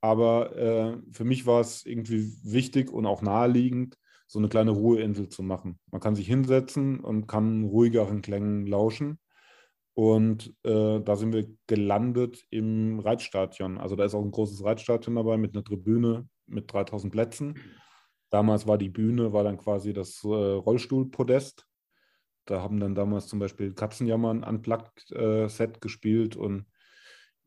Aber 0.00 0.56
äh, 0.56 0.96
für 1.12 1.24
mich 1.24 1.46
war 1.46 1.60
es 1.60 1.84
irgendwie 1.84 2.32
wichtig 2.42 2.90
und 2.90 3.06
auch 3.06 3.22
naheliegend, 3.22 3.98
so 4.26 4.38
eine 4.38 4.48
kleine 4.48 4.70
Ruheinsel 4.70 5.28
zu 5.28 5.42
machen. 5.42 5.78
Man 5.90 6.00
kann 6.00 6.14
sich 6.14 6.26
hinsetzen 6.26 7.00
und 7.00 7.26
kann 7.26 7.64
ruhigeren 7.64 8.22
Klängen 8.22 8.66
lauschen. 8.66 9.18
Und 9.94 10.54
äh, 10.62 11.00
da 11.00 11.16
sind 11.16 11.32
wir 11.32 11.48
gelandet 11.66 12.44
im 12.50 13.00
Reitstadion. 13.00 13.78
Also 13.78 13.96
da 13.96 14.04
ist 14.04 14.14
auch 14.14 14.24
ein 14.24 14.30
großes 14.30 14.64
Reitstadion 14.64 15.16
dabei 15.16 15.36
mit 15.36 15.54
einer 15.54 15.64
Tribüne 15.64 16.28
mit 16.46 16.72
3000 16.72 17.12
Plätzen. 17.12 17.58
Damals 18.30 18.68
war 18.68 18.78
die 18.78 18.88
Bühne, 18.88 19.32
war 19.32 19.42
dann 19.42 19.58
quasi 19.58 19.92
das 19.92 20.22
äh, 20.22 20.28
Rollstuhlpodest. 20.28 21.66
Da 22.46 22.62
haben 22.62 22.78
dann 22.78 22.94
damals 22.94 23.26
zum 23.26 23.40
Beispiel 23.40 23.74
Katzenjammern 23.74 24.44
Unplugged-Set 24.44 25.76
äh, 25.76 25.80
gespielt 25.80 26.36
und 26.36 26.66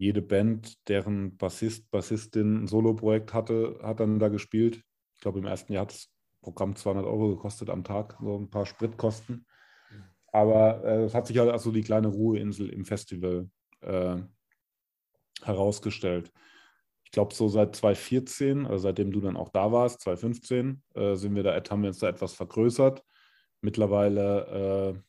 jede 0.03 0.21
Band, 0.21 0.87
deren 0.89 1.37
Bassist, 1.37 1.89
Bassistin 1.89 2.63
ein 2.63 2.67
Soloprojekt 2.67 3.33
hatte, 3.33 3.79
hat 3.81 4.01
dann 4.01 4.19
da 4.19 4.27
gespielt. 4.27 4.83
Ich 5.15 5.21
glaube, 5.21 5.39
im 5.39 5.45
ersten 5.45 5.71
Jahr 5.71 5.83
hat 5.83 5.93
das 5.93 6.09
Programm 6.41 6.75
200 6.75 7.05
Euro 7.05 7.29
gekostet 7.29 7.69
am 7.69 7.85
Tag, 7.85 8.17
so 8.21 8.37
ein 8.37 8.49
paar 8.49 8.65
Spritkosten. 8.65 9.45
Aber 10.27 10.83
äh, 10.83 11.03
es 11.03 11.13
hat 11.13 11.27
sich 11.27 11.37
halt 11.37 11.49
also 11.49 11.71
die 11.71 11.83
kleine 11.83 12.09
Ruheinsel 12.09 12.69
im 12.69 12.83
Festival 12.83 13.49
äh, 13.81 14.17
herausgestellt. 15.41 16.31
Ich 17.05 17.11
glaube, 17.11 17.33
so 17.33 17.47
seit 17.47 17.75
2014, 17.75 18.65
also 18.65 18.79
seitdem 18.79 19.11
du 19.11 19.21
dann 19.21 19.37
auch 19.37 19.49
da 19.49 19.71
warst, 19.71 20.01
2015, 20.01 20.83
äh, 20.95 21.15
sind 21.15 21.35
wir 21.35 21.43
da, 21.43 21.53
haben 21.69 21.83
wir 21.83 21.89
uns 21.89 21.99
da 21.99 22.09
etwas 22.09 22.33
vergrößert. 22.33 23.03
Mittlerweile 23.61 24.95
äh, 24.97 24.99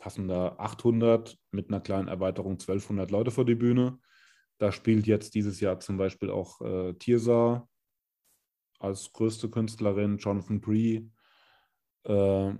passen 0.00 0.26
da 0.26 0.56
800 0.58 1.38
mit 1.52 1.68
einer 1.68 1.80
kleinen 1.80 2.08
Erweiterung 2.08 2.52
1200 2.52 3.10
Leute 3.10 3.30
vor 3.30 3.44
die 3.44 3.54
Bühne. 3.54 4.00
Da 4.58 4.72
spielt 4.72 5.06
jetzt 5.06 5.34
dieses 5.34 5.60
Jahr 5.60 5.78
zum 5.78 5.96
Beispiel 5.96 6.30
auch 6.30 6.60
äh, 6.62 6.94
Tirsa 6.94 7.68
als 8.80 9.12
größte 9.12 9.48
Künstlerin, 9.48 10.16
Jonathan 10.16 10.60
Bree, 10.60 11.02
äh, 12.04 12.54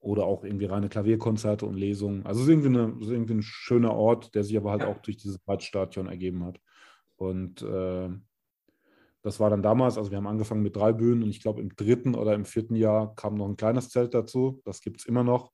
oder 0.00 0.24
auch 0.24 0.44
irgendwie 0.44 0.64
reine 0.64 0.88
Klavierkonzerte 0.88 1.66
und 1.66 1.74
Lesungen. 1.74 2.24
Also 2.24 2.40
es 2.40 2.46
ist 2.46 2.50
irgendwie, 2.50 2.68
eine, 2.68 2.96
ist 3.00 3.10
irgendwie 3.10 3.34
ein 3.34 3.42
schöner 3.42 3.94
Ort, 3.94 4.34
der 4.34 4.44
sich 4.44 4.56
aber 4.56 4.70
halt 4.70 4.82
auch 4.82 4.98
durch 5.02 5.18
dieses 5.18 5.38
Waldstadion 5.46 6.08
ergeben 6.08 6.44
hat. 6.44 6.58
Und 7.16 7.60
äh, 7.60 8.08
das 9.22 9.40
war 9.40 9.50
dann 9.50 9.62
damals, 9.62 9.98
also 9.98 10.10
wir 10.10 10.16
haben 10.16 10.26
angefangen 10.26 10.62
mit 10.62 10.74
drei 10.74 10.94
Bühnen 10.94 11.22
und 11.22 11.28
ich 11.28 11.42
glaube 11.42 11.60
im 11.60 11.76
dritten 11.76 12.14
oder 12.14 12.34
im 12.34 12.46
vierten 12.46 12.74
Jahr 12.74 13.14
kam 13.14 13.34
noch 13.34 13.46
ein 13.46 13.58
kleines 13.58 13.90
Zelt 13.90 14.14
dazu. 14.14 14.62
Das 14.64 14.80
gibt 14.80 15.00
es 15.00 15.06
immer 15.06 15.22
noch. 15.22 15.52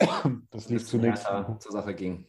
Das 0.50 0.68
lief 0.68 0.86
zunächst. 0.86 1.26
Zur 1.60 1.72
Sache 1.72 1.94
ging. 1.94 2.26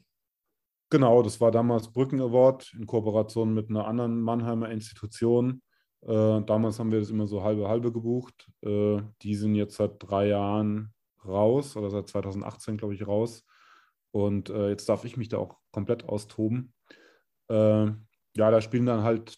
Genau, 0.90 1.22
das 1.22 1.42
war 1.42 1.52
damals 1.52 1.92
Brücken 1.92 2.22
Award 2.22 2.74
in 2.74 2.86
Kooperation 2.86 3.54
mit 3.54 3.70
einer 3.70 3.88
anderen 3.88 4.22
Mannheimer 4.22 4.70
Institution. 4.70 5.62
Äh, 6.02 6.42
damals 6.44 6.80
haben 6.80 6.92
wir 6.92 7.00
das 7.00 7.10
immer 7.10 7.28
so 7.28 7.44
halbe 7.44 7.68
halbe 7.68 7.92
gebucht. 7.92 8.50
Äh, 8.62 9.02
die 9.22 9.36
sind 9.36 9.56
jetzt 9.56 9.76
seit 9.76 9.96
drei 10.00 10.28
Jahren 10.28 10.94
raus 11.26 11.76
oder 11.76 11.90
seit 11.90 12.08
2018, 12.08 12.78
glaube 12.78 12.94
ich, 12.94 13.06
raus. 13.06 13.46
Und 14.12 14.50
äh, 14.50 14.70
jetzt 14.70 14.88
darf 14.88 15.04
ich 15.04 15.18
mich 15.18 15.28
da 15.28 15.38
auch 15.38 15.58
komplett 15.72 16.08
austoben. 16.08 16.74
Äh, 17.50 17.88
ja, 18.38 18.52
da 18.52 18.62
spielen 18.62 18.86
dann 18.86 19.04
halt 19.04 19.38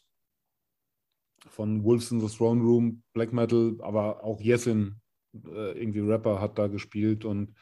von 1.48 1.84
Wolves 1.84 2.12
in 2.12 2.20
the 2.20 2.28
Throne 2.28 2.62
Room, 2.62 3.04
Black 3.14 3.34
Metal, 3.34 3.78
aber 3.80 4.24
auch 4.24 4.40
Yesin, 4.40 5.02
äh, 5.34 5.72
irgendwie 5.80 6.02
Rapper, 6.02 6.40
hat 6.40 6.60
da 6.60 6.68
gespielt 6.68 7.26
und 7.26 7.56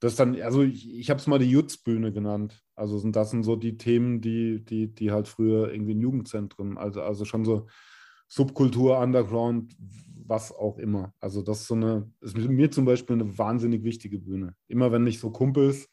das 0.00 0.16
dann, 0.16 0.40
also 0.40 0.62
ich, 0.62 0.92
ich 0.92 1.10
habe 1.10 1.18
es 1.18 1.26
mal 1.26 1.38
die 1.38 1.50
Jutzbühne 1.50 2.12
genannt. 2.12 2.62
Also 2.74 2.98
sind 2.98 3.16
das 3.16 3.30
sind 3.30 3.42
so 3.42 3.56
die 3.56 3.76
Themen, 3.76 4.20
die, 4.20 4.64
die, 4.64 4.94
die 4.94 5.10
halt 5.10 5.26
früher 5.26 5.72
irgendwie 5.72 5.92
in 5.92 6.00
Jugendzentren, 6.00 6.78
also, 6.78 7.02
also 7.02 7.24
schon 7.24 7.44
so 7.44 7.66
Subkultur, 8.28 8.98
Underground, 8.98 9.74
was 10.26 10.52
auch 10.52 10.78
immer. 10.78 11.14
Also 11.20 11.42
das 11.42 11.62
ist 11.62 11.68
so 11.68 11.74
eine, 11.74 12.12
ist 12.20 12.36
mir 12.36 12.70
zum 12.70 12.84
Beispiel 12.84 13.14
eine 13.14 13.38
wahnsinnig 13.38 13.82
wichtige 13.82 14.18
Bühne. 14.18 14.54
Immer 14.68 14.92
wenn 14.92 15.06
ich 15.06 15.18
so 15.18 15.30
Kumpels 15.30 15.88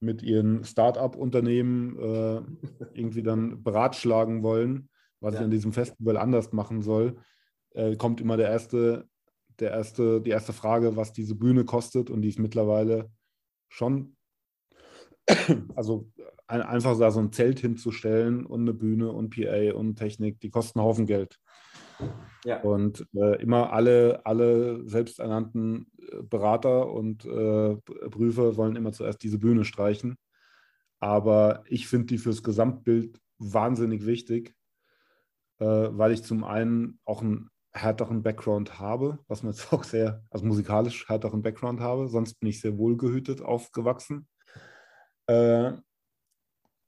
mit 0.00 0.22
ihren 0.22 0.64
Start-up-Unternehmen 0.64 1.98
äh, 1.98 2.40
irgendwie 2.94 3.22
dann 3.22 3.62
beratschlagen 3.62 4.42
wollen, 4.42 4.88
was 5.20 5.34
ja. 5.34 5.40
ich 5.40 5.44
an 5.44 5.50
diesem 5.50 5.72
Festival 5.72 6.16
anders 6.16 6.52
machen 6.52 6.82
soll, 6.82 7.16
äh, 7.70 7.96
kommt 7.96 8.20
immer 8.20 8.36
der 8.36 8.48
erste, 8.48 9.06
der 9.58 9.72
erste, 9.72 10.20
die 10.20 10.30
erste 10.30 10.52
Frage, 10.52 10.96
was 10.96 11.12
diese 11.12 11.34
Bühne 11.34 11.64
kostet 11.64 12.08
und 12.08 12.22
die 12.22 12.28
ist 12.28 12.38
mittlerweile 12.38 13.10
schon, 13.72 14.16
also 15.74 16.10
ein, 16.46 16.62
einfach 16.62 16.98
da 16.98 17.10
so 17.10 17.20
ein 17.20 17.32
Zelt 17.32 17.60
hinzustellen 17.60 18.44
und 18.44 18.62
eine 18.62 18.74
Bühne 18.74 19.10
und 19.10 19.30
PA 19.34 19.72
und 19.74 19.96
Technik, 19.96 20.40
die 20.40 20.50
kosten 20.50 20.78
einen 20.78 20.86
Haufen 20.86 21.06
Geld. 21.06 21.38
Ja. 22.44 22.60
Und 22.60 23.06
äh, 23.14 23.40
immer 23.40 23.72
alle, 23.72 24.26
alle 24.26 24.86
selbsternannten 24.88 25.86
äh, 25.96 26.22
Berater 26.22 26.90
und 26.90 27.24
äh, 27.24 27.76
Prüfer 28.10 28.56
wollen 28.56 28.76
immer 28.76 28.92
zuerst 28.92 29.22
diese 29.22 29.38
Bühne 29.38 29.64
streichen. 29.64 30.16
Aber 30.98 31.62
ich 31.66 31.88
finde 31.88 32.06
die 32.06 32.18
fürs 32.18 32.42
Gesamtbild 32.42 33.20
wahnsinnig 33.38 34.04
wichtig, 34.04 34.54
äh, 35.60 35.64
weil 35.64 36.12
ich 36.12 36.24
zum 36.24 36.44
einen 36.44 36.98
auch 37.04 37.22
einen 37.22 37.48
härteren 37.72 38.22
Background 38.22 38.78
habe, 38.78 39.18
was 39.28 39.42
man 39.42 39.52
jetzt 39.52 39.72
auch 39.72 39.84
sehr, 39.84 40.24
also 40.30 40.44
musikalisch 40.44 41.08
härteren 41.08 41.42
Background 41.42 41.80
habe. 41.80 42.08
Sonst 42.08 42.34
bin 42.34 42.48
ich 42.48 42.60
sehr 42.60 42.78
wohlgehütet 42.78 43.40
aufgewachsen. 43.40 44.28
Äh, 45.26 45.72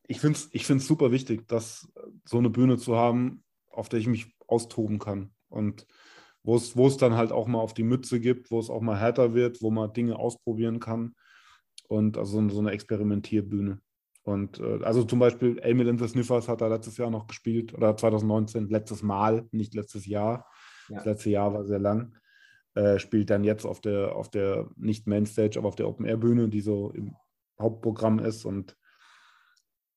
ich 0.06 0.20
finde 0.20 0.38
es 0.38 0.48
ich 0.52 0.66
super 0.66 1.12
wichtig, 1.12 1.48
dass 1.48 1.90
so 2.24 2.38
eine 2.38 2.50
Bühne 2.50 2.76
zu 2.76 2.96
haben, 2.96 3.42
auf 3.70 3.88
der 3.88 4.00
ich 4.00 4.06
mich 4.06 4.34
austoben 4.46 4.98
kann. 4.98 5.32
Und 5.48 5.86
wo 6.42 6.56
es, 6.56 6.96
dann 6.98 7.14
halt 7.14 7.32
auch 7.32 7.46
mal 7.46 7.60
auf 7.60 7.72
die 7.72 7.84
Mütze 7.84 8.20
gibt, 8.20 8.50
wo 8.50 8.60
es 8.60 8.68
auch 8.68 8.82
mal 8.82 8.98
härter 8.98 9.32
wird, 9.32 9.62
wo 9.62 9.70
man 9.70 9.94
Dinge 9.94 10.18
ausprobieren 10.18 10.78
kann. 10.78 11.14
Und 11.88 12.18
also 12.18 12.46
so 12.50 12.60
eine 12.60 12.72
Experimentierbühne. 12.72 13.80
Und 14.24 14.58
äh, 14.58 14.82
also 14.82 15.04
zum 15.04 15.18
Beispiel 15.18 15.58
Emil 15.62 15.88
in 15.88 15.98
the 15.98 16.08
Sniffers 16.08 16.48
hat 16.48 16.60
er 16.60 16.68
letztes 16.68 16.98
Jahr 16.98 17.10
noch 17.10 17.26
gespielt 17.26 17.72
oder 17.74 17.96
2019, 17.96 18.68
letztes 18.68 19.02
Mal, 19.02 19.46
nicht 19.52 19.74
letztes 19.74 20.06
Jahr. 20.06 20.46
Ja. 20.88 20.96
Das 20.96 21.04
letzte 21.04 21.30
Jahr 21.30 21.52
war 21.52 21.64
sehr 21.64 21.78
lang. 21.78 22.16
Äh, 22.74 22.98
spielt 22.98 23.30
dann 23.30 23.44
jetzt 23.44 23.64
auf 23.64 23.80
der, 23.80 24.16
auf 24.16 24.30
der 24.30 24.68
nicht 24.76 25.06
Mainstage, 25.06 25.58
aber 25.58 25.68
auf 25.68 25.76
der 25.76 25.88
Open-Air-Bühne, 25.88 26.48
die 26.48 26.60
so 26.60 26.90
im 26.90 27.14
Hauptprogramm 27.58 28.18
ist. 28.18 28.44
Und 28.44 28.76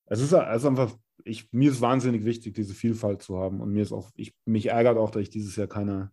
es 0.05 0.21
ist, 0.21 0.31
es 0.31 0.61
ist 0.61 0.65
einfach 0.65 0.95
ich, 1.23 1.51
mir 1.51 1.71
ist 1.71 1.81
wahnsinnig 1.81 2.25
wichtig, 2.25 2.55
diese 2.55 2.73
Vielfalt 2.73 3.21
zu 3.21 3.37
haben. 3.37 3.61
Und 3.61 3.71
mir 3.71 3.83
ist 3.83 3.91
auch, 3.91 4.09
ich, 4.15 4.35
mich 4.45 4.67
ärgert 4.67 4.97
auch, 4.97 5.11
dass 5.11 5.23
ich 5.23 5.29
dieses 5.29 5.55
Jahr 5.55 5.67
keine 5.67 6.11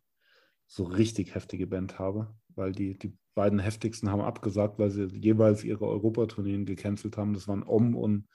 so 0.66 0.84
richtig 0.84 1.34
heftige 1.34 1.66
Band 1.66 1.98
habe, 1.98 2.34
weil 2.48 2.72
die, 2.72 2.98
die 2.98 3.16
beiden 3.34 3.58
heftigsten 3.58 4.10
haben 4.10 4.22
abgesagt, 4.22 4.78
weil 4.78 4.90
sie 4.90 5.06
jeweils 5.06 5.64
ihre 5.64 5.86
Europatourneen 5.86 6.64
gecancelt 6.64 7.16
haben. 7.16 7.34
Das 7.34 7.48
waren 7.48 7.62
Om 7.62 7.94
und, 7.94 8.28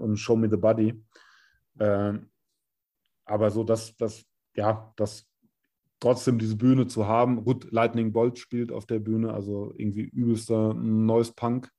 und 0.00 0.16
Show 0.16 0.36
Me 0.36 0.48
the 0.50 0.56
Body. 0.56 1.02
Ähm, 1.78 2.30
aber 3.24 3.50
so, 3.50 3.62
dass, 3.62 3.96
dass, 3.96 4.24
ja, 4.58 4.92
dass 4.96 5.26
trotzdem 6.00 6.38
diese 6.38 6.56
Bühne 6.56 6.88
zu 6.88 7.06
haben. 7.06 7.44
Gut, 7.44 7.70
Lightning 7.70 8.12
Bolt 8.12 8.38
spielt 8.38 8.72
auf 8.72 8.86
der 8.86 8.98
Bühne, 8.98 9.32
also 9.32 9.72
irgendwie 9.76 10.02
übelster 10.02 10.74
Noise 10.74 11.32
Punk 11.34 11.70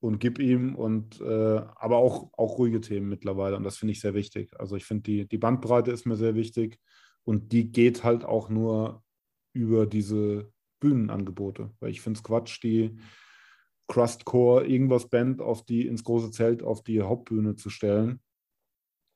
und 0.00 0.20
gib 0.20 0.38
ihm 0.38 0.74
und 0.74 1.20
äh, 1.20 1.60
aber 1.76 1.98
auch, 1.98 2.30
auch 2.32 2.58
ruhige 2.58 2.80
Themen 2.80 3.08
mittlerweile 3.10 3.56
und 3.56 3.62
das 3.62 3.76
finde 3.76 3.92
ich 3.92 4.00
sehr 4.00 4.14
wichtig. 4.14 4.58
Also 4.58 4.74
ich 4.76 4.86
finde 4.86 5.02
die, 5.02 5.28
die 5.28 5.38
Bandbreite 5.38 5.90
ist 5.92 6.06
mir 6.06 6.16
sehr 6.16 6.34
wichtig 6.34 6.78
und 7.24 7.52
die 7.52 7.70
geht 7.70 8.04
halt 8.04 8.24
auch 8.24 8.48
nur 8.48 9.02
über 9.52 9.86
diese 9.86 10.50
Bühnenangebote, 10.80 11.70
weil 11.80 11.90
ich 11.90 12.00
finde 12.00 12.18
es 12.18 12.24
Quatsch, 12.24 12.62
die 12.62 12.98
Crustcore 13.86 14.66
irgendwas 14.66 15.10
Band 15.10 15.42
auf 15.42 15.64
die 15.66 15.86
ins 15.86 16.04
große 16.04 16.30
Zelt 16.30 16.62
auf 16.62 16.82
die 16.82 17.02
Hauptbühne 17.02 17.54
zu 17.56 17.68
stellen, 17.68 18.20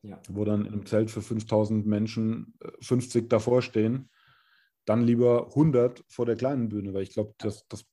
ja. 0.02 0.20
wo 0.28 0.44
dann 0.44 0.66
im 0.66 0.86
Zelt 0.86 1.10
für 1.10 1.22
5000 1.22 1.86
Menschen 1.86 2.54
50 2.80 3.24
äh, 3.24 3.28
davor 3.28 3.62
stehen, 3.62 4.10
dann 4.84 5.02
lieber 5.02 5.48
100 5.48 6.04
vor 6.08 6.26
der 6.26 6.36
kleinen 6.36 6.68
Bühne, 6.68 6.94
weil 6.94 7.02
ich 7.02 7.12
glaube, 7.12 7.34
das, 7.38 7.66
das, 7.68 7.84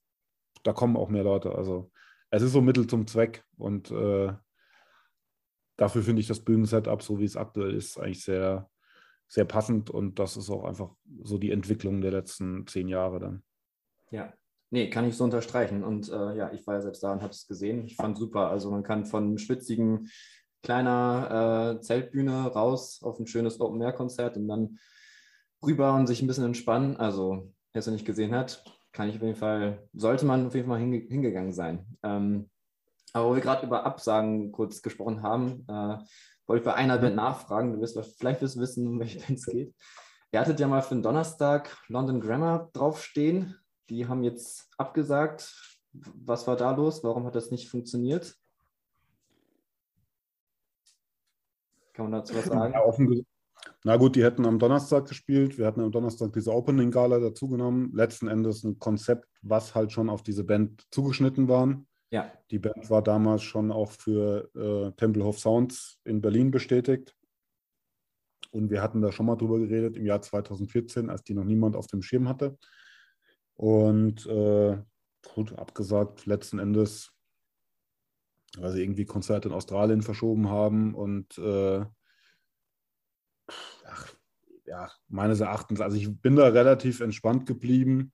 da 0.62 0.72
kommen 0.72 0.96
auch 0.96 1.08
mehr 1.08 1.24
Leute. 1.24 1.54
Also 1.54 1.90
es 2.30 2.42
ist 2.42 2.52
so 2.52 2.60
Mittel 2.60 2.86
zum 2.86 3.06
Zweck 3.06 3.44
und 3.56 3.90
äh, 3.90 4.32
dafür 5.76 6.02
finde 6.02 6.20
ich 6.20 6.28
das 6.28 6.40
Bühnensetup, 6.40 7.02
so 7.02 7.18
wie 7.18 7.24
es 7.24 7.36
aktuell 7.36 7.74
ist, 7.74 7.98
eigentlich 7.98 8.24
sehr, 8.24 8.70
sehr 9.28 9.44
passend 9.44 9.90
und 9.90 10.18
das 10.18 10.36
ist 10.36 10.50
auch 10.50 10.64
einfach 10.64 10.94
so 11.22 11.38
die 11.38 11.50
Entwicklung 11.50 12.00
der 12.00 12.12
letzten 12.12 12.66
zehn 12.66 12.88
Jahre 12.88 13.18
dann. 13.18 13.42
Ja, 14.10 14.32
nee, 14.70 14.88
kann 14.88 15.06
ich 15.06 15.16
so 15.16 15.24
unterstreichen 15.24 15.84
und 15.84 16.08
äh, 16.08 16.36
ja, 16.36 16.52
ich 16.52 16.66
war 16.66 16.74
ja 16.74 16.80
selbst 16.80 17.02
da 17.02 17.12
und 17.12 17.22
habe 17.22 17.32
es 17.32 17.46
gesehen. 17.46 17.84
Ich 17.84 17.96
fand 17.96 18.16
super. 18.16 18.50
Also 18.50 18.70
man 18.70 18.82
kann 18.82 19.04
von 19.04 19.36
schwitzigen 19.38 20.08
kleiner 20.66 21.76
äh, 21.76 21.80
Zeltbühne 21.80 22.48
raus 22.48 23.00
auf 23.00 23.20
ein 23.20 23.28
schönes 23.28 23.60
Open-Air-Konzert 23.60 24.36
und 24.36 24.48
dann 24.48 24.78
rüber 25.64 25.94
und 25.94 26.08
sich 26.08 26.20
ein 26.20 26.26
bisschen 26.26 26.44
entspannen. 26.44 26.96
Also, 26.96 27.52
wer 27.72 27.78
es 27.78 27.86
noch 27.86 27.92
nicht 27.92 28.04
gesehen 28.04 28.34
hat, 28.34 28.64
kann 28.90 29.08
ich 29.08 29.14
auf 29.14 29.22
jeden 29.22 29.36
Fall, 29.36 29.86
sollte 29.92 30.26
man 30.26 30.44
auf 30.44 30.56
jeden 30.56 30.66
Fall 30.66 30.80
hinge 30.80 30.98
hingegangen 30.98 31.52
sein. 31.52 31.86
Ähm, 32.02 32.50
aber 33.12 33.30
wo 33.30 33.34
wir 33.36 33.42
gerade 33.42 33.64
über 33.64 33.86
Absagen 33.86 34.50
kurz 34.50 34.82
gesprochen 34.82 35.22
haben, 35.22 35.64
äh, 35.68 35.98
wollte 36.48 36.62
ich 36.62 36.64
bei 36.64 36.74
einer 36.74 36.98
Band 36.98 37.14
nachfragen. 37.14 37.72
Du 37.72 37.80
wirst 37.80 37.96
vielleicht 38.18 38.42
wirst 38.42 38.58
wissen, 38.58 38.88
um 38.88 38.98
welche 38.98 39.20
Band 39.20 39.38
es 39.38 39.46
geht. 39.46 39.72
Ihr 40.32 40.40
hattet 40.40 40.58
ja 40.58 40.66
mal 40.66 40.82
für 40.82 40.96
den 40.96 41.02
Donnerstag 41.04 41.78
London 41.86 42.20
Grammar 42.20 42.70
draufstehen. 42.72 43.54
Die 43.88 44.08
haben 44.08 44.24
jetzt 44.24 44.68
abgesagt. 44.78 45.78
Was 45.92 46.48
war 46.48 46.56
da 46.56 46.72
los? 46.72 47.04
Warum 47.04 47.24
hat 47.24 47.36
das 47.36 47.52
nicht 47.52 47.68
funktioniert? 47.68 48.36
Kann 51.96 52.10
man 52.10 52.12
dazu 52.12 52.34
was 52.34 52.44
sagen? 52.44 52.74
Ja, 52.74 52.84
offen, 52.84 53.24
na 53.84 53.96
gut, 53.96 54.16
die 54.16 54.22
hätten 54.22 54.44
am 54.44 54.58
Donnerstag 54.58 55.08
gespielt. 55.08 55.56
Wir 55.56 55.66
hatten 55.66 55.80
am 55.80 55.90
Donnerstag 55.90 56.30
diese 56.34 56.52
Opening 56.52 56.90
Gala 56.90 57.18
dazugenommen. 57.18 57.90
Letzten 57.94 58.28
Endes 58.28 58.64
ein 58.64 58.78
Konzept, 58.78 59.26
was 59.40 59.74
halt 59.74 59.92
schon 59.92 60.10
auf 60.10 60.22
diese 60.22 60.44
Band 60.44 60.86
zugeschnitten 60.90 61.48
war. 61.48 61.82
Ja. 62.10 62.30
Die 62.50 62.58
Band 62.58 62.90
war 62.90 63.02
damals 63.02 63.42
schon 63.42 63.72
auch 63.72 63.90
für 63.92 64.50
äh, 64.54 64.92
Tempelhof 64.92 65.38
Sounds 65.38 65.98
in 66.04 66.20
Berlin 66.20 66.50
bestätigt. 66.50 67.16
Und 68.50 68.70
wir 68.70 68.82
hatten 68.82 69.00
da 69.00 69.10
schon 69.10 69.26
mal 69.26 69.36
drüber 69.36 69.58
geredet 69.58 69.96
im 69.96 70.04
Jahr 70.04 70.20
2014, 70.20 71.08
als 71.08 71.24
die 71.24 71.34
noch 71.34 71.44
niemand 71.44 71.76
auf 71.76 71.86
dem 71.86 72.02
Schirm 72.02 72.28
hatte. 72.28 72.58
Und 73.54 74.26
äh, 74.26 74.76
gut, 75.34 75.58
abgesagt, 75.58 76.26
letzten 76.26 76.58
Endes, 76.58 77.15
weil 78.58 78.72
sie 78.72 78.82
irgendwie 78.82 79.04
Konzerte 79.04 79.48
in 79.48 79.54
Australien 79.54 80.02
verschoben 80.02 80.48
haben 80.48 80.94
und 80.94 81.36
äh, 81.38 81.84
ach, 83.86 84.14
ja, 84.66 84.90
meines 85.08 85.40
Erachtens, 85.40 85.80
also 85.80 85.96
ich 85.96 86.20
bin 86.20 86.36
da 86.36 86.48
relativ 86.48 87.00
entspannt 87.00 87.46
geblieben. 87.46 88.12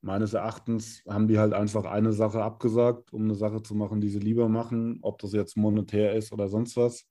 Meines 0.00 0.34
Erachtens 0.34 1.02
haben 1.08 1.28
die 1.28 1.38
halt 1.38 1.52
einfach 1.52 1.84
eine 1.84 2.12
Sache 2.12 2.42
abgesagt, 2.42 3.12
um 3.12 3.22
eine 3.22 3.34
Sache 3.34 3.62
zu 3.62 3.74
machen, 3.74 4.00
die 4.00 4.08
sie 4.08 4.18
lieber 4.18 4.48
machen, 4.48 4.98
ob 5.02 5.20
das 5.20 5.32
jetzt 5.32 5.56
monetär 5.56 6.14
ist 6.14 6.32
oder 6.32 6.48
sonst 6.48 6.76
was. 6.76 7.06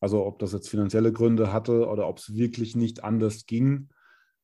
Also 0.00 0.26
ob 0.26 0.38
das 0.38 0.52
jetzt 0.52 0.68
finanzielle 0.68 1.12
Gründe 1.12 1.50
hatte 1.52 1.88
oder 1.88 2.06
ob 2.08 2.18
es 2.18 2.34
wirklich 2.34 2.76
nicht 2.76 3.02
anders 3.04 3.46
ging. 3.46 3.88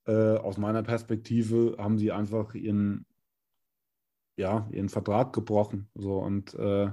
Äh, 0.06 0.36
aus 0.38 0.56
meiner 0.56 0.82
Perspektive 0.82 1.76
haben 1.78 1.98
sie 1.98 2.12
einfach 2.12 2.54
ihren, 2.54 3.04
ja, 4.36 4.68
ihren 4.72 4.88
Vertrag 4.88 5.32
gebrochen. 5.32 5.90
So, 5.94 6.18
und 6.18 6.54
äh, 6.54 6.90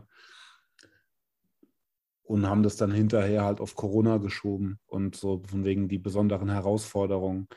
und 2.27 2.45
haben 2.45 2.61
das 2.61 2.75
dann 2.75 2.91
hinterher 2.91 3.45
halt 3.45 3.61
auf 3.61 3.75
Corona 3.75 4.17
geschoben 4.17 4.79
und 4.85 5.15
so 5.15 5.41
von 5.47 5.63
wegen 5.63 5.87
die 5.87 5.97
besonderen 5.97 6.49
Herausforderungen. 6.49 7.47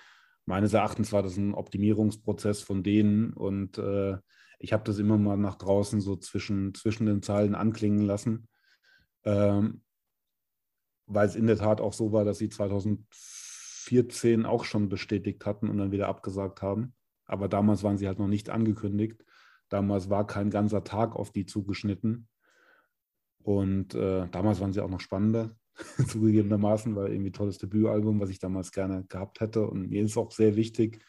Meines 0.46 0.72
Erachtens 0.72 1.12
war 1.12 1.24
das 1.24 1.36
ein 1.36 1.54
Optimierungsprozess 1.54 2.62
von 2.62 2.84
denen 2.84 3.32
und 3.32 3.78
äh, 3.78 4.16
ich 4.60 4.72
habe 4.72 4.84
das 4.84 4.98
immer 4.98 5.18
mal 5.18 5.36
nach 5.36 5.56
draußen 5.56 6.00
so 6.00 6.14
zwischen, 6.16 6.72
zwischen 6.74 7.06
den 7.06 7.22
Zeilen 7.22 7.56
anklingen 7.56 8.06
lassen, 8.06 8.46
ähm, 9.24 9.82
weil 11.06 11.26
es 11.26 11.34
in 11.34 11.48
der 11.48 11.56
Tat 11.56 11.80
auch 11.80 11.92
so 11.92 12.12
war, 12.12 12.24
dass 12.24 12.38
sie 12.38 12.48
2014 12.48 14.46
auch 14.46 14.64
schon 14.64 14.88
bestätigt 14.88 15.46
hatten 15.46 15.68
und 15.68 15.78
dann 15.78 15.90
wieder 15.90 16.06
abgesagt 16.06 16.62
haben. 16.62 16.94
Aber 17.24 17.48
damals 17.48 17.82
waren 17.82 17.98
sie 17.98 18.06
halt 18.06 18.20
noch 18.20 18.28
nicht 18.28 18.50
angekündigt. 18.50 19.24
Damals 19.70 20.10
war 20.10 20.26
kein 20.26 20.50
ganzer 20.50 20.84
Tag 20.84 21.16
auf 21.16 21.30
die 21.30 21.46
zugeschnitten. 21.46 22.28
Und 23.42 23.94
äh, 23.94 24.28
damals 24.28 24.60
waren 24.60 24.72
sie 24.72 24.82
auch 24.82 24.90
noch 24.90 25.00
spannender, 25.00 25.56
zugegebenermaßen, 26.08 26.94
weil 26.94 27.12
irgendwie 27.12 27.32
tolles 27.32 27.56
Debütalbum, 27.58 28.20
was 28.20 28.30
ich 28.30 28.40
damals 28.40 28.72
gerne 28.72 29.04
gehabt 29.04 29.40
hätte. 29.40 29.66
Und 29.66 29.88
mir 29.88 30.02
ist 30.02 30.18
auch 30.18 30.32
sehr 30.32 30.56
wichtig, 30.56 31.02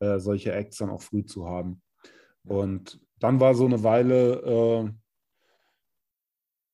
äh, 0.00 0.18
solche 0.18 0.52
Acts 0.52 0.78
dann 0.78 0.90
auch 0.90 1.02
früh 1.02 1.24
zu 1.24 1.46
haben. 1.46 1.82
Und 2.42 3.00
dann 3.18 3.38
war 3.38 3.54
so 3.54 3.66
eine 3.66 3.82
Weile, 3.82 4.40
äh, 4.42 4.90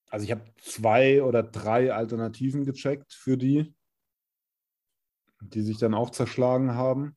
also 0.09 0.25
ich 0.25 0.31
habe 0.31 0.45
zwei 0.63 1.23
oder 1.23 1.43
drei 1.43 1.93
Alternativen 1.93 2.65
gecheckt 2.65 3.13
für 3.13 3.37
die, 3.37 3.75
die 5.41 5.63
sich 5.63 5.79
dann 5.79 5.95
auch 5.95 6.11
zerschlagen 6.11 6.75
haben 6.75 7.17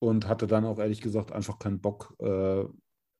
und 0.00 0.26
hatte 0.26 0.46
dann 0.46 0.64
auch 0.64 0.78
ehrlich 0.78 1.00
gesagt 1.00 1.30
einfach 1.30 1.58
keinen 1.58 1.80
Bock, 1.80 2.14
äh, 2.18 2.64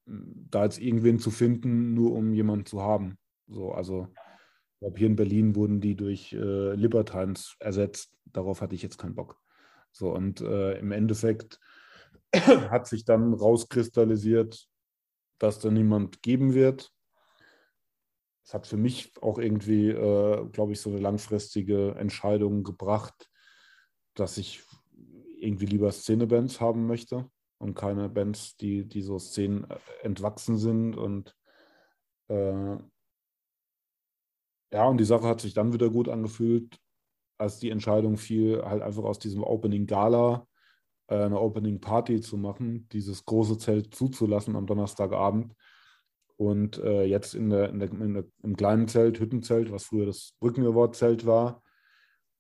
da 0.07 0.65
jetzt 0.65 0.81
irgendwen 0.81 1.21
zu 1.21 1.31
finden, 1.31 1.95
nur 1.95 2.13
um 2.13 2.33
jemanden 2.33 2.67
zu 2.67 2.83
haben. 2.83 3.17
So, 3.47 3.73
also 3.73 4.09
ich 4.13 4.81
glaube, 4.81 4.99
hier 4.99 5.07
in 5.07 5.17
Berlin 5.17 5.55
wurden 5.55 5.81
die 5.81 5.95
durch 5.95 6.33
äh, 6.33 6.75
Libertines 6.75 7.55
ersetzt. 7.61 8.17
Darauf 8.25 8.61
hatte 8.63 8.75
ich 8.75 8.83
jetzt 8.83 8.99
keinen 8.99 9.15
Bock. 9.15 9.39
So, 9.93 10.13
und 10.13 10.41
äh, 10.41 10.79
im 10.79 10.91
Endeffekt 10.91 11.61
hat 12.35 12.87
sich 12.87 13.05
dann 13.05 13.35
rauskristallisiert, 13.35 14.67
dass 15.39 15.59
da 15.59 15.71
niemand 15.71 16.23
geben 16.23 16.55
wird. 16.55 16.93
Das 18.45 18.55
hat 18.55 18.67
für 18.67 18.79
mich 18.79 19.13
auch 19.21 19.39
irgendwie, 19.39 19.91
äh, 19.91 20.49
glaube 20.49 20.73
ich, 20.73 20.81
so 20.81 20.91
eine 20.91 21.01
langfristige 21.01 21.95
Entscheidung 21.97 22.63
gebracht, 22.63 23.29
dass 24.15 24.39
ich 24.39 24.63
irgendwie 25.43 25.67
lieber 25.67 25.91
Szenebands 25.93 26.61
haben 26.61 26.87
möchte 26.87 27.29
und 27.59 27.75
keine 27.75 28.09
Bands, 28.09 28.57
die, 28.57 28.87
die 28.87 29.03
so 29.03 29.19
Szenen 29.19 29.65
äh, 29.71 29.79
entwachsen 30.03 30.57
sind. 30.57 30.97
Und 30.97 31.37
äh, 32.29 32.77
ja, 34.73 34.87
und 34.87 34.99
die 34.99 35.05
Sache 35.05 35.27
hat 35.27 35.41
sich 35.41 35.55
dann 35.55 35.73
wieder 35.73 35.91
gut 35.91 36.09
angefühlt, 36.09 36.79
als 37.39 37.59
die 37.59 37.71
Entscheidung 37.71 38.17
fiel, 38.17 38.63
halt 38.65 38.83
einfach 38.83 39.05
aus 39.05 39.19
diesem 39.19 39.43
Opening 39.43 39.87
Gala 39.87 40.47
äh, 41.09 41.17
eine 41.17 41.41
Opening 41.41 41.81
Party 41.81 42.21
zu 42.21 42.37
machen, 42.39 42.89
dieses 42.93 43.25
große 43.25 43.59
Zelt 43.59 43.95
zuzulassen 43.95 44.57
am 44.57 44.67
Donnerstagabend. 44.67 45.55
Und 46.37 46.79
äh, 46.79 47.05
jetzt 47.05 47.35
in 47.35 47.51
der, 47.51 47.69
in 47.69 47.81
der, 47.81 47.91
in 47.91 48.15
der, 48.15 48.25
im 48.43 48.57
kleinen 48.57 48.89
Zelt, 48.89 49.21
Hüttenzelt, 49.21 49.71
was 49.71 49.85
früher 49.85 50.07
das 50.07 50.35
Brückenaward-Zelt 50.41 51.27
war, 51.27 51.63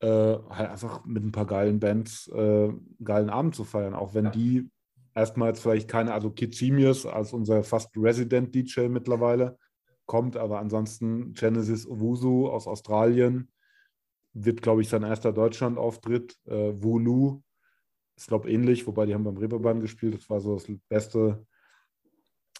äh, 0.01 0.36
halt 0.48 0.70
einfach 0.70 1.05
mit 1.05 1.24
ein 1.24 1.32
paar 1.32 1.46
geilen 1.46 1.80
Bands 1.80 2.28
äh, 2.28 2.72
geilen 3.03 3.30
Abend 3.30 3.55
zu 3.55 3.64
feiern, 3.64 3.94
auch 3.94 4.14
wenn 4.14 4.30
die 4.32 4.70
erstmals 5.14 5.61
vielleicht 5.61 5.88
keine, 5.88 6.14
also 6.14 6.30
Kitsimius 6.30 7.07
als 7.07 7.32
unser 7.32 7.62
fast 7.62 7.90
Resident 7.96 8.55
DJ 8.55 8.88
mittlerweile 8.88 9.59
kommt, 10.07 10.36
aber 10.36 10.59
ansonsten 10.59 11.34
Genesis 11.34 11.86
Owusu 11.86 12.48
aus 12.48 12.66
Australien 12.66 13.51
wird, 14.32 14.62
glaube 14.62 14.82
ich, 14.82 14.88
sein 14.88 15.03
erster 15.03 15.32
Deutschland-Auftritt. 15.32 16.36
Äh, 16.46 16.82
Wulu 16.82 17.42
ist, 18.16 18.28
glaube 18.28 18.48
ich, 18.48 18.55
ähnlich, 18.55 18.86
wobei 18.86 19.07
die 19.07 19.14
haben 19.14 19.24
beim 19.24 19.36
Reeperbahn 19.36 19.80
gespielt. 19.80 20.14
Das 20.14 20.30
war 20.30 20.40
so 20.40 20.55
das 20.55 20.66
beste, 20.88 21.46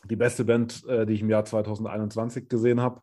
die 0.05 0.17
beste 0.17 0.45
Band, 0.45 0.85
äh, 0.87 1.07
die 1.07 1.15
ich 1.15 1.23
im 1.23 1.31
Jahr 1.31 1.45
2021 1.45 2.49
gesehen 2.49 2.81
habe. 2.81 3.01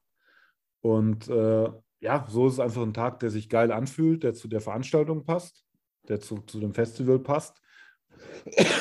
Und 0.82 1.28
äh, 1.28 1.70
ja, 2.00 2.26
so 2.30 2.48
ist 2.48 2.54
es 2.54 2.60
einfach 2.60 2.84
ein 2.84 2.93
Tag, 2.93 3.20
der 3.20 3.30
sich 3.30 3.50
geil 3.50 3.72
anfühlt, 3.72 4.24
der 4.24 4.34
zu 4.34 4.48
der 4.48 4.62
Veranstaltung 4.62 5.26
passt, 5.26 5.66
der 6.08 6.20
zu, 6.20 6.38
zu 6.41 6.60
dem 6.60 6.74
Festival 6.74 7.20
passt. 7.20 7.62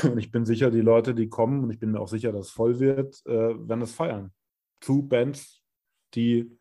Und 0.03 0.19
ich 0.19 0.31
bin 0.31 0.45
sicher, 0.45 0.71
die 0.71 0.81
Leute, 0.81 1.15
die 1.15 1.29
kommen, 1.29 1.65
und 1.65 1.71
ich 1.71 1.79
bin 1.79 1.93
mir 1.93 2.01
auch 2.01 2.09
sicher, 2.09 2.33
dass 2.33 2.47
es 2.47 2.53
voll 2.53 2.79
wird, 2.79 3.25
äh, 3.27 3.69
werden 3.69 3.83
es 3.83 3.93
feiern. 3.93 4.33
Zu 4.81 5.03
Bands, 5.03 5.63
die 6.15 6.59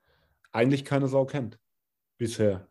eigentlich 0.51 0.86
keine 0.86 1.08
Sau 1.08 1.26
kennt. 1.26 1.60
Bisher. 2.18 2.70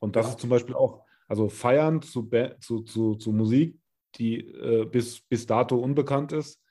Und 0.00 0.16
das 0.16 0.26
ja. 0.26 0.32
ist 0.32 0.40
zum 0.40 0.50
Beispiel 0.50 0.74
auch, 0.74 1.04
also 1.26 1.48
feiern 1.48 2.02
zu, 2.02 2.28
zu, 2.60 2.82
zu, 2.82 3.14
zu 3.14 3.32
Musik, 3.32 3.78
die 4.16 4.40
äh, 4.40 4.86
bis, 4.86 5.20
bis 5.20 5.46
dato 5.46 5.76
unbekannt 5.76 6.32
ist, 6.32 6.62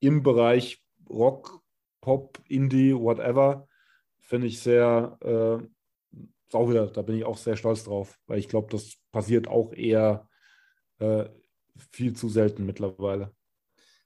im 0.00 0.22
Bereich 0.22 0.82
Rock, 1.08 1.62
Pop, 2.00 2.40
Indie, 2.48 2.94
whatever, 2.94 3.68
finde 4.30 4.46
ich 4.46 4.60
sehr, 4.60 5.18
äh, 5.22 6.56
auch 6.56 6.70
wieder, 6.70 6.86
da 6.86 7.02
bin 7.02 7.16
ich 7.16 7.24
auch 7.24 7.36
sehr 7.36 7.56
stolz 7.56 7.82
drauf, 7.82 8.16
weil 8.28 8.38
ich 8.38 8.48
glaube, 8.48 8.68
das 8.70 8.94
passiert 9.10 9.48
auch 9.48 9.72
eher 9.72 10.28
äh, 11.00 11.28
viel 11.90 12.14
zu 12.14 12.28
selten 12.28 12.64
mittlerweile. 12.64 13.32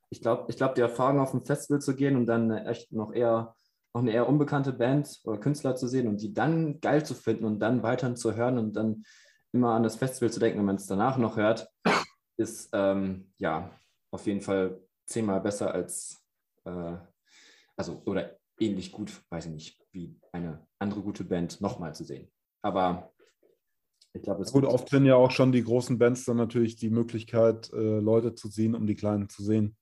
Ich 0.09 0.23
glaube, 0.23 0.47
ich 0.49 0.57
glaub, 0.57 0.75
die 0.75 0.81
Erfahrung 0.81 1.21
auf 1.21 1.35
ein 1.35 1.45
Festival 1.45 1.83
zu 1.83 1.95
gehen 1.95 2.17
und 2.17 2.27
dann 2.27 2.51
echt 2.51 2.91
noch 2.91 3.13
eher 3.13 3.55
noch 3.93 4.03
eine 4.03 4.13
eher 4.13 4.29
unbekannte 4.29 4.73
Band 4.73 5.21
oder 5.25 5.39
Künstler 5.39 5.77
zu 5.77 5.87
sehen 5.87 6.09
und 6.09 6.21
die 6.21 6.35
dann 6.35 6.81
geil 6.81 7.05
zu 7.05 7.15
finden 7.15 7.45
und 7.45 7.61
dann 7.61 7.83
weiterhin 7.83 8.17
zu 8.17 8.35
hören 8.35 8.59
und 8.59 8.75
dann 8.75 9.05
immer 9.53 9.75
an 9.75 9.85
das 9.85 9.97
Festival 9.97 10.33
zu 10.33 10.41
denken, 10.41 10.59
wenn 10.59 10.65
man 10.65 10.77
es 10.77 10.87
danach 10.87 11.17
noch 11.17 11.37
hört, 11.37 11.69
ist 12.37 12.71
ähm, 12.73 13.33
ja 13.39 13.71
auf 14.11 14.27
jeden 14.27 14.41
Fall 14.41 14.81
zehnmal 15.07 15.41
besser 15.41 15.73
als, 15.73 16.25
äh, 16.65 16.97
also 17.77 18.03
oder 18.05 18.37
ähnlich 18.59 18.93
gut, 18.93 19.23
weiß 19.31 19.47
ich 19.47 19.53
nicht, 19.53 19.87
wie 19.93 20.19
eine 20.33 20.67
andere 20.79 21.03
gute 21.03 21.25
Band 21.25 21.61
nochmal 21.61 21.95
zu 21.95 22.05
sehen. 22.05 22.31
Aber 22.63 23.13
ich 24.13 24.23
glaube, 24.23 24.43
es 24.43 24.53
Gut, 24.53 24.65
oft 24.65 24.89
sind 24.89 25.07
ja 25.07 25.17
auch 25.17 25.33
schon 25.33 25.51
die 25.53 25.65
großen 25.65 25.99
Bands 25.99 26.25
dann 26.25 26.37
natürlich 26.37 26.77
die 26.77 26.91
Möglichkeit, 26.91 27.73
äh, 27.73 27.99
Leute 27.99 28.35
zu 28.35 28.49
ziehen, 28.49 28.75
um 28.75 28.87
die 28.87 28.95
Kleinen 28.95 29.29
zu 29.29 29.43
sehen. 29.43 29.77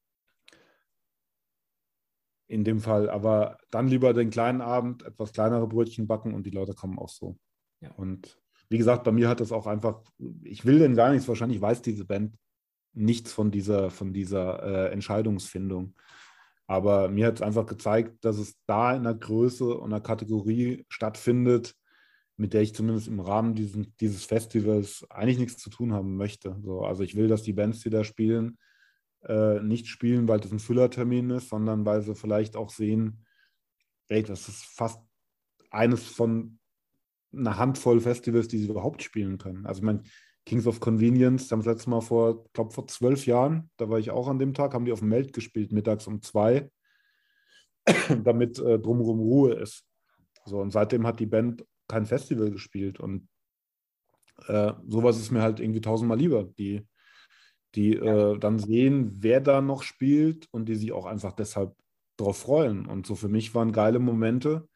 In 2.49 2.65
dem 2.65 2.81
Fall. 2.81 3.11
Aber 3.11 3.59
dann 3.71 3.89
lieber 3.89 4.15
den 4.15 4.31
kleinen 4.31 4.63
Abend, 4.63 5.03
etwas 5.03 5.33
kleinere 5.33 5.67
Brötchen 5.67 6.07
backen 6.07 6.35
und 6.35 6.45
die 6.45 6.51
Leute 6.51 6.73
kommen 6.73 6.99
auch 6.99 7.11
so. 7.11 7.39
Ja. 7.81 7.93
Und 7.93 8.41
wie 8.71 8.79
gesagt, 8.79 9.05
bei 9.05 9.13
mir 9.13 9.29
hat 9.29 9.41
das 9.41 9.53
auch 9.53 9.67
einfach, 9.67 10.03
ich 10.45 10.65
will 10.65 10.79
denn 10.79 10.95
gar 10.95 11.13
nichts, 11.13 11.29
wahrscheinlich 11.29 11.61
weiß 11.61 11.83
diese 11.83 12.07
Band 12.07 12.35
nichts 12.95 13.33
von 13.33 13.51
dieser, 13.51 13.91
von 13.91 14.13
dieser 14.15 14.63
äh, 14.63 14.93
Entscheidungsfindung. 14.93 15.95
Aber 16.67 17.09
mir 17.09 17.27
hat 17.27 17.37
es 17.37 17.43
einfach 17.43 17.67
gezeigt, 17.67 18.25
dass 18.25 18.39
es 18.39 18.57
da 18.67 18.95
in 18.95 19.03
der 19.03 19.15
Größe 19.15 19.77
und 19.77 19.91
der 19.91 20.01
Kategorie 20.01 20.85
stattfindet, 20.89 21.75
mit 22.37 22.55
der 22.55 22.63
ich 22.63 22.75
zumindest 22.75 23.09
im 23.09 23.21
Rahmen 23.21 23.55
diesen, 23.55 23.95
dieses 24.01 24.25
Festivals 24.25 25.07
eigentlich 25.11 25.39
nichts 25.39 25.63
zu 25.63 25.71
tun 25.71 25.93
haben 25.93 26.17
möchte. 26.17 26.57
So, 26.63 26.81
also 26.83 27.03
ich 27.03 27.15
will, 27.15 27.29
dass 27.29 27.43
die 27.43 27.53
Bands, 27.53 27.81
die 27.81 27.91
da 27.91 28.05
spielen, 28.05 28.59
äh, 29.25 29.61
nicht 29.61 29.87
spielen, 29.87 30.27
weil 30.29 30.41
das 30.41 30.53
ein 30.53 30.59
Füllertermin 30.59 31.31
ist, 31.31 31.49
sondern 31.49 31.85
weil 31.85 32.03
sie 32.03 32.15
vielleicht 32.15 32.57
auch 32.57 32.71
sehen, 32.71 33.25
ey, 34.09 34.23
das 34.23 34.49
ist 34.49 34.65
fast 34.65 35.01
eines 35.71 36.05
von 36.05 36.59
einer 37.33 37.59
Handvoll 37.59 38.01
Festivals, 38.01 38.49
die 38.49 38.59
sie 38.59 38.69
überhaupt 38.69 39.03
spielen 39.03 39.39
können. 39.39 39.67
Also 39.67 39.79
ich 39.79 39.85
meine, 39.85 40.03
Kings 40.45 40.67
of 40.67 40.81
Convenience, 40.81 41.51
haben 41.53 41.61
das 41.61 41.67
letzte 41.67 41.91
Mal 41.91 42.01
vor, 42.01 42.45
ich 42.47 42.53
glaube 42.53 42.73
vor 42.73 42.87
zwölf 42.89 43.27
Jahren, 43.27 43.71
da 43.77 43.89
war 43.89 43.99
ich 43.99 44.11
auch 44.11 44.29
an 44.29 44.39
dem 44.39 44.55
Tag, 44.55 44.75
haben 44.75 44.85
die 44.85 44.93
auf 44.93 44.99
dem 44.99 45.09
Meld 45.09 45.33
gespielt, 45.33 45.73
mittags 45.73 46.07
um 46.07 46.21
zwei, 46.23 46.71
damit 48.25 48.59
äh, 48.59 48.79
drumherum 48.79 49.21
Ruhe 49.21 49.55
ist. 49.55 49.85
So, 50.45 50.61
und 50.61 50.73
seitdem 50.73 51.07
hat 51.07 51.21
die 51.21 51.27
Band 51.27 51.65
kein 51.89 52.07
Festival 52.07 52.51
gespielt 52.51 52.99
und 52.99 53.29
äh, 54.49 54.73
sowas 54.89 55.19
ist 55.19 55.31
mir 55.31 55.43
halt 55.43 55.61
irgendwie 55.61 55.81
tausendmal 55.81 56.19
lieber, 56.19 56.45
die, 56.45 56.87
die 57.75 57.95
ja. 57.95 58.33
äh, 58.33 58.39
dann 58.39 58.59
sehen, 58.59 59.13
wer 59.19 59.41
da 59.41 59.61
noch 59.61 59.83
spielt 59.83 60.49
und 60.51 60.69
die 60.69 60.75
sich 60.75 60.93
auch 60.93 61.07
einfach 61.07 61.33
deshalb 61.33 61.77
drauf 62.17 62.39
freuen. 62.39 62.87
Und 62.87 63.07
so 63.07 63.15
für 63.15 63.29
mich 63.29 63.55
waren 63.55 63.73
geile 63.73 63.99
Momente, 63.99 64.69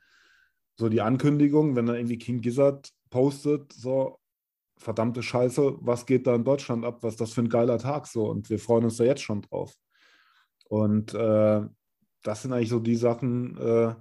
so 0.78 0.88
die 0.88 1.00
Ankündigung, 1.00 1.74
wenn 1.74 1.86
da 1.86 1.94
irgendwie 1.94 2.18
King 2.18 2.40
Gizzard 2.40 2.92
postet, 3.10 3.72
so 3.72 4.18
verdammte 4.78 5.22
Scheiße, 5.22 5.76
was 5.80 6.06
geht 6.06 6.26
da 6.26 6.34
in 6.34 6.44
Deutschland 6.44 6.84
ab, 6.84 7.02
was 7.02 7.14
ist 7.14 7.20
das 7.20 7.32
für 7.32 7.42
ein 7.42 7.48
geiler 7.48 7.78
Tag 7.78 8.06
so 8.06 8.28
und 8.30 8.50
wir 8.50 8.58
freuen 8.58 8.84
uns 8.84 8.96
da 8.96 9.04
jetzt 9.04 9.22
schon 9.22 9.42
drauf. 9.42 9.74
Und 10.68 11.14
äh, 11.14 11.62
das 12.22 12.42
sind 12.42 12.52
eigentlich 12.52 12.68
so 12.68 12.80
die 12.80 12.96
Sachen, 12.96 13.56
äh, 13.56 13.94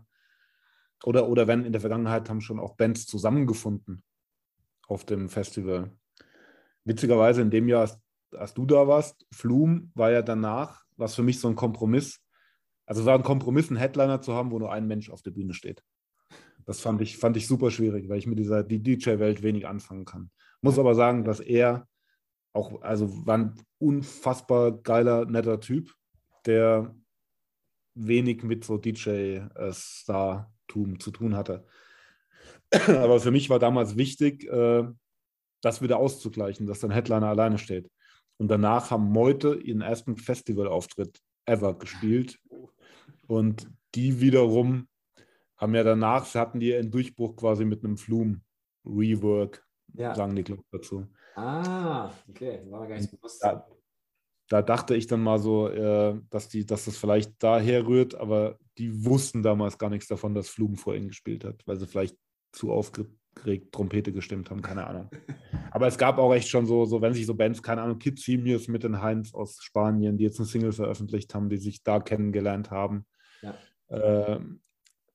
oder, 1.03 1.29
oder 1.29 1.47
wenn 1.47 1.65
in 1.65 1.71
der 1.71 1.81
Vergangenheit 1.81 2.29
haben 2.29 2.41
schon 2.41 2.59
auch 2.59 2.75
Bands 2.75 3.05
zusammengefunden 3.05 4.03
auf 4.87 5.05
dem 5.05 5.29
Festival. 5.29 5.91
Witzigerweise 6.83 7.41
in 7.41 7.51
dem 7.51 7.67
Jahr, 7.67 7.81
als, 7.81 7.99
als 8.31 8.53
du 8.53 8.65
da 8.65 8.87
warst, 8.87 9.25
Flum 9.31 9.91
war 9.93 10.11
ja 10.11 10.21
danach, 10.21 10.83
was 10.97 11.15
für 11.15 11.23
mich 11.23 11.39
so 11.39 11.47
ein 11.47 11.55
Kompromiss, 11.55 12.19
also 12.85 13.01
es 13.01 13.07
war 13.07 13.15
ein 13.15 13.23
Kompromiss, 13.23 13.69
einen 13.69 13.77
Headliner 13.77 14.21
zu 14.21 14.33
haben, 14.33 14.51
wo 14.51 14.59
nur 14.59 14.71
ein 14.71 14.87
Mensch 14.87 15.09
auf 15.09 15.21
der 15.21 15.31
Bühne 15.31 15.53
steht. 15.53 15.83
Das 16.65 16.81
fand 16.81 17.01
ich, 17.01 17.17
fand 17.17 17.37
ich 17.37 17.47
super 17.47 17.71
schwierig, 17.71 18.09
weil 18.09 18.17
ich 18.17 18.27
mit 18.27 18.39
dieser 18.39 18.63
die 18.63 18.81
DJ-Welt 18.81 19.43
wenig 19.43 19.67
anfangen 19.67 20.05
kann. 20.05 20.31
Muss 20.65 20.79
aber 20.79 20.95
sagen, 20.95 21.23
dass 21.23 21.39
er 21.39 21.87
auch, 22.51 22.81
also 22.81 23.27
war 23.27 23.37
ein 23.37 23.53
unfassbar 23.77 24.71
geiler, 24.71 25.25
netter 25.25 25.59
Typ, 25.59 25.93
der 26.47 26.95
wenig 27.93 28.41
mit 28.41 28.63
so 28.63 28.79
DJ-Star-Tum 28.79 30.99
zu 30.99 31.11
tun 31.11 31.35
hatte. 31.35 31.67
Aber 32.87 33.19
für 33.19 33.29
mich 33.29 33.51
war 33.51 33.59
damals 33.59 33.95
wichtig, 33.95 34.45
äh, 34.45 34.85
das 35.61 35.83
wieder 35.83 35.97
auszugleichen, 35.97 36.65
dass 36.65 36.79
dann 36.79 36.89
Headliner 36.89 37.27
alleine 37.27 37.59
steht. 37.59 37.91
Und 38.37 38.47
danach 38.47 38.89
haben 38.89 39.11
Meute 39.11 39.53
ihren 39.53 39.81
ersten 39.81 40.17
Festivalauftritt 40.17 41.21
ever 41.45 41.77
gespielt. 41.77 42.39
Und 43.27 43.69
die 43.93 44.19
wiederum 44.19 44.87
haben 45.57 45.75
ja 45.75 45.83
danach, 45.83 46.33
hatten 46.33 46.59
die 46.59 46.73
einen 46.73 46.89
Durchbruch 46.89 47.35
quasi 47.35 47.65
mit 47.65 47.83
einem 47.83 47.97
Flum-Rework 47.97 49.63
ja. 49.97 50.15
sagen 50.15 50.35
die, 50.35 50.43
glaube 50.43 50.63
dazu. 50.71 51.07
Ah, 51.35 52.11
okay, 52.29 52.61
war 52.69 52.87
gar 52.87 52.97
nicht 52.97 53.11
bewusst. 53.11 53.43
Ja, 53.43 53.65
da 54.49 54.61
dachte 54.61 54.95
ich 54.95 55.07
dann 55.07 55.23
mal 55.23 55.39
so, 55.39 55.69
äh, 55.69 56.19
dass, 56.29 56.49
die, 56.49 56.65
dass 56.65 56.85
das 56.85 56.97
vielleicht 56.97 57.31
daher 57.41 57.87
rührt, 57.87 58.15
aber 58.15 58.57
die 58.77 59.05
wussten 59.05 59.41
damals 59.41 59.77
gar 59.77 59.89
nichts 59.89 60.07
davon, 60.07 60.35
dass 60.35 60.49
Flugen 60.49 60.77
vor 60.77 60.95
ihnen 60.95 61.07
gespielt 61.07 61.43
hat, 61.43 61.65
weil 61.65 61.77
sie 61.77 61.87
vielleicht 61.87 62.17
zu 62.51 62.71
aufgeregt 62.71 63.71
Trompete 63.71 64.13
gestimmt 64.13 64.49
haben, 64.49 64.61
keine 64.61 64.87
Ahnung. 64.87 65.09
Aber 65.71 65.87
es 65.87 65.97
gab 65.97 66.19
auch 66.19 66.33
echt 66.33 66.47
schon 66.47 66.65
so, 66.67 66.85
so 66.85 67.01
wenn 67.01 67.13
sich 67.13 67.25
so 67.25 67.35
Bands, 67.35 67.61
keine 67.61 67.81
Ahnung, 67.81 67.99
Kid 67.99 68.19
Seniors 68.19 68.67
mit 68.67 68.83
den 68.83 69.01
Heinz 69.01 69.33
aus 69.33 69.57
Spanien, 69.61 70.17
die 70.17 70.23
jetzt 70.23 70.39
eine 70.39 70.47
Single 70.47 70.71
veröffentlicht 70.71 71.33
haben, 71.33 71.49
die 71.49 71.57
sich 71.57 71.83
da 71.83 71.99
kennengelernt 71.99 72.71
haben. 72.71 73.05
Ja. 73.41 73.55
Äh, 73.87 74.39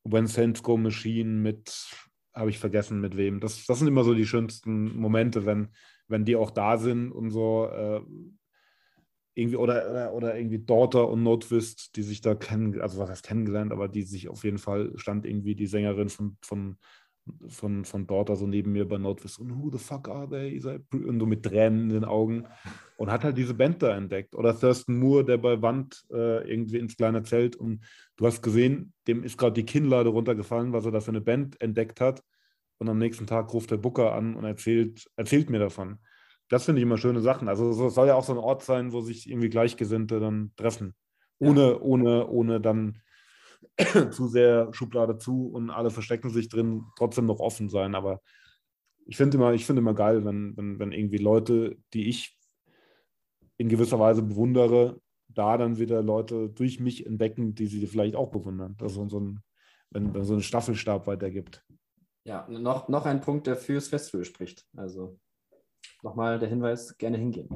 When 0.05 0.27
Saints 0.27 0.63
Go 0.63 0.77
Machine 0.77 1.31
mit, 1.31 1.89
habe 2.35 2.51
ich 2.51 2.59
vergessen 2.59 3.01
mit 3.01 3.17
wem. 3.17 3.41
Das, 3.41 3.67
das 3.67 3.79
sind 3.79 3.89
immer 3.89 4.05
so 4.05 4.15
die 4.15 4.27
schönsten 4.27 4.97
Momente, 4.97 5.47
wenn, 5.47 5.69
wenn 6.09 6.25
die 6.25 6.37
auch 6.37 6.51
da 6.51 6.77
sind 6.79 7.13
und 7.13 7.31
so. 7.31 7.69
Äh, 7.69 8.01
irgendwie 9.35 9.57
oder, 9.57 10.13
oder 10.13 10.37
irgendwie 10.37 10.59
Daughter 10.59 11.09
und 11.09 11.23
Notwist, 11.23 11.97
die 11.97 12.03
sich 12.03 12.21
da 12.21 12.35
kennen, 12.35 12.81
also 12.81 12.99
was 12.99 13.11
heißt 13.11 13.25
kennengelernt, 13.25 13.73
aber 13.73 13.89
die 13.89 14.03
sich 14.03 14.29
auf 14.29 14.45
jeden 14.45 14.59
Fall 14.59 14.93
stand 14.97 15.25
irgendwie 15.25 15.55
die 15.55 15.67
Sängerin 15.67 16.09
von, 16.09 16.37
von, 16.43 16.77
von, 17.49 17.85
von 17.85 18.07
Daughter 18.07 18.37
so 18.37 18.47
neben 18.47 18.73
mir 18.73 18.89
bei 18.89 18.99
Notwist 18.99 19.39
und 19.39 19.57
who 19.57 19.71
the 19.71 19.79
fuck 19.79 20.09
are 20.09 20.29
they? 20.29 20.61
Und 20.93 21.19
so 21.21 21.27
mit 21.27 21.45
Tränen 21.45 21.85
in 21.85 21.89
den 21.91 22.05
Augen 22.05 22.47
und 22.97 23.11
hat 23.11 23.25
halt 23.25 23.37
diese 23.37 23.55
Band 23.55 23.83
da 23.83 23.97
entdeckt. 23.97 24.35
Oder 24.35 24.59
Thurston 24.59 24.99
Moore, 24.99 25.25
der 25.25 25.39
bei 25.39 25.61
Wand 25.63 26.05
äh, 26.11 26.51
irgendwie 26.51 26.79
ins 26.79 26.97
kleine 26.97 27.23
Zelt 27.23 27.57
und 27.57 27.85
du 28.17 28.27
hast 28.27 28.43
gesehen, 28.43 28.93
dem 29.07 29.25
ist 29.25 29.39
gerade 29.39 29.55
die 29.55 29.67
Kinnlade 29.67 30.11
runtergefallen, 30.11 30.73
was 30.73 30.85
er 30.85 30.91
da 30.93 31.01
für 31.01 31.11
eine 31.11 31.21
Band 31.21 31.61
entdeckt 31.61 32.01
hat. 32.01 32.23
Und 32.79 32.89
am 32.89 32.99
nächsten 32.99 33.27
Tag 33.27 33.53
ruft 33.53 33.71
der 33.71 33.77
Booker 33.77 34.15
an 34.15 34.37
und 34.37 34.45
erzählt, 34.45 35.07
erzählt 35.17 35.51
mir 35.51 35.59
davon 35.59 35.99
das 36.51 36.65
finde 36.65 36.81
ich 36.81 36.83
immer 36.83 36.99
schöne 36.99 37.21
Sachen. 37.21 37.49
Also 37.49 37.71
es 37.87 37.95
soll 37.95 38.09
ja 38.09 38.17
auch 38.17 38.25
so 38.25 38.33
ein 38.33 38.39
Ort 38.39 38.65
sein, 38.65 38.93
wo 38.93 39.01
sich 39.01 39.31
irgendwie 39.31 39.49
Gleichgesinnte 39.49 40.19
dann 40.19 40.51
treffen. 40.57 40.95
Ohne, 41.39 41.71
ja. 41.71 41.81
ohne, 41.81 42.27
ohne 42.29 42.61
dann 42.61 42.99
zu 44.11 44.29
sehr 44.29 44.73
Schublade 44.73 45.19
zu 45.19 45.49
und 45.49 45.71
alle 45.71 45.91
verstecken 45.91 46.31
sich 46.31 46.49
drin, 46.49 46.85
trotzdem 46.97 47.27
noch 47.27 47.41
offen 47.41 47.69
sein. 47.69 47.95
Aber 47.95 48.21
ich 49.07 49.17
finde 49.17 49.37
immer, 49.37 49.53
ich 49.53 49.69
immer 49.69 49.95
geil, 49.95 50.25
wenn, 50.25 50.57
wenn, 50.57 50.79
wenn 50.79 50.93
irgendwie 50.93 51.19
Leute, 51.19 51.77
die 51.95 52.09
ich 52.09 52.39
in 53.57 53.69
gewisser 53.69 53.99
Weise 53.99 54.23
bewundere, 54.23 55.01
da 55.29 55.57
dann 55.57 55.79
wieder 55.79 56.03
Leute 56.03 56.49
durch 56.49 56.81
mich 56.81 57.07
entdecken, 57.07 57.55
die 57.55 57.67
sie 57.67 57.87
vielleicht 57.87 58.17
auch 58.17 58.31
bewundern. 58.31 58.75
Das 58.79 58.95
so 58.95 59.21
ein, 59.21 59.43
wenn, 59.91 60.15
wenn 60.15 60.25
so 60.25 60.35
ein 60.35 60.43
Staffelstab 60.43 61.07
weitergibt. 61.07 61.65
Ja, 62.25 62.47
noch, 62.49 62.89
noch 62.89 63.07
ein 63.07 63.21
Punkt, 63.21 63.47
der 63.47 63.57
fürs 63.57 63.89
Festival 63.89 64.25
spricht. 64.25 64.67
Also 64.77 65.19
nochmal 66.03 66.39
der 66.39 66.49
Hinweis, 66.49 66.97
gerne 66.99 67.19
hingehen. 67.19 67.49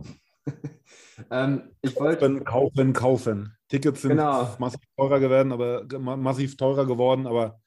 ähm, 1.31 1.71
ich 1.83 1.99
wollte 1.99 2.41
kaufen, 2.43 2.93
kaufen. 2.93 3.57
Tickets 3.69 4.03
sind 4.03 4.13
genau. 4.13 4.55
massiv 4.59 4.81
teurer 4.97 5.21
geworden, 5.21 5.53
aber 5.53 6.17
massiv 6.17 6.57
teurer 6.57 6.87
geworden, 6.87 7.27
aber 7.27 7.61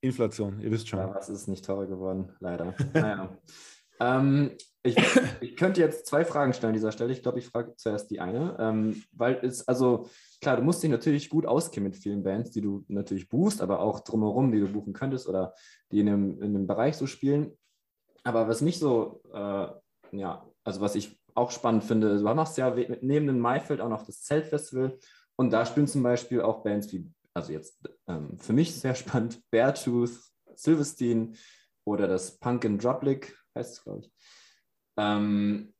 Inflation, 0.00 0.60
ihr 0.60 0.70
wisst 0.70 0.88
schon. 0.88 0.98
Ja, 0.98 1.14
was 1.14 1.28
ist 1.28 1.48
nicht 1.48 1.64
teurer 1.64 1.86
geworden, 1.86 2.32
leider. 2.40 2.74
naja. 2.92 3.36
ähm, 4.00 4.52
ich, 4.82 4.96
ich, 5.40 5.56
könnte 5.56 5.80
jetzt 5.80 6.06
zwei 6.06 6.24
Fragen 6.24 6.52
stellen 6.52 6.70
an 6.70 6.74
dieser 6.74 6.90
Stelle. 6.90 7.12
Ich 7.12 7.22
glaube, 7.22 7.38
ich 7.38 7.46
frage 7.46 7.76
zuerst 7.76 8.10
die 8.10 8.18
eine, 8.18 8.56
ähm, 8.58 9.04
weil 9.12 9.38
es, 9.42 9.68
also 9.68 10.08
klar, 10.40 10.56
du 10.56 10.62
musst 10.62 10.82
dich 10.82 10.90
natürlich 10.90 11.30
gut 11.30 11.46
auskennen 11.46 11.90
mit 11.90 11.96
vielen 11.96 12.24
Bands, 12.24 12.50
die 12.50 12.62
du 12.62 12.84
natürlich 12.88 13.28
buchst, 13.28 13.62
aber 13.62 13.78
auch 13.78 14.00
drumherum, 14.00 14.50
die 14.50 14.58
du 14.58 14.66
buchen 14.66 14.92
könntest 14.92 15.28
oder 15.28 15.54
die 15.92 16.00
in 16.00 16.08
einem, 16.08 16.42
in 16.42 16.56
einem 16.56 16.66
Bereich 16.66 16.96
so 16.96 17.06
spielen. 17.06 17.56
Aber 18.24 18.48
was 18.48 18.60
mich 18.60 18.80
so 18.80 19.22
äh, 19.32 19.68
ja, 20.12 20.46
also 20.64 20.80
was 20.80 20.94
ich 20.94 21.18
auch 21.34 21.50
spannend 21.50 21.84
finde, 21.84 22.18
du 22.18 22.22
machst 22.34 22.58
ja 22.58 22.74
neben 23.00 23.26
dem 23.26 23.38
Maifeld 23.38 23.80
auch 23.80 23.88
noch 23.88 24.04
das 24.04 24.22
Zeltfestival 24.22 24.98
und 25.36 25.50
da 25.50 25.66
spielen 25.66 25.86
zum 25.86 26.02
Beispiel 26.02 26.42
auch 26.42 26.62
Bands 26.62 26.92
wie, 26.92 27.10
also 27.34 27.52
jetzt 27.52 27.78
ähm, 28.06 28.38
für 28.38 28.52
mich 28.52 28.74
sehr 28.74 28.94
spannend, 28.94 29.42
Beartooth, 29.50 30.18
Silverstein 30.54 31.36
oder 31.84 32.06
das 32.06 32.38
Punk 32.38 32.64
and 32.64 32.82
Droplick 32.82 33.36
heißt 33.54 33.72
es, 33.74 33.84
glaube 33.84 34.00
ich. 34.00 34.12
Ähm, 34.96 35.72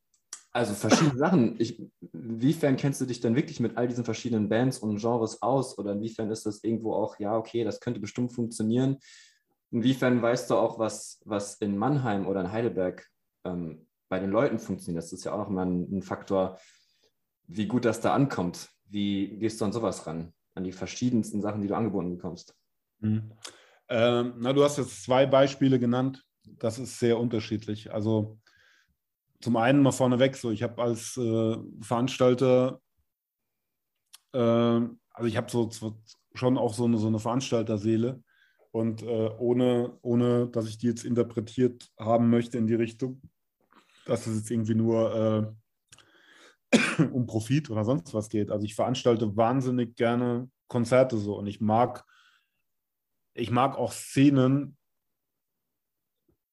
also 0.53 0.75
verschiedene 0.75 1.17
Sachen. 1.19 1.57
Ich, 1.59 1.83
inwiefern 2.13 2.77
kennst 2.77 3.01
du 3.01 3.07
dich 3.07 3.21
denn 3.21 3.37
wirklich 3.37 3.61
mit 3.61 3.77
all 3.77 3.89
diesen 3.89 4.05
verschiedenen 4.05 4.49
Bands 4.49 4.79
und 4.79 5.01
Genres 5.01 5.43
aus? 5.43 5.79
Oder 5.79 5.93
inwiefern 5.93 6.31
ist 6.31 6.47
das 6.47 6.63
irgendwo 6.63 6.95
auch, 6.95 7.19
ja, 7.19 7.37
okay, 7.37 7.65
das 7.65 7.81
könnte 7.81 8.01
bestimmt 8.01 8.33
funktionieren? 8.33 8.99
Inwiefern 9.71 10.21
weißt 10.21 10.51
du 10.51 10.57
auch, 10.57 10.79
was, 10.79 11.21
was 11.25 11.55
in 11.57 11.79
Mannheim 11.79 12.27
oder 12.27 12.43
in 12.43 12.53
Heidelberg 12.53 13.07
ähm, 13.45 13.87
bei 14.13 14.19
den 14.19 14.31
Leuten 14.31 14.59
funktioniert. 14.59 15.03
Das 15.03 15.15
ist 15.15 15.25
ja 15.25 15.33
auch 15.33 15.49
immer 15.49 15.65
ein, 15.65 15.91
ein 15.91 16.03
Faktor, 16.03 16.59
wie 17.47 17.67
gut 17.67 17.87
das 17.87 18.03
da 18.03 18.13
ankommt. 18.13 18.69
Wie 18.85 19.39
gehst 19.39 19.59
du 19.59 19.65
an 19.65 19.73
sowas 19.73 20.07
ran? 20.07 20.35
An 20.55 20.65
die 20.65 20.73
verschiedensten 20.73 21.41
Sachen, 21.41 21.63
die 21.63 21.69
du 21.69 21.75
angeboten 21.75 22.11
bekommst? 22.11 22.55
Mhm. 23.01 23.33
Ähm, 23.89 24.35
na, 24.37 24.53
du 24.53 24.63
hast 24.63 24.77
jetzt 24.77 25.03
zwei 25.03 25.25
Beispiele 25.25 25.79
genannt. 25.79 26.23
Das 26.45 26.79
ist 26.79 26.99
sehr 26.99 27.19
unterschiedlich. 27.19 27.91
Also 27.91 28.39
zum 29.41 29.57
einen 29.57 29.81
mal 29.81 29.93
vorneweg, 29.93 30.37
so 30.37 30.51
ich 30.51 30.63
habe 30.63 30.83
als 30.83 31.17
äh, 31.17 31.57
Veranstalter, 31.81 32.83
äh, 34.35 34.39
also 34.39 35.27
ich 35.27 35.39
habe 35.39 35.51
so, 35.51 35.71
schon 36.35 36.59
auch 36.59 36.75
so 36.75 36.85
eine, 36.85 36.99
so 36.99 37.07
eine 37.07 37.19
Veranstalterseele 37.19 38.23
und 38.73 39.03
äh, 39.03 39.31
ohne, 39.39 39.97
ohne, 40.03 40.49
dass 40.49 40.69
ich 40.69 40.77
die 40.77 40.89
jetzt 40.89 41.07
interpretiert 41.07 41.91
haben 41.99 42.29
möchte 42.29 42.59
in 42.59 42.67
die 42.67 42.75
Richtung, 42.75 43.23
dass 44.07 44.27
es 44.27 44.37
jetzt 44.37 44.51
irgendwie 44.51 44.75
nur 44.75 45.55
äh, 46.73 46.77
um 47.13 47.27
Profit 47.27 47.71
oder 47.71 47.85
sonst 47.85 48.15
was 48.15 48.29
geht. 48.29 48.51
Also 48.51 48.65
ich 48.65 48.75
veranstalte 48.75 49.37
wahnsinnig 49.37 49.97
gerne 49.97 50.51
Konzerte 50.69 51.19
so 51.19 51.37
und 51.37 51.47
ich 51.47 51.61
mag, 51.61 52.05
ich 53.35 53.51
mag 53.51 53.77
auch 53.77 53.93
Szenen, 53.93 54.77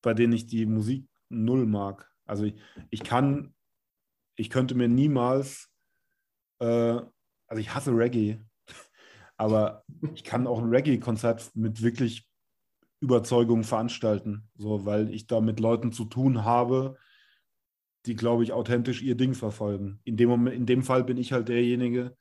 bei 0.01 0.13
denen 0.13 0.33
ich 0.33 0.47
die 0.47 0.65
Musik 0.65 1.07
null 1.29 1.65
mag. 1.65 2.11
Also 2.25 2.43
ich, 2.43 2.55
ich 2.89 3.03
kann, 3.03 3.53
ich 4.35 4.49
könnte 4.49 4.75
mir 4.75 4.87
niemals, 4.87 5.69
äh, 6.59 6.99
also 7.47 7.59
ich 7.59 7.73
hasse 7.73 7.91
Reggae, 7.91 8.41
aber 9.37 9.83
ich 10.13 10.23
kann 10.23 10.47
auch 10.47 10.59
ein 10.59 10.69
Reggae-Konzert 10.69 11.55
mit 11.55 11.81
wirklich 11.81 12.27
Überzeugung 13.01 13.63
veranstalten, 13.63 14.49
so 14.55 14.85
weil 14.85 15.13
ich 15.13 15.27
da 15.27 15.39
mit 15.39 15.59
Leuten 15.59 15.91
zu 15.91 16.05
tun 16.05 16.43
habe, 16.43 16.97
die, 18.05 18.15
glaube 18.15 18.43
ich, 18.43 18.53
authentisch 18.53 19.01
ihr 19.01 19.15
Ding 19.15 19.33
verfolgen. 19.33 19.99
In 20.03 20.17
dem, 20.17 20.29
Moment, 20.29 20.55
in 20.55 20.65
dem 20.65 20.83
Fall 20.83 21.03
bin 21.03 21.17
ich 21.17 21.33
halt 21.33 21.49
derjenige, 21.49 22.15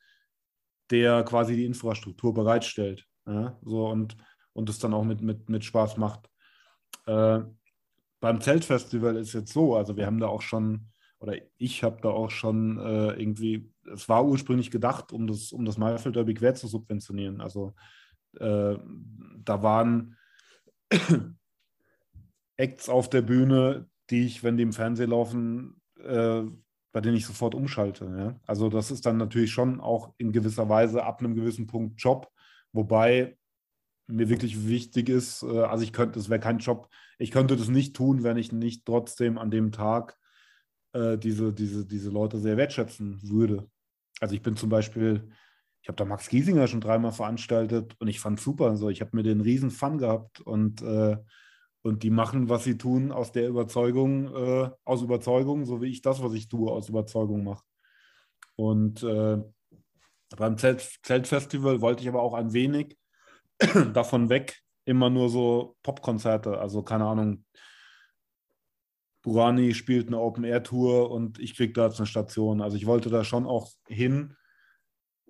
der 0.91 1.23
quasi 1.23 1.55
die 1.55 1.65
Infrastruktur 1.65 2.33
bereitstellt. 2.33 3.05
Ja? 3.25 3.57
So 3.63 3.87
und, 3.87 4.17
und 4.53 4.69
es 4.69 4.79
dann 4.79 4.93
auch 4.93 5.03
mit, 5.03 5.21
mit, 5.21 5.49
mit 5.49 5.63
Spaß 5.63 5.97
macht. 5.97 6.29
Äh, 7.05 7.39
beim 8.19 8.41
Zeltfestival 8.41 9.15
ist 9.15 9.33
jetzt 9.33 9.53
so, 9.53 9.75
also 9.75 9.95
wir 9.95 10.05
haben 10.05 10.19
da 10.19 10.27
auch 10.27 10.41
schon, 10.41 10.87
oder 11.19 11.35
ich 11.57 11.83
habe 11.83 11.99
da 12.01 12.09
auch 12.09 12.31
schon 12.31 12.77
äh, 12.77 13.13
irgendwie, 13.13 13.71
es 13.91 14.09
war 14.09 14.25
ursprünglich 14.25 14.71
gedacht, 14.71 15.13
um 15.13 15.27
das, 15.27 15.51
um 15.51 15.65
das 15.65 15.77
Maifeld 15.77 16.15
Derby 16.15 16.33
quer 16.33 16.55
zu 16.55 16.67
subventionieren. 16.67 17.39
Also 17.39 17.73
äh, 18.39 18.77
da 19.43 19.63
waren 19.63 20.17
Acts 22.57 22.89
auf 22.89 23.09
der 23.09 23.21
Bühne, 23.21 23.87
die 24.09 24.25
ich, 24.25 24.43
wenn 24.43 24.57
die 24.57 24.63
im 24.63 24.73
Fernsehen 24.73 25.11
laufen, 25.11 25.81
äh, 26.03 26.43
bei 26.91 27.01
denen 27.01 27.17
ich 27.17 27.25
sofort 27.25 27.55
umschalte. 27.55 28.05
Ja? 28.05 28.39
Also 28.47 28.69
das 28.69 28.91
ist 28.91 29.05
dann 29.05 29.17
natürlich 29.17 29.51
schon 29.51 29.79
auch 29.79 30.13
in 30.17 30.31
gewisser 30.31 30.69
Weise 30.69 31.03
ab 31.03 31.19
einem 31.19 31.35
gewissen 31.35 31.67
Punkt 31.67 32.01
Job, 32.01 32.29
wobei 32.71 33.37
mir 34.07 34.29
wirklich 34.29 34.67
wichtig 34.67 35.09
ist, 35.09 35.43
äh, 35.43 35.61
also 35.61 35.83
ich 35.83 35.93
könnte, 35.93 36.19
es 36.19 36.29
wäre 36.29 36.39
kein 36.39 36.59
Job, 36.59 36.89
ich 37.17 37.31
könnte 37.31 37.55
das 37.55 37.69
nicht 37.69 37.95
tun, 37.95 38.23
wenn 38.23 38.37
ich 38.37 38.51
nicht 38.51 38.85
trotzdem 38.85 39.37
an 39.37 39.51
dem 39.51 39.71
Tag 39.71 40.17
äh, 40.93 41.17
diese, 41.17 41.53
diese, 41.53 41.85
diese 41.85 42.09
Leute 42.09 42.39
sehr 42.39 42.57
wertschätzen 42.57 43.19
würde. 43.21 43.69
Also 44.19 44.33
ich 44.33 44.41
bin 44.41 44.55
zum 44.55 44.69
Beispiel, 44.69 45.29
ich 45.81 45.87
habe 45.87 45.95
da 45.95 46.05
Max 46.05 46.27
Giesinger 46.29 46.67
schon 46.67 46.81
dreimal 46.81 47.11
veranstaltet 47.11 47.95
und 47.99 48.07
ich 48.07 48.19
fand 48.19 48.39
super. 48.39 48.75
So, 48.75 48.89
ich 48.89 49.01
habe 49.01 49.15
mir 49.15 49.23
den 49.23 49.41
riesen 49.41 49.71
Fun 49.71 49.97
gehabt 49.97 50.41
und 50.41 50.81
äh, 50.81 51.17
und 51.81 52.03
die 52.03 52.09
machen, 52.09 52.49
was 52.49 52.63
sie 52.63 52.77
tun, 52.77 53.11
aus 53.11 53.31
der 53.31 53.47
Überzeugung, 53.47 54.33
äh, 54.35 54.69
aus 54.83 55.01
Überzeugung, 55.01 55.65
so 55.65 55.81
wie 55.81 55.89
ich 55.89 56.01
das, 56.01 56.21
was 56.21 56.33
ich 56.33 56.47
tue, 56.47 56.71
aus 56.71 56.89
Überzeugung 56.89 57.43
mache. 57.43 57.63
Und 58.55 59.03
äh, 59.03 59.37
beim 60.37 60.57
Zelt, 60.57 60.99
Zeltfestival 61.03 61.81
wollte 61.81 62.03
ich 62.03 62.09
aber 62.09 62.21
auch 62.21 62.33
ein 62.33 62.53
wenig 62.53 62.97
davon 63.93 64.29
weg, 64.29 64.61
immer 64.85 65.09
nur 65.09 65.29
so 65.29 65.77
Popkonzerte. 65.83 66.59
Also 66.59 66.83
keine 66.83 67.05
Ahnung, 67.05 67.45
Burani 69.21 69.73
spielt 69.73 70.07
eine 70.07 70.19
Open-Air-Tour 70.19 71.11
und 71.11 71.39
ich 71.39 71.55
kriege 71.55 71.73
da 71.73 71.85
jetzt 71.85 71.99
eine 71.99 72.07
Station. 72.07 72.61
Also 72.61 72.77
ich 72.77 72.85
wollte 72.85 73.09
da 73.09 73.23
schon 73.23 73.45
auch 73.45 73.69
hin, 73.87 74.35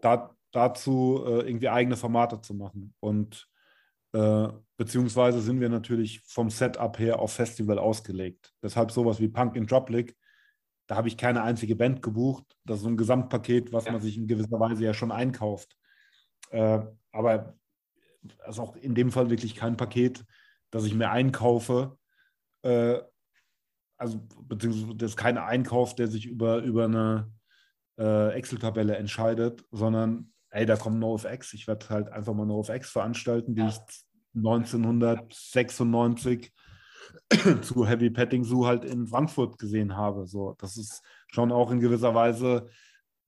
da, 0.02 0.36
dazu 0.52 1.24
äh, 1.26 1.48
irgendwie 1.48 1.70
eigene 1.70 1.98
Formate 1.98 2.42
zu 2.42 2.54
machen. 2.54 2.94
Und 3.00 3.48
äh, 4.14 4.48
beziehungsweise 4.78 5.42
sind 5.42 5.60
wir 5.60 5.70
natürlich 5.70 6.22
vom 6.22 6.50
Setup 6.50 6.98
her 7.00 7.20
auf 7.20 7.34
Festival 7.34 7.80
ausgelegt. 7.80 8.54
Deshalb 8.64 8.92
sowas 8.92 9.20
wie 9.20 9.28
Punk 9.28 9.56
in 9.56 9.68
Droplick 9.68 10.16
da 10.90 10.96
habe 10.96 11.08
ich 11.08 11.18
keine 11.18 11.44
einzige 11.44 11.76
Band 11.76 12.02
gebucht. 12.02 12.58
Das 12.66 12.78
ist 12.78 12.84
so 12.84 12.90
ein 12.90 12.98
Gesamtpaket, 12.98 13.72
was 13.72 13.86
Ja. 13.86 13.92
man 13.92 14.02
sich 14.02 14.18
in 14.18 14.26
gewisser 14.26 14.60
Weise 14.60 14.84
ja 14.84 14.96
schon 14.96 15.12
einkauft. 15.12 15.78
Äh, 16.50 16.80
aber 17.12 17.56
es 18.40 18.56
ist 18.56 18.60
auch 18.60 18.76
in 18.76 18.96
dem 18.96 19.12
Fall 19.12 19.30
wirklich 19.30 19.54
kein 19.56 19.78
Paket, 19.78 20.26
das 20.72 20.86
ich 20.86 20.96
mir 20.96 21.12
einkaufe. 21.12 21.96
Äh, 22.64 23.02
also 23.98 24.20
beziehungsweise 24.42 24.96
das 24.96 25.12
ist 25.12 25.18
kein 25.18 25.38
Einkauf, 25.38 25.94
der 25.94 26.08
sich 26.08 26.26
über, 26.26 26.64
über 26.64 26.86
eine 26.86 27.32
äh, 28.00 28.34
Excel-Tabelle 28.34 28.96
entscheidet, 28.98 29.64
sondern 29.70 30.34
ey, 30.52 30.66
da 30.66 30.76
kommt 30.76 31.00
NoFX. 31.00 31.54
Ich 31.54 31.68
werde 31.68 31.88
halt 31.90 32.10
einfach 32.10 32.34
mal 32.34 32.46
NoFX 32.46 32.92
veranstalten, 32.92 33.56
wie 33.56 33.62
Ja. 33.62 33.70
ich 33.70 33.78
1996 34.36 36.52
zu 37.62 37.88
Heavy 37.88 38.10
Petting 38.10 38.44
Zoo 38.44 38.66
halt 38.66 38.84
in 38.86 39.08
Frankfurt 39.08 39.58
gesehen 39.58 39.96
habe. 39.96 40.28
So, 40.28 40.56
das 40.60 40.78
ist 40.78 41.02
schon 41.28 41.52
auch 41.52 41.72
in 41.72 41.80
gewisser 41.80 42.14
Weise 42.14 42.68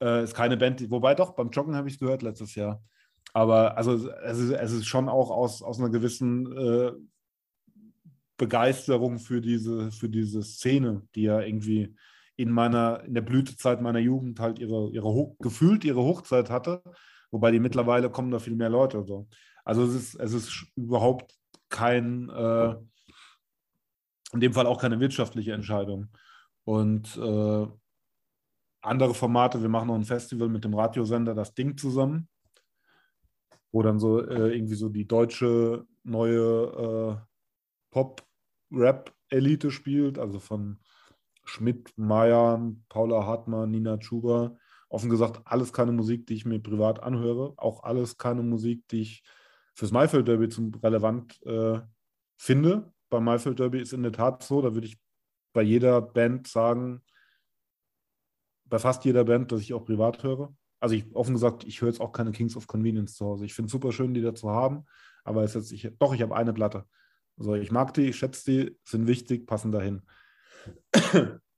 äh, 0.01 0.23
ist 0.23 0.35
keine 0.35 0.57
Band, 0.57 0.79
die, 0.79 0.89
wobei 0.91 1.15
doch, 1.15 1.31
beim 1.35 1.49
Joggen 1.51 1.75
habe 1.75 1.87
ich 1.87 1.95
es 1.95 1.99
gehört 1.99 2.21
letztes 2.23 2.55
Jahr. 2.55 2.83
Aber 3.33 3.77
also 3.77 3.93
es 4.23 4.39
ist, 4.39 4.51
es 4.51 4.71
ist 4.73 4.85
schon 4.87 5.07
auch 5.07 5.31
aus, 5.31 5.61
aus 5.61 5.79
einer 5.79 5.89
gewissen 5.89 6.51
äh, 6.57 6.91
Begeisterung 8.37 9.19
für 9.19 9.41
diese, 9.41 9.91
für 9.91 10.09
diese 10.09 10.43
Szene, 10.43 11.07
die 11.15 11.23
ja 11.23 11.39
irgendwie 11.39 11.95
in 12.35 12.49
meiner, 12.49 13.03
in 13.03 13.13
der 13.13 13.21
Blütezeit 13.21 13.81
meiner 13.81 13.99
Jugend 13.99 14.39
halt 14.39 14.59
ihre, 14.59 14.89
ihre 14.89 15.35
gefühlt 15.39 15.85
ihre 15.85 16.01
Hochzeit 16.01 16.49
hatte, 16.49 16.81
wobei 17.31 17.51
die 17.51 17.59
mittlerweile 17.59 18.09
kommen 18.09 18.31
da 18.31 18.39
viel 18.39 18.55
mehr 18.55 18.69
Leute. 18.69 19.03
So. 19.03 19.27
Also 19.63 19.83
es 19.83 19.93
ist, 19.93 20.15
es 20.15 20.33
ist 20.33 20.65
überhaupt 20.75 21.33
kein, 21.69 22.29
äh, 22.29 22.75
in 24.33 24.39
dem 24.39 24.53
Fall 24.53 24.67
auch 24.67 24.79
keine 24.79 24.99
wirtschaftliche 24.99 25.53
Entscheidung. 25.53 26.09
Und 26.63 27.17
äh, 27.17 27.67
andere 28.81 29.13
Formate, 29.13 29.61
wir 29.61 29.69
machen 29.69 29.87
noch 29.87 29.95
ein 29.95 30.03
Festival 30.03 30.49
mit 30.49 30.63
dem 30.63 30.73
Radiosender 30.73 31.35
Das 31.35 31.53
Ding 31.53 31.77
zusammen, 31.77 32.27
wo 33.71 33.81
dann 33.81 33.99
so 33.99 34.19
äh, 34.19 34.53
irgendwie 34.55 34.75
so 34.75 34.89
die 34.89 35.07
deutsche 35.07 35.85
neue 36.03 37.19
äh, 37.19 37.31
Pop-Rap-Elite 37.91 39.71
spielt, 39.71 40.17
also 40.17 40.39
von 40.39 40.79
Schmidt, 41.43 41.93
Meyer, 41.97 42.73
Paula 42.89 43.25
Hartmann, 43.25 43.71
Nina 43.71 43.97
Chuba. 43.97 44.55
Offen 44.91 45.09
gesagt, 45.09 45.41
alles 45.45 45.71
keine 45.71 45.93
Musik, 45.93 46.27
die 46.27 46.33
ich 46.33 46.45
mir 46.45 46.59
privat 46.59 47.01
anhöre. 47.01 47.53
Auch 47.55 47.83
alles 47.83 48.17
keine 48.17 48.43
Musik, 48.43 48.87
die 48.89 49.01
ich 49.01 49.23
fürs 49.73 49.91
Maifeld 49.91 50.27
Derby 50.27 50.49
zum 50.49 50.73
relevant 50.83 51.41
äh, 51.45 51.79
finde. 52.37 52.91
Beim 53.09 53.23
Maifeld 53.23 53.59
Derby 53.59 53.79
ist 53.79 53.93
in 53.93 54.03
der 54.03 54.11
Tat 54.11 54.43
so, 54.43 54.61
da 54.61 54.73
würde 54.73 54.87
ich 54.87 54.99
bei 55.53 55.61
jeder 55.61 56.01
Band 56.01 56.47
sagen, 56.47 57.01
bei 58.65 58.79
fast 58.79 59.05
jeder 59.05 59.23
Band, 59.23 59.53
dass 59.53 59.61
ich 59.61 59.73
auch 59.73 59.85
privat 59.85 60.23
höre. 60.23 60.53
Also 60.81 60.95
ich 60.95 61.15
offen 61.15 61.35
gesagt, 61.35 61.63
ich 61.63 61.81
höre 61.81 61.89
jetzt 61.89 62.01
auch 62.01 62.11
keine 62.11 62.33
Kings 62.33 62.57
of 62.57 62.67
Convenience 62.67 63.15
zu 63.15 63.25
Hause. 63.25 63.45
Ich 63.45 63.53
finde 63.53 63.67
es 63.67 63.71
super 63.71 63.93
schön, 63.93 64.13
die 64.13 64.21
da 64.21 64.35
zu 64.35 64.49
haben, 64.49 64.85
aber 65.23 65.43
es 65.43 65.53
jetzt, 65.53 65.71
ich, 65.71 65.89
doch, 65.99 66.13
ich 66.13 66.21
habe 66.21 66.35
eine 66.35 66.51
Platte. 66.51 66.85
Also 67.37 67.55
ich 67.55 67.71
mag 67.71 67.93
die, 67.93 68.09
ich 68.09 68.17
schätze 68.17 68.51
die, 68.51 68.77
sind 68.83 69.07
wichtig, 69.07 69.47
passen 69.47 69.71
dahin. 69.71 70.01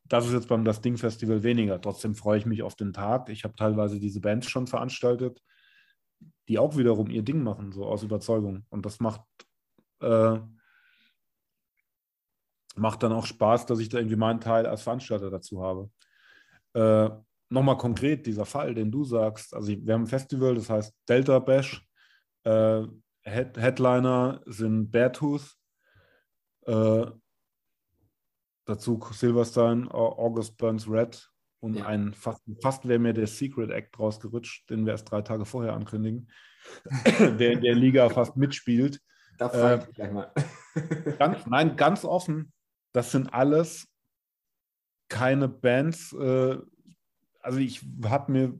Das 0.05 0.25
ist 0.25 0.33
jetzt 0.33 0.47
beim 0.47 0.65
Das 0.65 0.81
Ding 0.81 0.97
Festival 0.97 1.43
weniger. 1.43 1.79
Trotzdem 1.79 2.15
freue 2.15 2.37
ich 2.37 2.45
mich 2.45 2.61
auf 2.63 2.75
den 2.75 2.93
Tag. 2.93 3.29
Ich 3.29 3.43
habe 3.43 3.55
teilweise 3.55 3.99
diese 3.99 4.19
Bands 4.19 4.49
schon 4.49 4.67
veranstaltet, 4.67 5.41
die 6.47 6.59
auch 6.59 6.77
wiederum 6.77 7.09
ihr 7.09 7.23
Ding 7.23 7.41
machen, 7.41 7.71
so 7.71 7.85
aus 7.85 8.03
Überzeugung. 8.03 8.65
Und 8.69 8.85
das 8.85 8.99
macht, 8.99 9.21
äh, 10.01 10.39
macht 12.75 13.03
dann 13.03 13.13
auch 13.13 13.25
Spaß, 13.25 13.65
dass 13.65 13.79
ich 13.79 13.89
da 13.89 13.97
irgendwie 13.97 14.17
meinen 14.17 14.41
Teil 14.41 14.65
als 14.65 14.81
Veranstalter 14.83 15.29
dazu 15.29 15.63
habe. 15.63 15.89
Äh, 16.73 17.09
Nochmal 17.53 17.77
konkret, 17.77 18.25
dieser 18.25 18.47
Fall, 18.47 18.73
den 18.73 18.89
du 18.89 19.03
sagst. 19.03 19.53
Also 19.53 19.67
wir 19.67 19.93
haben 19.93 20.05
ein 20.05 20.07
Festival, 20.07 20.55
das 20.55 20.71
heißt 20.71 20.91
Delta 21.07 21.37
Bash. 21.37 21.85
Äh, 22.45 22.81
Head 23.21 23.57
Headliner 23.57 24.41
sind 24.47 24.89
Beartooth. 24.89 25.55
Äh, 26.65 27.05
dazu 28.65 28.99
Silverstein, 29.11 29.87
August 29.89 30.57
Burns 30.57 30.89
Red 30.89 31.29
und 31.59 31.75
Ja. 31.77 31.85
ein 31.85 32.13
fast, 32.13 32.41
fast 32.61 32.87
wäre 32.87 32.99
mir 32.99 33.13
der 33.13 33.27
Secret 33.27 33.71
Act 33.71 33.97
rausgerutscht, 33.99 34.69
den 34.69 34.85
wir 34.85 34.93
erst 34.93 35.09
drei 35.09 35.21
Tage 35.21 35.45
vorher 35.45 35.73
ankündigen, 35.73 36.29
der 37.39 37.51
in 37.53 37.61
der 37.61 37.75
Liga 37.75 38.09
fast 38.09 38.35
mitspielt. 38.37 38.99
Da 39.37 39.49
frage 39.49 39.83
ich 39.83 39.89
Äh, 39.89 39.93
gleich 39.93 40.11
mal. 40.11 40.31
Ganz, 41.19 41.45
nein, 41.45 41.75
ganz 41.75 42.03
offen, 42.03 42.51
das 42.93 43.11
sind 43.11 43.33
alles 43.33 43.87
keine 45.07 45.47
Bands. 45.47 46.13
Äh, 46.13 46.57
also 47.41 47.59
ich 47.59 47.81
habe 48.05 48.31
mir, 48.31 48.59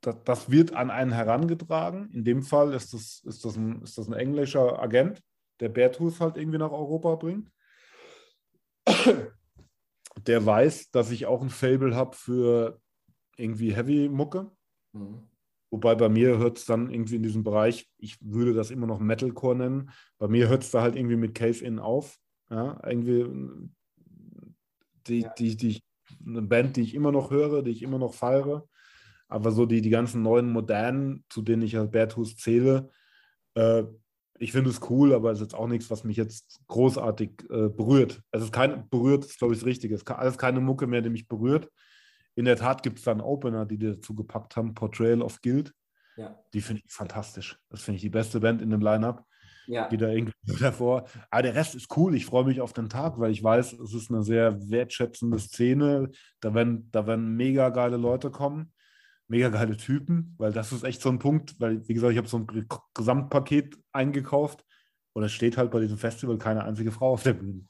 das, 0.00 0.16
das 0.24 0.50
wird 0.50 0.74
an 0.74 0.90
einen 0.90 1.12
herangetragen. 1.12 2.10
In 2.12 2.24
dem 2.24 2.42
Fall 2.42 2.72
ist 2.74 2.92
das, 2.94 3.22
ist 3.24 3.44
das, 3.44 3.56
ein, 3.56 3.82
ist 3.82 3.96
das 3.98 4.08
ein 4.08 4.14
englischer 4.14 4.80
Agent, 4.82 5.22
der 5.60 5.68
Beartooth 5.68 6.18
halt 6.20 6.36
irgendwie 6.36 6.58
nach 6.58 6.72
Europa 6.72 7.14
bringt. 7.16 7.50
Der 10.26 10.44
weiß, 10.44 10.90
dass 10.90 11.10
ich 11.10 11.26
auch 11.26 11.42
ein 11.42 11.50
Fable 11.50 11.94
habe 11.94 12.16
für 12.16 12.80
irgendwie 13.36 13.74
Heavy-Mucke. 13.74 14.50
Mhm. 14.92 15.28
Wobei 15.70 15.94
bei 15.94 16.08
mir 16.08 16.36
hört 16.38 16.58
es 16.58 16.64
dann 16.64 16.90
irgendwie 16.90 17.16
in 17.16 17.22
diesem 17.22 17.44
Bereich, 17.44 17.88
ich 17.96 18.18
würde 18.20 18.52
das 18.52 18.70
immer 18.70 18.86
noch 18.88 18.98
Metalcore 18.98 19.54
nennen. 19.54 19.90
Bei 20.18 20.26
mir 20.26 20.48
hört 20.48 20.64
es 20.64 20.72
da 20.72 20.82
halt 20.82 20.96
irgendwie 20.96 21.16
mit 21.16 21.34
Cave-In 21.34 21.78
auf. 21.78 22.18
Ja, 22.50 22.80
irgendwie 22.84 23.70
die, 25.06 25.20
Ja. 25.20 25.32
die, 25.38 25.56
die, 25.56 25.80
eine 26.26 26.42
Band, 26.42 26.76
die 26.76 26.82
ich 26.82 26.94
immer 26.94 27.12
noch 27.12 27.30
höre, 27.30 27.62
die 27.62 27.70
ich 27.70 27.82
immer 27.82 27.98
noch 27.98 28.14
feiere. 28.14 28.68
Aber 29.28 29.52
so 29.52 29.64
die, 29.64 29.80
die 29.80 29.90
ganzen 29.90 30.22
neuen 30.22 30.50
modernen, 30.50 31.24
zu 31.28 31.40
denen 31.40 31.62
ich 31.62 31.78
als 31.78 31.90
Bertus 31.90 32.36
zähle, 32.36 32.90
äh, 33.54 33.84
ich 34.40 34.52
finde 34.52 34.70
es 34.70 34.80
cool, 34.88 35.12
aber 35.12 35.30
es 35.30 35.38
ist 35.38 35.42
jetzt 35.52 35.54
auch 35.54 35.68
nichts, 35.68 35.90
was 35.90 36.02
mich 36.02 36.16
jetzt 36.16 36.60
großartig 36.66 37.30
äh, 37.50 37.68
berührt. 37.68 38.22
Es 38.30 38.42
ist 38.42 38.52
kein, 38.52 38.88
berührt 38.88 39.26
ist, 39.26 39.38
glaube 39.38 39.52
ich, 39.52 39.60
das 39.60 39.66
Richtige. 39.66 39.94
Es 39.94 40.00
ist 40.00 40.10
alles 40.10 40.38
keine 40.38 40.60
Mucke 40.60 40.86
mehr, 40.86 41.02
die 41.02 41.10
mich 41.10 41.28
berührt. 41.28 41.68
In 42.36 42.46
der 42.46 42.56
Tat 42.56 42.82
gibt 42.82 42.98
es 42.98 43.04
dann 43.04 43.20
Opener, 43.20 43.66
die 43.66 43.76
die 43.76 43.88
dazu 43.88 44.14
gepackt 44.14 44.56
haben, 44.56 44.72
Portrayal 44.72 45.20
of 45.20 45.42
Guild. 45.42 45.74
Ja. 46.16 46.38
Die 46.54 46.62
finde 46.62 46.80
ich 46.84 46.90
fantastisch. 46.90 47.58
Das 47.68 47.82
finde 47.82 47.96
ich 47.96 48.02
die 48.02 48.08
beste 48.08 48.40
Band 48.40 48.62
in 48.62 48.70
dem 48.70 48.80
Line-Up, 48.80 49.26
Ja. 49.66 49.88
die 49.88 49.98
da 49.98 50.08
irgendwie 50.08 50.32
davor. 50.60 51.04
Aber 51.30 51.42
der 51.42 51.54
Rest 51.54 51.74
ist 51.74 51.94
cool. 51.98 52.14
Ich 52.14 52.24
freue 52.24 52.44
mich 52.46 52.62
auf 52.62 52.72
den 52.72 52.88
Tag, 52.88 53.18
weil 53.18 53.32
ich 53.32 53.44
weiß, 53.44 53.74
es 53.74 53.92
ist 53.92 54.10
eine 54.10 54.22
sehr 54.22 54.58
wertschätzende 54.70 55.38
Szene. 55.38 56.10
Da 56.40 56.54
werden, 56.54 56.88
da 56.92 57.06
werden 57.06 57.36
mega 57.36 57.68
geile 57.68 57.98
Leute 57.98 58.30
kommen, 58.30 58.72
mega 59.30 59.48
geile 59.48 59.76
Typen, 59.76 60.34
weil 60.38 60.52
das 60.52 60.72
ist 60.72 60.82
echt 60.82 61.00
so 61.00 61.08
ein 61.08 61.18
Punkt, 61.18 61.58
weil, 61.60 61.86
wie 61.88 61.94
gesagt, 61.94 62.12
ich 62.12 62.18
habe 62.18 62.28
so 62.28 62.38
ein 62.38 62.68
Gesamtpaket 62.94 63.78
eingekauft 63.92 64.66
und 65.12 65.22
es 65.22 65.32
steht 65.32 65.56
halt 65.56 65.70
bei 65.70 65.80
diesem 65.80 65.98
Festival 65.98 66.36
keine 66.36 66.64
einzige 66.64 66.90
Frau 66.90 67.12
auf 67.12 67.22
der 67.22 67.34
Bühne. 67.34 67.66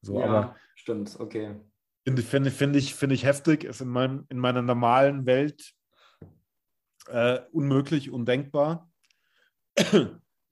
So, 0.00 0.20
ja, 0.20 0.26
aber 0.26 0.56
stimmt, 0.76 1.18
okay. 1.18 1.60
Finde 2.06 2.22
find, 2.22 2.48
find 2.50 2.76
ich, 2.76 2.94
find 2.94 3.12
ich 3.12 3.24
heftig, 3.24 3.64
ist 3.64 3.80
in, 3.80 3.88
meinem, 3.88 4.26
in 4.28 4.38
meiner 4.38 4.62
normalen 4.62 5.26
Welt 5.26 5.74
äh, 7.08 7.40
unmöglich, 7.52 8.10
undenkbar. 8.10 8.90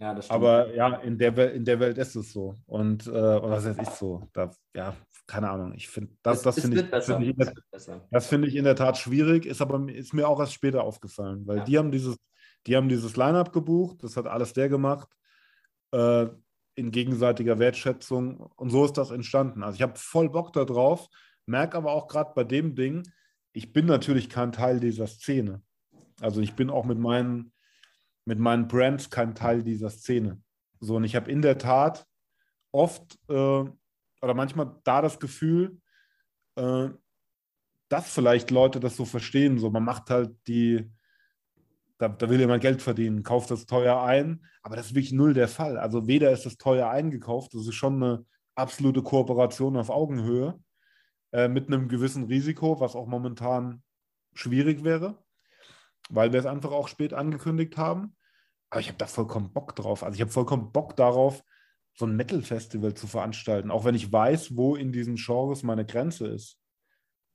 Ja, 0.02 0.14
das 0.14 0.24
stimmt. 0.24 0.36
Aber 0.36 0.74
ja, 0.74 0.96
in 0.96 1.16
der, 1.16 1.52
in 1.52 1.64
der 1.64 1.78
Welt 1.78 1.96
ist 1.96 2.16
es 2.16 2.32
so. 2.32 2.56
Und, 2.66 3.06
äh, 3.06 3.10
oder 3.10 3.60
das 3.60 3.66
ist 3.66 3.98
so. 3.98 4.28
Da, 4.32 4.50
ja, 4.74 4.96
keine 5.32 5.48
Ahnung. 5.48 5.72
Ich 5.74 5.88
finde, 5.88 6.12
das, 6.22 6.42
das 6.42 6.60
finde 6.60 6.82
ich, 6.82 7.04
find 7.04 7.22
ich, 7.22 7.46
das 8.10 8.26
finde 8.26 8.48
ich 8.48 8.54
in 8.54 8.64
der 8.64 8.76
Tat 8.76 8.98
schwierig, 8.98 9.46
ist 9.46 9.62
aber 9.62 9.88
ist 9.88 10.12
mir 10.12 10.28
auch 10.28 10.38
erst 10.38 10.52
später 10.52 10.84
aufgefallen, 10.84 11.46
weil 11.46 11.58
Ja. 11.58 11.64
die 11.64 11.78
haben 11.78 11.90
dieses, 11.90 12.18
die 12.66 12.76
haben 12.76 12.90
dieses 12.90 13.16
Line-Up 13.16 13.50
gebucht, 13.50 14.02
das 14.02 14.18
hat 14.18 14.26
alles 14.26 14.52
der 14.52 14.68
gemacht, 14.68 15.08
äh, 15.92 16.26
in 16.74 16.90
gegenseitiger 16.90 17.58
Wertschätzung 17.58 18.40
und 18.56 18.68
so 18.68 18.84
ist 18.84 18.98
das 18.98 19.10
entstanden. 19.10 19.62
Also 19.62 19.76
ich 19.76 19.82
habe 19.82 19.94
voll 19.96 20.28
Bock 20.28 20.52
darauf, 20.52 21.08
merke 21.46 21.78
aber 21.78 21.92
auch 21.92 22.08
gerade 22.08 22.32
bei 22.34 22.44
dem 22.44 22.74
Ding, 22.74 23.02
ich 23.54 23.72
bin 23.72 23.86
natürlich 23.86 24.28
kein 24.28 24.52
Teil 24.52 24.80
dieser 24.80 25.06
Szene. 25.06 25.62
Also 26.20 26.42
ich 26.42 26.52
bin 26.52 26.68
auch 26.68 26.84
mit 26.84 26.98
meinen, 26.98 27.54
mit 28.26 28.38
meinen 28.38 28.68
Brands 28.68 29.08
kein 29.08 29.34
Teil 29.34 29.62
dieser 29.62 29.88
Szene. 29.88 30.42
So, 30.78 30.96
und 30.96 31.04
ich 31.04 31.16
habe 31.16 31.30
in 31.30 31.40
der 31.40 31.56
Tat 31.56 32.06
oft 32.70 33.18
äh, 33.30 33.64
oder 34.22 34.34
manchmal 34.34 34.76
da 34.84 35.02
das 35.02 35.18
Gefühl, 35.18 35.80
äh, 36.56 36.88
dass 37.88 38.08
vielleicht 38.08 38.50
Leute 38.50 38.80
das 38.80 38.96
so 38.96 39.04
verstehen. 39.04 39.58
So, 39.58 39.70
man 39.70 39.84
macht 39.84 40.08
halt 40.08 40.34
die, 40.46 40.90
da, 41.98 42.08
da 42.08 42.30
will 42.30 42.40
jemand 42.40 42.62
Geld 42.62 42.80
verdienen, 42.80 43.22
kauft 43.22 43.50
das 43.50 43.66
teuer 43.66 44.02
ein, 44.02 44.44
aber 44.62 44.76
das 44.76 44.86
ist 44.86 44.94
wirklich 44.94 45.12
null 45.12 45.34
der 45.34 45.48
Fall. 45.48 45.76
Also 45.76 46.06
weder 46.06 46.30
ist 46.30 46.46
das 46.46 46.56
teuer 46.56 46.88
eingekauft, 46.88 47.52
das 47.54 47.66
ist 47.66 47.74
schon 47.74 48.02
eine 48.02 48.26
absolute 48.54 49.02
Kooperation 49.02 49.76
auf 49.76 49.90
Augenhöhe 49.90 50.58
äh, 51.32 51.48
mit 51.48 51.66
einem 51.66 51.88
gewissen 51.88 52.24
Risiko, 52.24 52.80
was 52.80 52.94
auch 52.94 53.06
momentan 53.06 53.82
schwierig 54.34 54.84
wäre, 54.84 55.22
weil 56.08 56.32
wir 56.32 56.40
es 56.40 56.46
einfach 56.46 56.70
auch 56.70 56.88
spät 56.88 57.12
angekündigt 57.12 57.76
haben. 57.76 58.16
Aber 58.70 58.80
ich 58.80 58.88
habe 58.88 58.98
da 58.98 59.06
vollkommen 59.06 59.52
Bock 59.52 59.76
drauf. 59.76 60.02
Also 60.02 60.14
ich 60.14 60.22
habe 60.22 60.30
vollkommen 60.30 60.72
Bock 60.72 60.96
darauf, 60.96 61.44
so 61.94 62.06
ein 62.06 62.16
Metal-Festival 62.16 62.94
zu 62.94 63.06
veranstalten, 63.06 63.70
auch 63.70 63.84
wenn 63.84 63.94
ich 63.94 64.12
weiß, 64.12 64.56
wo 64.56 64.76
in 64.76 64.92
diesen 64.92 65.16
Genres 65.16 65.62
meine 65.62 65.84
Grenze 65.84 66.26
ist. 66.28 66.58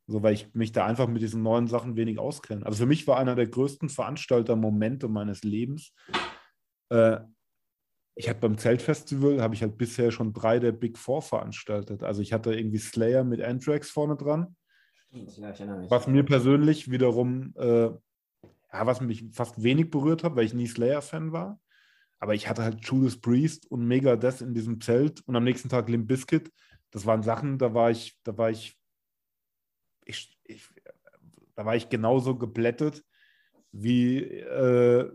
So, 0.08 0.24
weil 0.24 0.34
ich 0.34 0.54
mich 0.54 0.72
da 0.72 0.86
einfach 0.86 1.08
mit 1.08 1.22
diesen 1.22 1.44
neuen 1.44 1.68
Sachen 1.68 1.98
wenig 1.98 2.18
auskenne. 2.18 2.66
Also 2.66 2.80
für 2.80 2.86
mich 2.86 3.06
war 3.08 3.18
einer 3.18 3.36
der 3.36 3.48
größten 3.48 3.90
Veranstalter-Momente 3.90 5.10
meines 5.10 5.44
Lebens. 5.44 5.94
Äh, 6.90 7.20
ich 8.16 8.30
habe 8.30 8.40
beim 8.40 8.58
Zeltfestival, 8.58 9.42
habe 9.42 9.54
ich 9.54 9.62
halt 9.62 9.78
bisher 9.78 10.12
schon 10.12 10.34
drei 10.34 10.60
der 10.60 10.72
Big 10.72 10.98
Four 10.98 11.22
veranstaltet. 11.22 12.04
Also 12.04 12.22
ich 12.22 12.34
hatte 12.34 12.56
irgendwie 12.56 12.80
Slayer 12.80 13.24
mit 13.24 13.42
Anthrax 13.42 13.92
vorne 13.92 14.16
dran. 14.16 14.56
Ja, 15.12 15.52
ich 15.52 15.60
erinnere 15.60 15.80
mich. 15.80 15.92
Was 15.92 16.08
mir 16.08 16.24
persönlich 16.24 16.90
wiederum, 16.90 17.54
äh, 17.58 17.90
ja, 17.90 18.86
was 18.86 19.02
mich 19.02 19.26
fast 19.34 19.62
wenig 19.62 19.90
berührt 19.90 20.24
hat, 20.24 20.36
weil 20.36 20.46
ich 20.46 20.54
nie 20.54 20.68
Slayer-Fan 20.68 21.32
war. 21.32 21.60
Aber 22.20 22.34
ich 22.34 22.48
hatte 22.48 22.64
halt 22.64 22.84
Judas 22.86 23.18
Priest 23.18 23.70
und 23.70 23.88
Megadeth 23.88 24.42
in 24.42 24.54
diesem 24.54 24.82
Zelt 24.82 25.22
und 25.28 25.36
am 25.36 25.44
nächsten 25.44 25.70
Tag 25.70 25.90
Limp 25.90 26.08
Bizkit. 26.08 26.52
Das 26.92 27.06
waren 27.06 27.22
Sachen, 27.22 27.58
da 27.58 27.74
war 27.74 27.92
ich, 27.92 28.18
da 28.24 28.38
war 28.38 28.50
ich, 28.50 28.78
ich, 30.06 30.38
ich 30.46 30.68
da 31.56 31.66
war 31.66 31.76
ich 31.76 31.90
genauso 31.90 32.38
geblättet 32.38 33.04
wie 33.72 34.20
äh, 34.20 35.12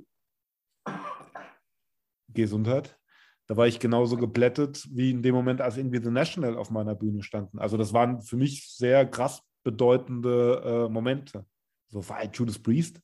Gesundheit. 2.29 2.99
Da 3.47 3.57
war 3.57 3.67
ich 3.67 3.81
genauso 3.81 4.17
geblättet 4.17 4.87
wie 4.91 5.11
in 5.11 5.23
dem 5.23 5.35
Moment, 5.35 5.61
als 5.61 5.77
irgendwie 5.77 6.03
The 6.03 6.11
National 6.11 6.57
auf 6.57 6.71
meiner 6.71 6.95
Bühne 6.95 7.23
standen. 7.23 7.59
Also 7.59 7.77
das 7.77 7.93
waren 7.93 8.23
für 8.23 8.37
mich 8.37 8.69
sehr 8.69 9.07
krass 9.07 9.43
bedeutende 9.63 10.87
äh, 10.89 10.93
Momente. 10.93 11.47
So 11.89 12.09
war 12.09 12.19
halt 12.19 12.37
Judas 12.37 12.59
Priest. 12.59 13.01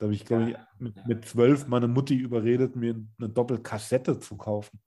Da 0.00 0.04
habe 0.06 0.14
ich, 0.14 0.24
glaube 0.24 0.50
ich, 0.50 0.56
mit, 0.78 1.06
mit 1.06 1.24
zwölf 1.26 1.66
meine 1.66 1.86
Mutti 1.86 2.14
überredet, 2.14 2.74
mir 2.74 2.94
eine 3.18 3.28
Doppelkassette 3.28 4.18
zu 4.18 4.38
kaufen. 4.38 4.80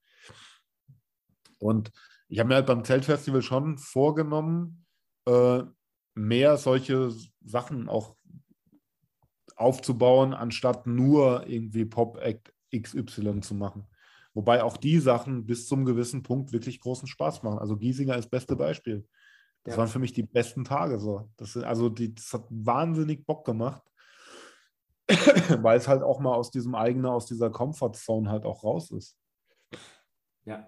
Und 1.60 1.92
ich 2.30 2.40
habe 2.40 2.50
mir 2.50 2.56
halt 2.56 2.66
beim 2.66 2.84
Zeltfestival 2.84 3.44
schon 3.44 3.78
vorgenommen, 3.78 4.88
äh, 5.28 5.62
mehr 6.16 6.58
solche 6.58 7.12
Sachen 7.46 7.90
auch 7.90 8.16
aufzubauen, 9.56 10.34
anstatt 10.34 10.88
nur 10.88 11.48
irgendwie 11.48 11.86
Pop-Act 11.86 12.52
XY 12.76 13.42
zu 13.42 13.54
machen. 13.54 13.86
Wobei 14.34 14.64
auch 14.64 14.78
die 14.78 14.98
Sachen 14.98 15.46
bis 15.46 15.68
zum 15.68 15.86
gewissen 15.86 16.24
Punkt 16.24 16.54
wirklich 16.54 16.80
großen 16.80 17.08
Spaß 17.08 17.44
machen. 17.44 17.60
Also 17.60 17.78
Giesinger 17.78 18.16
ist 18.16 18.26
das 18.26 18.32
beste 18.32 18.56
Beispiel. 18.56 19.08
Das 19.64 19.76
ja. 19.76 19.78
waren 19.78 19.90
für 19.90 20.00
mich 20.00 20.14
die 20.14 20.24
besten 20.24 20.66
Tage 20.66 20.98
so. 20.98 21.30
Das, 21.38 21.56
also 21.56 21.90
die, 21.90 22.16
das 22.16 22.34
hat 22.34 22.48
wahnsinnig 22.50 23.28
Bock 23.28 23.46
gemacht. 23.46 23.84
weil 25.62 25.78
es 25.78 25.88
halt 25.88 26.04
auch 26.04 26.20
mal 26.20 26.34
aus 26.34 26.52
diesem 26.52 26.76
eigenen, 26.76 27.08
aus 27.08 27.26
dieser 27.26 27.50
Comfortzone 27.50 28.30
halt 28.30 28.46
auch 28.46 28.64
raus 28.64 28.92
ist. 28.92 29.18
Ja. 30.46 30.68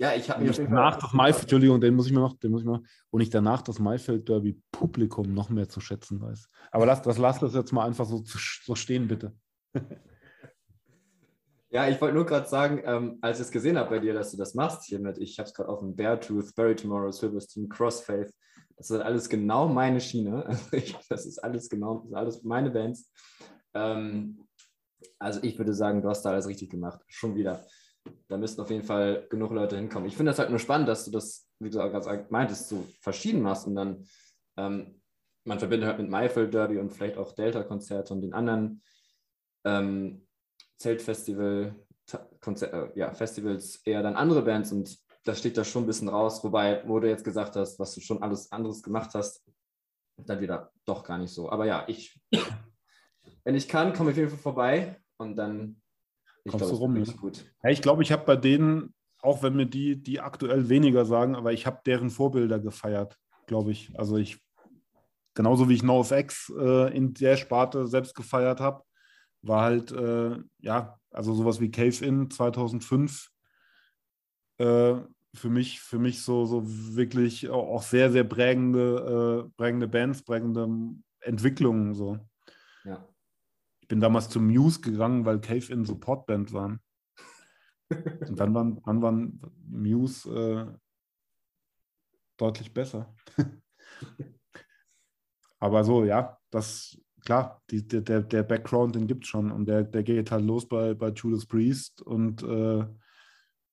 Ja, 0.00 0.14
ich 0.14 0.30
habe 0.30 0.44
mir 0.44 0.52
danach 0.52 0.96
das 0.96 1.12
Maifeld, 1.12 1.42
Entschuldigung, 1.42 1.80
den 1.80 1.96
muss 1.96 2.06
ich 2.06 2.12
mir 2.12 2.20
noch, 2.20 2.38
den 2.38 2.52
muss 2.52 2.60
ich 2.60 2.68
mal, 2.68 2.80
und 3.10 3.20
ich 3.20 3.30
danach 3.30 3.62
das 3.62 3.80
Maifeld 3.80 4.28
Derby 4.28 4.62
Publikum 4.70 5.34
noch 5.34 5.50
mehr 5.50 5.68
zu 5.68 5.80
schätzen 5.80 6.20
weiß. 6.20 6.48
Aber 6.70 6.86
lass 6.86 7.02
das, 7.02 7.18
lass 7.18 7.40
das 7.40 7.52
jetzt 7.54 7.72
mal 7.72 7.84
einfach 7.84 8.06
so, 8.06 8.22
so 8.24 8.74
stehen, 8.74 9.08
bitte. 9.08 9.34
Ja, 11.70 11.86
ich 11.86 12.00
wollte 12.00 12.14
nur 12.14 12.24
gerade 12.24 12.48
sagen, 12.48 12.80
ähm, 12.86 13.18
als 13.20 13.40
ich 13.40 13.44
es 13.44 13.52
gesehen 13.52 13.76
habe 13.76 13.90
bei 13.90 13.98
dir, 13.98 14.14
dass 14.14 14.30
du 14.30 14.38
das 14.38 14.54
machst 14.54 14.84
hier 14.84 14.98
mit, 15.00 15.18
ich 15.18 15.38
habe 15.38 15.48
es 15.48 15.54
gerade 15.54 15.68
auf 15.68 15.80
dem 15.80 15.94
Beartooth, 15.94 16.54
Bury 16.54 16.74
Tomorrow, 16.74 17.12
Silverstein, 17.12 17.68
Crossfaith, 17.68 18.32
das 18.78 18.90
ist 18.90 19.00
alles 19.00 19.28
genau 19.28 19.68
meine 19.68 20.00
Schiene. 20.00 20.46
Also 20.46 20.62
ich, 20.72 20.96
das 21.10 21.26
ist 21.26 21.38
alles 21.38 21.68
genau, 21.68 21.96
das 21.96 22.04
sind 22.04 22.14
alles 22.14 22.42
meine 22.42 22.70
Bands. 22.70 23.10
Ähm, 23.74 24.46
also 25.18 25.40
ich 25.42 25.58
würde 25.58 25.74
sagen, 25.74 26.02
du 26.02 26.08
hast 26.08 26.22
da 26.22 26.30
alles 26.30 26.46
richtig 26.46 26.70
gemacht. 26.70 27.00
Schon 27.08 27.34
wieder. 27.34 27.64
Da 28.28 28.36
müssten 28.36 28.60
auf 28.60 28.70
jeden 28.70 28.84
Fall 28.84 29.26
genug 29.28 29.52
Leute 29.52 29.76
hinkommen. 29.76 30.08
Ich 30.08 30.16
finde 30.16 30.30
das 30.30 30.38
halt 30.38 30.50
nur 30.50 30.58
spannend, 30.58 30.88
dass 30.88 31.04
du 31.04 31.10
das, 31.10 31.48
wie 31.58 31.70
du 31.70 31.80
auch 31.80 31.90
gerade 31.90 32.26
meintest, 32.30 32.68
so 32.68 32.86
verschieden 33.00 33.42
machst 33.42 33.66
und 33.66 33.74
dann 33.74 34.04
ähm, 34.56 35.00
man 35.44 35.58
verbindet 35.58 35.88
halt 35.88 35.98
mit 35.98 36.10
Maifeld 36.10 36.52
Derby 36.52 36.78
und 36.78 36.90
vielleicht 36.90 37.16
auch 37.16 37.32
Delta-Konzerte 37.32 38.12
und 38.12 38.20
den 38.20 38.34
anderen 38.34 38.82
ähm, 39.64 40.26
Zeltfestival, 40.76 41.74
Konzer 42.40 42.72
äh, 42.72 42.98
ja, 42.98 43.12
Festivals 43.12 43.76
eher 43.84 44.02
dann 44.02 44.16
andere 44.16 44.42
Bands 44.42 44.72
und 44.72 44.98
das 45.24 45.38
steht 45.38 45.58
da 45.58 45.64
schon 45.64 45.84
ein 45.84 45.86
bisschen 45.86 46.08
raus, 46.08 46.42
wobei, 46.44 46.82
wo 46.86 47.00
du 47.00 47.08
jetzt 47.08 47.24
gesagt 47.24 47.56
hast, 47.56 47.78
was 47.78 47.94
du 47.94 48.00
schon 48.00 48.22
alles 48.22 48.50
anderes 48.52 48.82
gemacht 48.82 49.10
hast, 49.14 49.44
dann 50.16 50.40
wieder 50.40 50.72
doch 50.84 51.04
gar 51.04 51.18
nicht 51.18 51.32
so. 51.32 51.50
Aber 51.50 51.66
ja, 51.66 51.84
ich 51.86 52.18
wenn 53.48 53.54
ich 53.54 53.66
kann, 53.66 53.94
komme 53.94 54.10
ich 54.10 54.14
auf 54.14 54.18
jeden 54.18 54.28
Fall 54.28 54.38
vorbei 54.38 55.00
und 55.16 55.36
dann 55.36 55.80
ich 56.44 56.50
kommst 56.50 56.66
glaub, 56.66 56.78
du 56.78 56.84
rum. 56.84 56.92
Ne? 56.92 57.04
Gut. 57.18 57.46
Ja, 57.62 57.70
ich 57.70 57.80
glaube, 57.80 58.02
ich 58.02 58.12
habe 58.12 58.26
bei 58.26 58.36
denen, 58.36 58.92
auch 59.22 59.42
wenn 59.42 59.56
mir 59.56 59.64
die, 59.64 60.02
die 60.02 60.20
aktuell 60.20 60.68
weniger 60.68 61.06
sagen, 61.06 61.34
aber 61.34 61.54
ich 61.54 61.64
habe 61.64 61.80
deren 61.86 62.10
Vorbilder 62.10 62.60
gefeiert, 62.60 63.16
glaube 63.46 63.70
ich. 63.70 63.98
Also 63.98 64.18
ich, 64.18 64.38
genauso 65.32 65.70
wie 65.70 65.72
ich 65.72 65.82
NoFX 65.82 66.52
äh, 66.60 66.94
in 66.94 67.14
der 67.14 67.38
Sparte 67.38 67.86
selbst 67.86 68.14
gefeiert 68.14 68.60
habe, 68.60 68.82
war 69.40 69.62
halt, 69.62 69.92
äh, 69.92 70.36
ja, 70.58 71.00
also 71.10 71.32
sowas 71.32 71.58
wie 71.58 71.70
Cave 71.70 72.04
In 72.04 72.30
2005 72.30 73.30
äh, 74.58 74.96
für 75.34 75.48
mich, 75.48 75.80
für 75.80 75.98
mich 75.98 76.22
so, 76.22 76.44
so 76.44 76.64
wirklich 76.66 77.48
auch 77.48 77.82
sehr, 77.82 78.12
sehr 78.12 78.24
prägende, 78.24 79.46
äh, 79.46 79.50
prägende 79.56 79.88
Bands, 79.88 80.22
prägende 80.22 80.68
Entwicklungen 81.20 81.94
so. 81.94 82.18
Ja. 82.84 83.08
Bin 83.88 84.00
damals 84.00 84.28
zu 84.28 84.40
Muse 84.40 84.80
gegangen, 84.80 85.24
weil 85.24 85.40
Cave 85.40 85.72
In 85.72 85.84
Supportband 85.84 86.52
waren. 86.52 86.80
Und 87.90 88.38
dann 88.38 88.54
waren, 88.54 88.82
dann 88.84 89.02
waren 89.02 89.40
Muse 89.66 90.28
äh, 90.30 90.66
deutlich 92.36 92.72
besser. 92.72 93.14
Aber 95.58 95.84
so, 95.84 96.04
ja, 96.04 96.38
das, 96.50 96.98
klar, 97.24 97.62
die, 97.70 97.86
der, 97.86 98.22
der 98.22 98.42
Background, 98.42 98.94
den 98.94 99.06
gibt 99.06 99.24
es 99.24 99.30
schon. 99.30 99.50
Und 99.50 99.66
der, 99.66 99.84
der 99.84 100.02
geht 100.02 100.30
halt 100.30 100.44
los 100.44 100.68
bei, 100.68 100.94
bei 100.94 101.08
Judas 101.10 101.46
Priest 101.46 102.02
und 102.02 102.42
äh, 102.42 102.86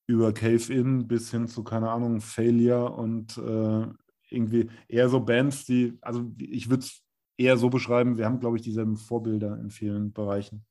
über 0.08 0.34
Cave 0.34 0.74
In 0.74 1.08
bis 1.08 1.32
hin 1.32 1.48
zu, 1.48 1.64
keine 1.64 1.90
Ahnung, 1.90 2.22
Failure 2.22 2.92
und 2.92 3.38
äh, 3.38 3.88
irgendwie 4.30 4.70
eher 4.88 5.10
so 5.10 5.20
Bands, 5.20 5.66
die, 5.66 5.98
also 6.02 6.32
ich 6.38 6.70
würde 6.70 6.84
es 6.84 7.05
eher 7.38 7.58
so 7.58 7.70
beschreiben, 7.70 8.18
wir 8.18 8.26
haben, 8.26 8.40
glaube 8.40 8.58
ich, 8.58 8.64
dieselben 8.64 8.98
Vorbilder 8.98 9.58
in 9.60 9.70
vielen 9.70 10.14
Bereichen. 10.14 10.66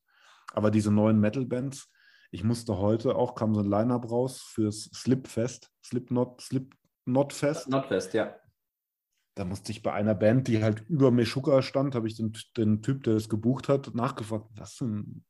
Aber 0.53 0.71
diese 0.71 0.91
neuen 0.91 1.19
Metal-Bands, 1.19 1.89
ich 2.31 2.43
musste 2.43 2.77
heute 2.77 3.15
auch, 3.15 3.35
kam 3.35 3.53
so 3.53 3.61
ein 3.61 3.69
Line-Up 3.69 4.09
raus 4.09 4.41
fürs 4.41 4.89
Slipfest, 4.93 5.71
Slipknot, 5.83 6.41
Slipknot-Fest. 6.41 7.69
Notfest, 7.69 8.13
ja. 8.13 8.35
Da 9.35 9.43
musste 9.43 9.71
ich 9.71 9.83
bei 9.83 9.91
einer 9.91 10.15
Band, 10.15 10.47
die 10.47 10.63
halt 10.63 10.85
über 10.87 11.11
Meshuggah 11.11 11.61
stand, 11.61 11.93
habe 11.93 12.07
ich 12.07 12.15
den, 12.15 12.33
den 12.55 12.81
Typ, 12.81 13.03
der 13.03 13.15
es 13.15 13.27
gebucht 13.27 13.67
hat, 13.67 13.93
nachgefragt, 13.93 14.47
was 14.55 14.77
denn, 14.77 15.25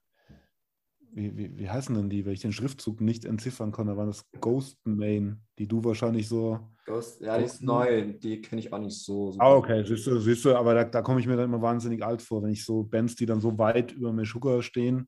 wie, 1.15 1.35
wie, 1.37 1.57
wie 1.57 1.69
heißen 1.69 1.95
denn 1.95 2.09
die, 2.09 2.25
weil 2.25 2.33
ich 2.33 2.41
den 2.41 2.51
Schriftzug 2.51 2.99
nicht 2.99 3.23
entziffern 3.23 3.71
konnte, 3.71 3.95
war 3.95 4.05
das 4.05 4.25
Ghost 4.41 4.77
Main, 4.83 5.41
die 5.57 5.67
du 5.67 5.81
wahrscheinlich 5.81 6.27
so. 6.27 6.59
Ghost, 6.85 7.21
ja, 7.21 7.37
die 7.37 7.45
ist 7.45 7.63
neu, 7.63 8.13
die 8.13 8.41
kenne 8.41 8.59
ich 8.59 8.73
auch 8.73 8.79
nicht 8.79 9.01
so. 9.01 9.31
so 9.31 9.39
ah, 9.39 9.55
okay, 9.55 9.83
siehst 9.85 10.05
du, 10.07 10.19
siehst 10.19 10.43
du 10.43 10.53
aber 10.53 10.73
da, 10.73 10.83
da 10.83 11.01
komme 11.01 11.21
ich 11.21 11.27
mir 11.27 11.37
dann 11.37 11.45
immer 11.45 11.61
wahnsinnig 11.61 12.03
alt 12.03 12.21
vor, 12.21 12.43
wenn 12.43 12.51
ich 12.51 12.65
so 12.65 12.83
Bands, 12.83 13.15
die 13.15 13.25
dann 13.25 13.39
so 13.39 13.57
weit 13.57 13.93
über 13.93 14.11
Meshuggah 14.11 14.61
stehen, 14.61 15.07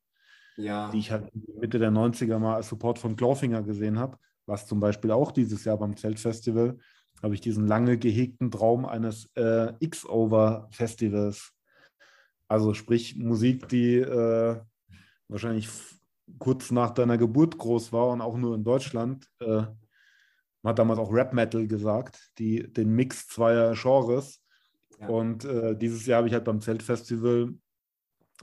ja. 0.55 0.89
die 0.91 0.99
ich 0.99 1.11
halt 1.11 1.29
Mitte 1.59 1.77
der 1.77 1.91
90er 1.91 2.39
mal 2.39 2.55
als 2.55 2.69
Support 2.69 2.99
von 2.99 3.17
Clawfinger 3.17 3.61
gesehen 3.63 3.99
habe, 3.99 4.17
was 4.45 4.65
zum 4.65 4.79
Beispiel 4.79 5.11
auch 5.11 5.33
dieses 5.33 5.65
Jahr 5.65 5.77
beim 5.77 5.97
Zeltfestival, 5.97 6.77
habe 7.21 7.33
ich 7.33 7.41
diesen 7.41 7.67
lange 7.67 7.97
gehegten 7.97 8.49
Traum 8.49 8.85
eines 8.85 9.29
äh, 9.35 9.73
X-Over-Festivals. 9.81 11.51
Also 12.47 12.73
sprich 12.73 13.17
Musik, 13.17 13.67
die 13.67 13.95
äh, 13.95 14.61
wahrscheinlich 15.27 15.67
kurz 16.39 16.71
nach 16.71 16.91
deiner 16.91 17.17
Geburt 17.17 17.57
groß 17.57 17.93
war 17.93 18.09
und 18.09 18.21
auch 18.21 18.37
nur 18.37 18.55
in 18.55 18.63
Deutschland. 18.63 19.29
Äh, 19.39 19.63
man 20.61 20.71
hat 20.71 20.79
damals 20.79 20.99
auch 20.99 21.13
Rap 21.13 21.33
Metal 21.33 21.67
gesagt, 21.67 22.31
die, 22.37 22.71
den 22.71 22.93
Mix 22.93 23.27
zweier 23.27 23.73
Genres. 23.73 24.41
Ja. 24.99 25.07
Und 25.07 25.45
äh, 25.45 25.77
dieses 25.77 26.05
Jahr 26.05 26.17
habe 26.17 26.27
ich 26.27 26.33
halt 26.33 26.43
beim 26.43 26.61
Zeltfestival 26.61 27.53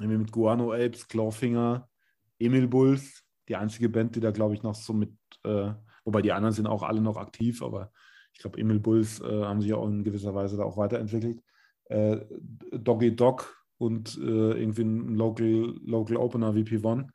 mit 0.01 0.33
Guano 0.33 0.73
Apes, 0.73 1.07
Clawfinger, 1.09 1.89
Emil 2.39 2.67
Bulls, 2.67 3.25
die 3.49 3.57
einzige 3.57 3.89
Band, 3.89 4.17
die 4.17 4.21
da, 4.21 4.31
glaube 4.31 4.55
ich, 4.55 4.63
noch 4.63 4.75
so 4.75 4.93
mit, 4.93 5.13
äh, 5.45 5.73
wobei 6.05 6.23
die 6.23 6.33
anderen 6.33 6.55
sind 6.55 6.67
auch 6.67 6.83
alle 6.83 7.01
noch 7.01 7.17
aktiv, 7.17 7.63
aber 7.63 7.93
ich 8.33 8.41
glaube, 8.41 8.59
Emil 8.59 8.81
Bulls 8.81 9.21
äh, 9.21 9.45
haben 9.45 9.61
sich 9.61 9.73
auch 9.73 9.87
in 9.87 10.03
gewisser 10.03 10.35
Weise 10.35 10.57
da 10.57 10.65
auch 10.65 10.77
weiterentwickelt. 10.77 11.41
Äh, 11.85 12.21
Doggy 12.73 13.15
Dog 13.15 13.65
und 13.79 14.17
äh, 14.19 14.59
irgendwie 14.61 14.83
ein 14.83 15.15
Local, 15.15 15.79
Local 15.85 16.17
Opener 16.17 16.53
VP1 16.53 17.09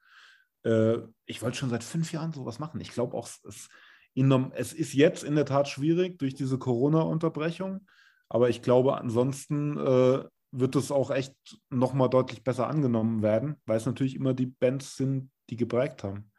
äh, 0.63 0.97
ich 1.25 1.41
wollte 1.41 1.57
schon 1.57 1.69
seit 1.69 1.83
fünf 1.83 2.11
Jahren 2.11 2.31
sowas 2.31 2.59
machen. 2.59 2.81
Ich 2.81 2.91
glaube 2.91 3.15
auch, 3.15 3.27
es, 3.27 3.69
es 4.15 4.73
ist 4.73 4.93
jetzt 4.93 5.23
in 5.23 5.35
der 5.35 5.45
Tat 5.45 5.67
schwierig 5.67 6.17
durch 6.19 6.35
diese 6.35 6.57
Corona-Unterbrechung, 6.57 7.87
aber 8.27 8.49
ich 8.49 8.61
glaube, 8.61 8.97
ansonsten 8.97 9.77
äh, 9.77 10.23
wird 10.51 10.75
es 10.75 10.91
auch 10.91 11.11
echt 11.11 11.35
nochmal 11.69 12.09
deutlich 12.09 12.43
besser 12.43 12.67
angenommen 12.67 13.21
werden, 13.21 13.55
weil 13.65 13.77
es 13.77 13.85
natürlich 13.85 14.15
immer 14.15 14.33
die 14.33 14.47
Bands 14.47 14.95
sind, 14.95 15.31
die 15.49 15.57
geprägt 15.57 16.03
haben. 16.03 16.31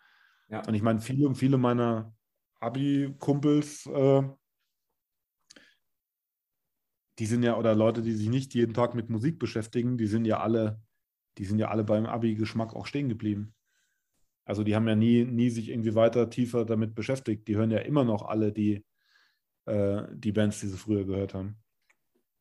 Ja. 0.49 0.67
Und 0.67 0.75
ich 0.75 0.83
meine, 0.83 1.01
viele, 1.01 1.35
viele 1.35 1.59
meiner 1.59 2.13
Abi-Kumpels, 2.61 3.87
äh, 3.87 4.23
die 7.19 7.27
sind 7.27 7.43
ja, 7.43 7.57
oder 7.57 7.75
Leute, 7.75 8.03
die 8.03 8.13
sich 8.13 8.29
nicht 8.29 8.55
jeden 8.55 8.75
Tag 8.75 8.95
mit 8.95 9.11
Musik 9.11 9.39
beschäftigen, 9.39 9.97
die 9.97 10.07
sind 10.07 10.25
ja 10.25 10.41
alle, 10.41 10.81
die 11.39 11.45
sind 11.45 11.59
ja 11.59 11.69
alle 11.69 11.85
beim 11.85 12.07
Abi-Geschmack 12.07 12.75
auch 12.75 12.87
stehen 12.87 13.09
geblieben. 13.09 13.55
Also 14.45 14.65
die 14.65 14.75
haben 14.75 14.89
ja 14.89 14.97
nie, 14.97 15.25
nie 15.25 15.51
sich 15.51 15.69
irgendwie 15.69 15.95
weiter 15.95 16.31
tiefer 16.31 16.65
damit 16.65 16.95
beschäftigt. 16.95 17.47
Die 17.49 17.57
hören 17.57 17.71
ja 17.71 17.79
immer 17.79 18.05
noch 18.05 18.23
alle 18.23 18.53
die, 18.53 18.85
äh, 19.67 20.03
die 20.13 20.33
Bands, 20.33 20.61
die 20.61 20.67
sie 20.67 20.77
früher 20.77 21.05
gehört 21.05 21.35
haben. 21.35 21.57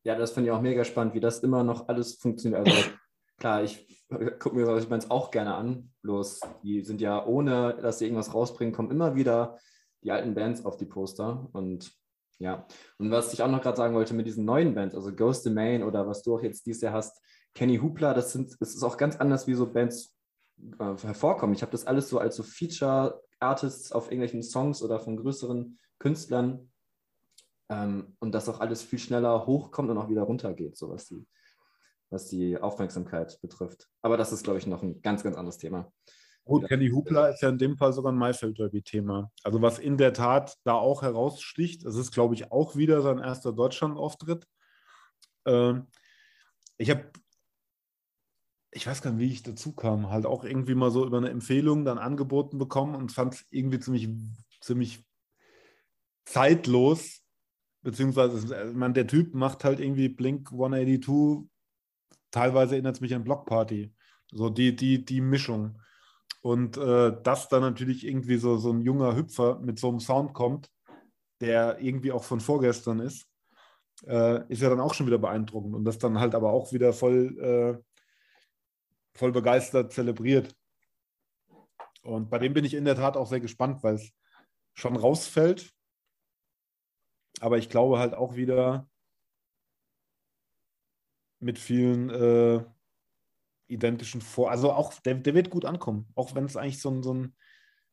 Ja, 0.04 0.16
das 0.16 0.32
finde 0.32 0.50
ich 0.50 0.56
auch 0.56 0.62
mega 0.62 0.84
spannend, 0.86 1.14
wie 1.14 1.20
das 1.20 1.40
immer 1.40 1.64
noch 1.64 1.88
alles 1.88 2.16
funktioniert. 2.16 2.66
Also 2.66 2.90
klar, 3.38 3.64
ich 3.64 3.88
gucke 4.40 4.56
mir 4.56 4.66
solche 4.66 4.88
Bands 4.88 5.12
auch 5.12 5.30
gerne 5.30 5.56
an. 5.56 5.92
Bloß 6.02 6.42
die 6.64 6.82
sind 6.82 7.02
ja, 7.02 7.26
ohne 7.26 7.78
dass 7.82 8.00
sie 8.00 8.06
irgendwas 8.06 8.34
rausbringen, 8.34 8.74
kommen 8.74 8.92
immer 8.92 9.16
wieder 9.16 9.58
die 10.04 10.12
alten 10.12 10.34
Bands 10.34 10.66
auf 10.66 10.78
die 10.78 10.86
Poster. 10.86 11.50
Und 11.52 11.92
ja, 12.40 12.66
und 12.98 13.12
was 13.12 13.34
ich 13.34 13.44
auch 13.44 13.50
noch 13.50 13.62
gerade 13.62 13.78
sagen 13.78 13.94
wollte 13.94 14.14
mit 14.14 14.26
diesen 14.26 14.46
neuen 14.46 14.74
Bands, 14.74 14.96
also 14.96 15.14
Ghost 15.14 15.44
the 15.44 15.50
Main 15.50 15.84
oder 15.84 16.08
was 16.08 16.24
du 16.24 16.36
auch 16.36 16.42
jetzt 16.42 16.66
dieses 16.66 16.82
Jahr 16.82 16.94
hast, 16.94 17.22
Kenny 17.54 17.78
Hoopla, 17.78 18.14
das, 18.14 18.32
sind, 18.32 18.56
das 18.62 18.76
ist 18.76 18.84
auch 18.84 18.96
ganz 18.96 19.18
anders, 19.18 19.48
wie 19.48 19.56
so 19.56 19.72
Bands 19.72 20.16
hervorkommen. 20.78 21.56
Ich 21.56 21.62
habe 21.62 21.72
das 21.72 21.86
alles 21.86 22.10
so 22.10 22.20
als 22.20 22.36
so 22.36 22.44
Feature-Artists 22.44 23.92
auf 23.92 24.06
irgendwelchen 24.06 24.44
Songs 24.44 24.82
oder 24.82 25.00
von 25.00 25.18
größeren 25.18 25.78
Künstlern 26.00 26.72
ähm, 27.70 28.16
und 28.20 28.34
das 28.34 28.50
auch 28.50 28.60
alles 28.60 28.82
viel 28.82 29.00
schneller 29.00 29.46
hochkommt 29.46 29.90
und 29.90 29.98
auch 29.98 30.10
wieder 30.10 30.24
runtergeht, 30.24 30.78
so 30.78 30.90
was 30.90 31.08
die, 31.08 31.26
was 32.10 32.28
die 32.28 32.58
Aufmerksamkeit 32.58 33.40
betrifft. 33.42 33.88
Aber 34.02 34.18
das 34.18 34.32
ist, 34.32 34.44
glaube 34.44 34.60
ich, 34.60 34.68
noch 34.68 34.84
ein 34.84 35.02
ganz, 35.02 35.24
ganz 35.24 35.38
anderes 35.38 35.58
Thema. 35.58 35.92
Gut, 36.50 36.68
Kenny 36.68 36.90
Hupla 36.90 37.28
ist 37.28 37.42
ja 37.44 37.50
in 37.50 37.60
dem 37.60 37.78
Fall 37.78 37.94
sogar 37.94 38.12
ein 38.12 38.18
Maifeld 38.18 38.58
Derby-Thema. 38.58 39.32
Also 39.44 39.62
was 39.62 39.78
in 39.78 39.98
der 39.98 40.14
Tat 40.14 40.58
da 40.64 40.74
auch 40.74 41.04
heraussticht, 41.04 41.86
das 41.86 41.96
ist, 41.96 42.12
glaube 42.12 42.34
ich, 42.34 42.52
auch 42.52 42.76
wieder 42.76 43.04
sein 43.04 43.20
erster 43.20 43.54
Deutschland-Auftritt. 43.54 44.48
Ähm, 45.46 45.88
ich 46.78 46.90
habe, 46.90 47.12
ich 48.72 48.86
weiß 48.86 49.02
gar 49.02 49.12
nicht, 49.12 49.22
wie 49.22 49.34
ich 49.34 49.44
dazu 49.44 49.74
kam, 49.74 50.10
halt 50.10 50.26
auch 50.26 50.44
irgendwie 50.44 50.76
mal 50.76 50.92
so 50.92 51.06
über 51.06 51.18
eine 51.18 51.30
Empfehlung 51.30 51.86
dann 51.86 51.98
angeboten 51.98 52.58
bekommen 52.58 52.96
und 52.96 53.12
fand 53.12 53.36
es 53.36 53.46
irgendwie 53.50 53.80
ziemlich, 53.80 54.10
ziemlich 54.62 55.04
zeitlos, 56.26 57.24
beziehungsweise 57.82 58.56
äh, 58.56 58.66
man, 58.74 58.94
der 58.94 59.08
Typ 59.08 59.34
macht 59.34 59.64
halt 59.64 59.80
irgendwie 59.80 60.10
Blink 60.10 60.52
182, 60.52 61.50
teilweise 62.32 62.76
erinnert 62.76 62.96
es 62.96 63.02
mich 63.02 63.16
an 63.16 63.24
Blockparty. 63.24 63.94
So 64.32 64.50
die, 64.50 64.76
die, 64.76 65.04
die 65.04 65.22
Mischung. 65.22 65.82
Und 66.42 66.78
äh, 66.78 67.22
dass 67.24 67.50
dann 67.50 67.62
natürlich 67.62 68.06
irgendwie 68.06 68.38
so, 68.38 68.58
so 68.58 68.72
ein 68.72 68.82
junger 68.82 69.16
Hüpfer 69.16 69.60
mit 69.60 69.80
so 69.80 69.90
einem 69.90 70.00
Sound 70.00 70.34
kommt, 70.34 70.70
der 71.42 71.80
irgendwie 71.80 72.12
auch 72.12 72.24
von 72.24 72.40
vorgestern 72.40 73.00
ist, 73.00 73.28
äh, 74.06 74.48
ist 74.50 74.62
ja 74.62 74.70
dann 74.70 74.80
auch 74.80 74.94
schon 74.94 75.08
wieder 75.08 75.18
beeindruckend. 75.18 75.76
Und 75.76 75.84
das 75.86 75.98
dann 75.98 76.20
halt 76.20 76.36
aber 76.36 76.52
auch 76.52 76.72
wieder 76.72 76.94
voll, 76.94 77.38
äh, 77.40 77.84
voll 79.14 79.32
begeistert 79.32 79.94
zelebriert. 79.94 80.56
Und 82.02 82.30
bei 82.30 82.40
dem 82.40 82.54
bin 82.54 82.66
ich 82.66 82.74
in 82.74 82.86
der 82.86 82.96
Tat 82.96 83.18
auch 83.18 83.28
sehr 83.28 83.40
gespannt, 83.40 83.84
weil 83.84 83.96
es 83.96 84.12
schon 84.74 84.96
rausfällt. 84.96 85.74
Aber 87.42 87.58
ich 87.58 87.70
glaube 87.70 88.00
halt 88.00 88.14
auch 88.14 88.36
wieder 88.36 88.90
mit 91.40 91.60
vielen 91.60 92.10
äh, 92.10 92.64
identischen 93.68 94.22
Vor. 94.22 94.52
Also 94.52 94.72
auch, 94.72 94.94
der, 95.02 95.16
der 95.16 95.34
wird 95.34 95.50
gut 95.50 95.66
ankommen, 95.66 96.08
auch 96.16 96.36
wenn 96.36 96.46
es 96.46 96.58
eigentlich 96.58 96.82
so 96.82 96.90
ein, 96.90 97.04
so 97.04 97.14
ein, 97.14 97.36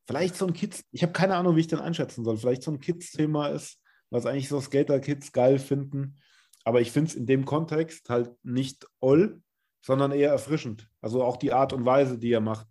vielleicht 0.07 0.37
so 0.37 0.47
ein 0.47 0.53
Kids, 0.53 0.85
ich 0.91 1.03
habe 1.03 1.13
keine 1.13 1.37
Ahnung, 1.37 1.57
wie 1.57 1.61
ich 1.61 1.69
den 1.69 1.79
einschätzen 1.79 2.25
soll, 2.25 2.39
vielleicht 2.39 2.63
so 2.63 2.73
ein 2.73 2.81
Kids-Thema 2.81 3.49
ist, 3.49 3.81
was 4.11 4.27
eigentlich 4.27 4.49
so 4.49 4.61
Skater-Kids 4.61 5.33
geil 5.33 5.59
finden. 5.59 6.17
Aber 6.65 6.81
ich 6.81 6.91
finde 6.91 7.11
es 7.11 7.15
in 7.15 7.27
dem 7.27 7.45
Kontext 7.45 8.09
halt 8.09 8.33
nicht 8.45 8.87
oll, 9.01 9.43
sondern 9.87 10.11
eher 10.11 10.33
erfrischend. 10.33 10.89
Also 11.01 11.23
auch 11.23 11.37
die 11.37 11.53
Art 11.53 11.73
und 11.73 11.85
Weise, 11.85 12.19
die 12.19 12.33
er 12.33 12.41
macht, 12.41 12.67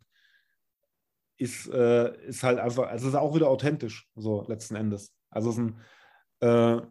ist, 1.38 1.66
äh, 1.70 2.14
ist 2.28 2.44
halt 2.44 2.60
einfach, 2.60 2.88
also 2.88 3.08
es 3.08 3.14
ist 3.14 3.18
auch 3.18 3.34
wieder 3.34 3.50
authentisch, 3.50 4.10
so 4.16 4.44
letzten 4.50 4.76
Endes. 4.76 5.14
Also 5.30 5.50
es 5.50 5.56
ist 5.56 5.62
ein, 5.62 5.80
äh, 6.42 6.86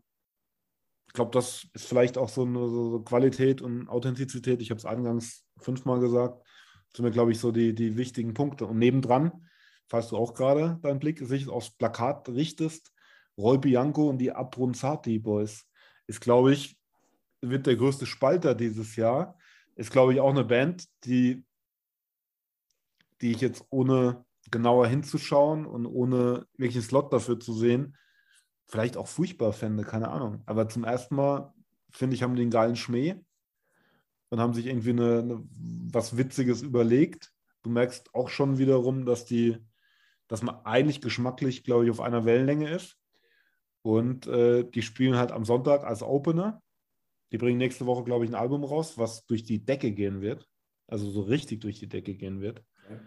ich 1.06 1.12
glaube, 1.12 1.30
das 1.30 1.68
ist 1.74 1.86
vielleicht 1.86 2.16
auch 2.16 2.30
so 2.30 2.46
eine 2.46 2.58
so 2.70 3.02
Qualität 3.02 3.60
und 3.60 3.86
Authentizität. 3.86 4.62
Ich 4.62 4.70
habe 4.70 4.78
es 4.78 4.86
eingangs 4.86 5.44
fünfmal 5.58 6.00
gesagt. 6.00 6.40
Das 6.40 6.96
sind 6.96 7.04
mir, 7.04 7.10
glaube 7.10 7.32
ich, 7.32 7.38
so 7.38 7.52
die, 7.52 7.74
die 7.74 7.98
wichtigen 7.98 8.32
Punkte. 8.32 8.64
Und 8.64 8.78
nebendran, 8.78 9.46
falls 9.88 10.08
du 10.08 10.16
auch 10.16 10.32
gerade 10.32 10.78
deinen 10.80 11.00
Blick 11.00 11.18
sich 11.18 11.50
aufs 11.50 11.76
Plakat 11.76 12.30
richtest, 12.30 12.92
Roy 13.36 13.58
Bianco 13.58 14.08
und 14.08 14.16
die 14.18 14.32
Abronzati 14.32 15.18
Boys 15.18 15.66
ist, 16.06 16.22
glaube 16.22 16.54
ich, 16.54 16.78
wird 17.42 17.66
der 17.66 17.76
größte 17.76 18.06
Spalter 18.06 18.54
dieses 18.54 18.96
Jahr. 18.96 19.36
Ist, 19.76 19.90
glaube 19.90 20.12
ich, 20.12 20.20
auch 20.20 20.30
eine 20.30 20.44
Band, 20.44 20.86
die, 21.04 21.44
die 23.20 23.32
ich 23.32 23.40
jetzt 23.40 23.66
ohne 23.70 24.24
genauer 24.50 24.86
hinzuschauen 24.86 25.66
und 25.66 25.86
ohne 25.86 26.46
welchen 26.56 26.82
Slot 26.82 27.12
dafür 27.12 27.40
zu 27.40 27.52
sehen, 27.54 27.96
vielleicht 28.66 28.96
auch 28.96 29.08
furchtbar 29.08 29.52
fände, 29.52 29.84
keine 29.84 30.08
Ahnung. 30.08 30.42
Aber 30.46 30.68
zum 30.68 30.84
ersten 30.84 31.16
Mal, 31.16 31.52
finde 31.90 32.14
ich, 32.14 32.22
haben 32.22 32.36
die 32.36 32.42
einen 32.42 32.50
geilen 32.50 32.76
Schmäh 32.76 33.16
und 34.30 34.40
haben 34.40 34.54
sich 34.54 34.66
irgendwie 34.66 34.90
eine, 34.90 35.18
eine, 35.20 35.44
was 35.92 36.16
Witziges 36.16 36.62
überlegt. 36.62 37.32
Du 37.62 37.70
merkst 37.70 38.14
auch 38.14 38.28
schon 38.28 38.58
wiederum, 38.58 39.06
dass 39.06 39.24
die, 39.24 39.58
dass 40.28 40.42
man 40.42 40.64
eigentlich 40.64 41.00
geschmacklich, 41.00 41.64
glaube 41.64 41.84
ich, 41.84 41.90
auf 41.90 42.00
einer 42.00 42.24
Wellenlänge 42.24 42.68
ist. 42.70 42.98
Und 43.82 44.26
äh, 44.26 44.64
die 44.64 44.82
spielen 44.82 45.16
halt 45.16 45.30
am 45.30 45.44
Sonntag 45.44 45.84
als 45.84 46.02
Opener. 46.02 46.62
Die 47.32 47.38
bringen 47.38 47.58
nächste 47.58 47.86
Woche, 47.86 48.04
glaube 48.04 48.24
ich, 48.24 48.30
ein 48.30 48.36
Album 48.36 48.64
raus, 48.64 48.98
was 48.98 49.26
durch 49.26 49.44
die 49.44 49.64
Decke 49.64 49.92
gehen 49.92 50.20
wird. 50.20 50.48
Also 50.86 51.10
so 51.10 51.22
richtig 51.22 51.60
durch 51.60 51.78
die 51.78 51.88
Decke 51.88 52.14
gehen 52.14 52.40
wird. 52.40 52.62
Okay. 52.84 53.00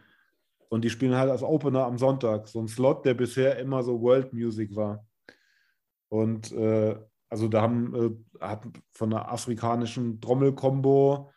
Und 0.70 0.84
die 0.84 0.90
spielen 0.90 1.16
halt 1.16 1.30
als 1.30 1.44
Opener 1.44 1.86
am 1.86 1.98
Sonntag. 1.98 2.48
So 2.48 2.60
ein 2.60 2.68
Slot, 2.68 3.06
der 3.06 3.14
bisher 3.14 3.58
immer 3.58 3.84
so 3.84 4.02
World 4.02 4.34
Music 4.34 4.76
war. 4.76 5.06
Und 6.10 6.52
äh, 6.52 6.98
also 7.30 7.48
da 7.48 7.62
haben 7.62 7.96
äh, 7.96 8.44
hat 8.44 8.66
von 8.92 9.10
der 9.10 9.32
afrikanischen 9.32 10.22
Trommelkombo 10.22 11.32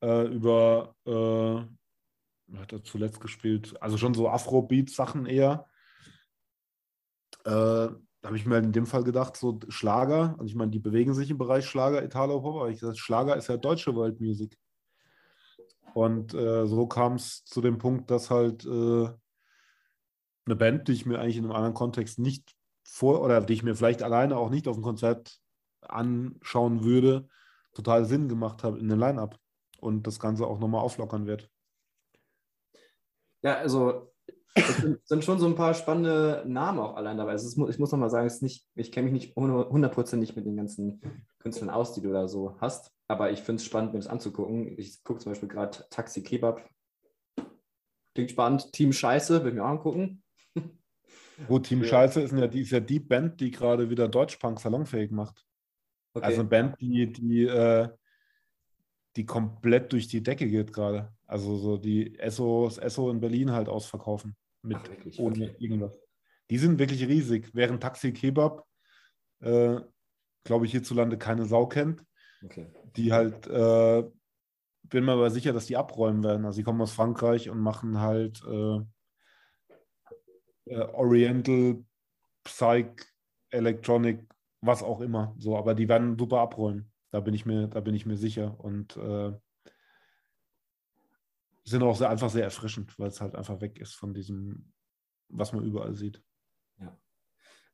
äh, 0.00 0.26
über, 0.26 0.94
äh, 1.04 2.56
hat 2.56 2.72
er 2.72 2.82
zuletzt 2.84 3.20
gespielt, 3.20 3.80
also 3.82 3.96
schon 3.98 4.14
so 4.14 4.28
Afrobeat-Sachen 4.28 5.26
eher. 5.26 5.66
Habe 8.28 8.36
ich 8.36 8.44
mir 8.44 8.56
halt 8.56 8.66
in 8.66 8.72
dem 8.72 8.84
Fall 8.84 9.04
gedacht, 9.04 9.38
so 9.38 9.58
Schlager, 9.70 10.34
also 10.38 10.44
ich 10.44 10.54
meine, 10.54 10.70
die 10.70 10.80
bewegen 10.80 11.14
sich 11.14 11.30
im 11.30 11.38
Bereich 11.38 11.64
Schlager, 11.64 12.04
Italo-Pop, 12.04 12.56
aber 12.56 12.68
ich 12.68 12.78
gesagt, 12.78 12.98
Schlager 12.98 13.34
ist 13.38 13.48
ja 13.48 13.56
deutsche 13.56 13.94
World 13.94 14.20
Music. 14.20 14.58
Und 15.94 16.34
äh, 16.34 16.66
so 16.66 16.86
kam 16.86 17.14
es 17.14 17.46
zu 17.46 17.62
dem 17.62 17.78
Punkt, 17.78 18.10
dass 18.10 18.28
halt 18.28 18.66
äh, 18.66 19.08
eine 20.44 20.56
Band, 20.56 20.88
die 20.88 20.92
ich 20.92 21.06
mir 21.06 21.20
eigentlich 21.20 21.38
in 21.38 21.44
einem 21.44 21.54
anderen 21.54 21.72
Kontext 21.72 22.18
nicht 22.18 22.54
vor 22.84 23.22
oder 23.22 23.40
die 23.40 23.54
ich 23.54 23.62
mir 23.62 23.74
vielleicht 23.74 24.02
alleine 24.02 24.36
auch 24.36 24.50
nicht 24.50 24.68
auf 24.68 24.76
dem 24.76 24.82
Konzert 24.82 25.40
anschauen 25.80 26.84
würde, 26.84 27.30
total 27.72 28.04
Sinn 28.04 28.28
gemacht 28.28 28.62
habe 28.62 28.78
in 28.78 28.90
den 28.90 28.98
Line-Up 28.98 29.38
und 29.80 30.06
das 30.06 30.20
Ganze 30.20 30.46
auch 30.46 30.58
nochmal 30.58 30.82
auflockern 30.82 31.26
wird. 31.26 31.48
Ja, 33.40 33.54
also 33.54 34.12
es 34.58 34.76
sind, 34.76 34.98
sind, 35.06 35.24
schon 35.24 35.38
so 35.38 35.46
ein 35.46 35.54
paar 35.54 35.74
spannende 35.74 36.44
Namen 36.46 36.78
auch 36.78 36.96
allein 36.96 37.16
dabei. 37.16 37.32
Also 37.32 37.46
ist, 37.46 37.70
ich 37.70 37.78
muss 37.78 37.92
nochmal 37.92 38.10
sagen, 38.10 38.30
nicht, 38.40 38.66
ich 38.74 38.92
kenne 38.92 39.10
mich 39.10 39.12
nicht 39.12 39.36
hundertprozentig 39.36 40.36
mit 40.36 40.46
den 40.46 40.56
ganzen 40.56 41.00
Künstlern 41.38 41.70
aus, 41.70 41.94
die 41.94 42.00
du 42.00 42.12
da 42.12 42.28
so 42.28 42.56
hast, 42.60 42.92
aber 43.08 43.30
ich 43.30 43.40
finde 43.40 43.60
es 43.60 43.64
spannend, 43.64 43.92
mir 43.92 43.98
das 43.98 44.08
anzugucken. 44.08 44.78
Ich 44.78 45.02
gucke 45.04 45.20
zum 45.20 45.32
Beispiel 45.32 45.48
gerade 45.48 45.84
Taxi 45.90 46.22
Kebab. 46.22 46.68
Klingt 48.14 48.30
spannend. 48.30 48.72
Team 48.72 48.92
Scheiße, 48.92 49.42
will 49.42 49.50
ich 49.50 49.54
mir 49.54 49.64
auch 49.64 49.70
angucken. 49.70 50.22
Gut, 51.46 51.66
Team 51.66 51.82
ja. 51.82 51.88
Scheiße 51.88 52.20
ist 52.20 52.32
ja, 52.32 52.46
die, 52.48 52.60
ist 52.62 52.72
ja 52.72 52.80
die 52.80 53.00
Band, 53.00 53.40
die 53.40 53.50
gerade 53.50 53.88
wieder 53.90 54.08
Deutschpunk 54.08 54.58
salonfähig 54.58 55.10
macht. 55.10 55.46
Okay. 56.14 56.26
Also 56.26 56.40
eine 56.40 56.48
Band, 56.48 56.80
die, 56.80 57.12
die, 57.12 57.44
äh, 57.44 57.88
die 59.16 59.24
komplett 59.24 59.92
durch 59.92 60.08
die 60.08 60.22
Decke 60.22 60.48
geht 60.48 60.72
gerade. 60.72 61.12
Also 61.26 61.56
so 61.56 61.76
die 61.76 62.18
Esso, 62.18 62.64
das 62.64 62.78
Esso 62.78 63.10
in 63.10 63.20
Berlin 63.20 63.52
halt 63.52 63.68
ausverkaufen. 63.68 64.36
Mit 64.62 64.76
Ach, 64.78 64.88
wirklich? 64.88 65.18
ohne 65.18 65.50
okay. 65.50 65.56
irgendwas. 65.58 65.98
Die 66.50 66.58
sind 66.58 66.78
wirklich 66.78 67.06
riesig. 67.06 67.50
Während 67.54 67.82
Taxi 67.82 68.12
Kebab, 68.12 68.66
äh, 69.40 69.80
glaube 70.44 70.66
ich, 70.66 70.72
hierzulande 70.72 71.18
keine 71.18 71.44
Sau 71.46 71.66
kennt. 71.66 72.04
Okay. 72.42 72.70
Die 72.96 73.12
halt, 73.12 73.46
äh, 73.46 74.04
bin 74.84 75.04
mir 75.04 75.12
aber 75.12 75.30
sicher, 75.30 75.52
dass 75.52 75.66
die 75.66 75.76
abräumen 75.76 76.22
werden. 76.24 76.46
Also 76.46 76.58
die 76.58 76.62
kommen 76.62 76.80
aus 76.80 76.92
Frankreich 76.92 77.50
und 77.50 77.60
machen 77.60 78.00
halt 78.00 78.42
äh, 78.46 78.80
äh, 80.66 80.80
Oriental, 80.92 81.84
Psych, 82.44 83.04
Electronic, 83.50 84.26
was 84.60 84.82
auch 84.82 85.00
immer. 85.00 85.34
So, 85.38 85.56
aber 85.56 85.74
die 85.74 85.88
werden 85.88 86.18
super 86.18 86.40
abrollen. 86.40 86.90
Da 87.10 87.20
bin 87.20 87.34
ich 87.34 87.46
mir, 87.46 87.68
da 87.68 87.80
bin 87.80 87.94
ich 87.94 88.06
mir 88.06 88.16
sicher. 88.16 88.58
Und 88.58 88.96
äh, 88.96 89.32
sind 91.70 91.82
auch 91.82 91.96
sehr, 91.96 92.10
einfach 92.10 92.30
sehr 92.30 92.44
erfrischend, 92.44 92.98
weil 92.98 93.08
es 93.08 93.20
halt 93.20 93.34
einfach 93.34 93.60
weg 93.60 93.78
ist 93.78 93.94
von 93.94 94.14
diesem, 94.14 94.72
was 95.28 95.52
man 95.52 95.64
überall 95.64 95.94
sieht. 95.94 96.22
Ja. 96.80 96.98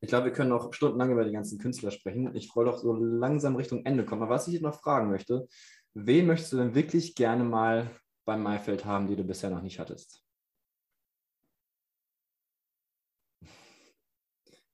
Ich 0.00 0.08
glaube, 0.08 0.26
wir 0.26 0.32
können 0.32 0.50
noch 0.50 0.72
stundenlang 0.72 1.12
über 1.12 1.24
die 1.24 1.32
ganzen 1.32 1.58
Künstler 1.58 1.90
sprechen. 1.90 2.34
Ich 2.34 2.54
wollte 2.54 2.72
auch 2.72 2.78
so 2.78 2.94
langsam 2.94 3.56
Richtung 3.56 3.84
Ende 3.84 4.04
kommen. 4.04 4.22
Aber 4.22 4.34
was 4.34 4.48
ich 4.48 4.60
noch 4.60 4.80
fragen 4.80 5.10
möchte, 5.10 5.46
wen 5.94 6.26
möchtest 6.26 6.52
du 6.52 6.56
denn 6.58 6.74
wirklich 6.74 7.14
gerne 7.14 7.44
mal 7.44 7.90
beim 8.24 8.42
Maifeld 8.42 8.84
haben, 8.84 9.06
die 9.06 9.16
du 9.16 9.24
bisher 9.24 9.50
noch 9.50 9.62
nicht 9.62 9.78
hattest? 9.78 10.24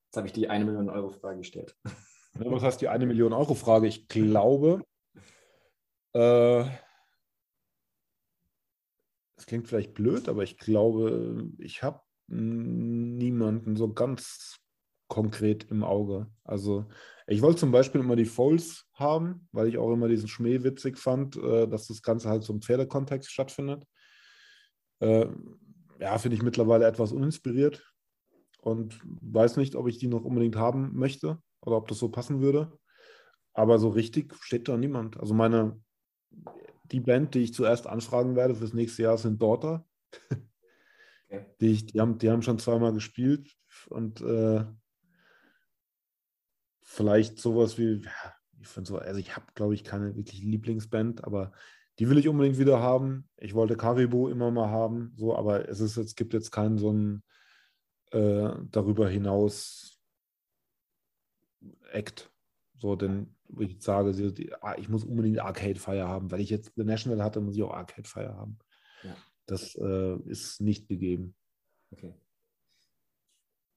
Jetzt 0.06 0.16
habe 0.16 0.26
ich 0.26 0.32
die 0.32 0.48
eine 0.48 0.64
Million 0.64 0.90
Euro 0.90 1.10
Frage 1.10 1.38
gestellt. 1.38 1.76
Was 2.34 2.62
heißt 2.62 2.80
die 2.80 2.88
eine 2.88 3.06
Million 3.06 3.32
Euro 3.32 3.54
Frage? 3.54 3.86
Ich 3.86 4.08
glaube, 4.08 4.82
äh, 6.14 6.64
das 9.41 9.47
klingt 9.47 9.68
vielleicht 9.68 9.95
blöd, 9.95 10.28
aber 10.28 10.43
ich 10.43 10.59
glaube, 10.59 11.49
ich 11.57 11.82
habe 11.82 12.03
niemanden 12.26 13.74
so 13.74 13.91
ganz 13.91 14.59
konkret 15.09 15.64
im 15.70 15.82
Auge. 15.82 16.26
Also 16.45 16.84
ich 17.26 17.41
wollte 17.41 17.61
zum 17.61 17.72
Beispiel 17.72 18.03
immer 18.03 18.16
die 18.16 18.26
Foles 18.26 18.84
haben, 18.93 19.49
weil 19.51 19.68
ich 19.68 19.78
auch 19.78 19.95
immer 19.95 20.09
diesen 20.09 20.28
Schmäh 20.28 20.62
witzig 20.62 20.99
fand, 20.99 21.36
äh, 21.36 21.66
dass 21.66 21.86
das 21.86 22.03
Ganze 22.03 22.28
halt 22.28 22.43
so 22.43 22.53
im 22.53 22.61
Pferdekontext 22.61 23.30
stattfindet. 23.30 23.86
Äh, 24.99 25.28
ja, 25.99 26.18
finde 26.18 26.36
ich 26.36 26.43
mittlerweile 26.43 26.86
etwas 26.86 27.11
uninspiriert 27.11 27.82
und 28.61 29.01
weiß 29.22 29.57
nicht, 29.57 29.74
ob 29.74 29.88
ich 29.88 29.97
die 29.97 30.09
noch 30.09 30.24
unbedingt 30.24 30.57
haben 30.57 30.91
möchte 30.93 31.38
oder 31.62 31.78
ob 31.78 31.88
das 31.88 31.99
so 31.99 32.11
passen 32.11 32.43
würde. 32.43 32.78
Aber 33.55 33.78
so 33.78 33.88
richtig 33.88 34.34
steht 34.43 34.68
da 34.68 34.76
niemand. 34.76 35.18
Also 35.18 35.32
meine, 35.32 35.80
die 36.93 37.01
Band, 37.01 37.34
die 37.34 37.41
ich 37.41 37.55
zuerst 37.55 37.86
anfragen 37.86 38.36
werde 38.36 38.55
fürs 38.55 38.72
nächste 38.72 39.03
Jahr, 39.03 39.18
sind 39.18 39.41
Daughter. 39.41 39.86
Okay. 41.32 41.47
Die, 41.61 41.70
ich, 41.70 41.86
die, 41.86 42.01
haben, 42.01 42.18
die 42.18 42.28
haben 42.28 42.43
schon 42.43 42.59
zweimal 42.59 42.93
gespielt 42.93 43.57
und 43.88 44.20
äh, 44.20 44.64
vielleicht 46.82 47.38
sowas 47.38 47.78
wie, 47.78 48.01
ja, 48.03 48.34
ich 48.61 48.66
finde 48.66 48.88
so, 48.88 48.99
also 48.99 49.20
ich 49.20 49.36
habe, 49.36 49.47
glaube 49.55 49.74
ich, 49.74 49.84
keine 49.84 50.16
wirklich 50.16 50.43
Lieblingsband, 50.43 51.22
aber 51.22 51.53
die 52.01 52.09
will 52.09 52.18
ich 52.18 52.28
unbedingt 52.28 52.59
wieder 52.59 52.80
haben. 52.80 53.28
Ich 53.36 53.55
wollte 53.55 53.76
Caribou 53.76 54.28
immer 54.28 54.51
mal 54.51 54.70
haben, 54.70 55.12
so, 55.16 55.36
aber 55.36 55.68
es 55.68 55.78
ist, 55.78 55.97
es 55.99 56.16
gibt 56.16 56.32
jetzt 56.32 56.51
keinen 56.51 56.78
so 56.78 56.91
einen 56.91 57.22
äh, 58.11 58.51
darüber 58.70 59.09
hinaus 59.09 60.01
Act. 61.93 62.32
So, 62.76 62.97
denn 62.97 63.36
wo 63.53 63.62
ich 63.62 63.82
sage, 63.82 64.12
ah, 64.61 64.74
ich 64.78 64.88
muss 64.88 65.05
unbedingt 65.05 65.40
Arcade 65.40 65.78
Fire 65.78 66.09
haben. 66.09 66.30
Weil 66.30 66.40
ich 66.40 66.51
jetzt 66.51 66.72
The 66.76 66.84
National 66.84 67.22
hatte, 67.22 67.40
muss 67.40 67.57
ich 67.57 67.62
auch 67.62 67.72
Arcade 67.72 68.09
Fire 68.09 68.34
haben. 68.36 68.59
Ja. 69.03 69.16
Das 69.46 69.74
äh, 69.76 70.16
ist 70.26 70.61
nicht 70.61 70.88
gegeben. 70.88 71.34
Okay. 71.92 72.14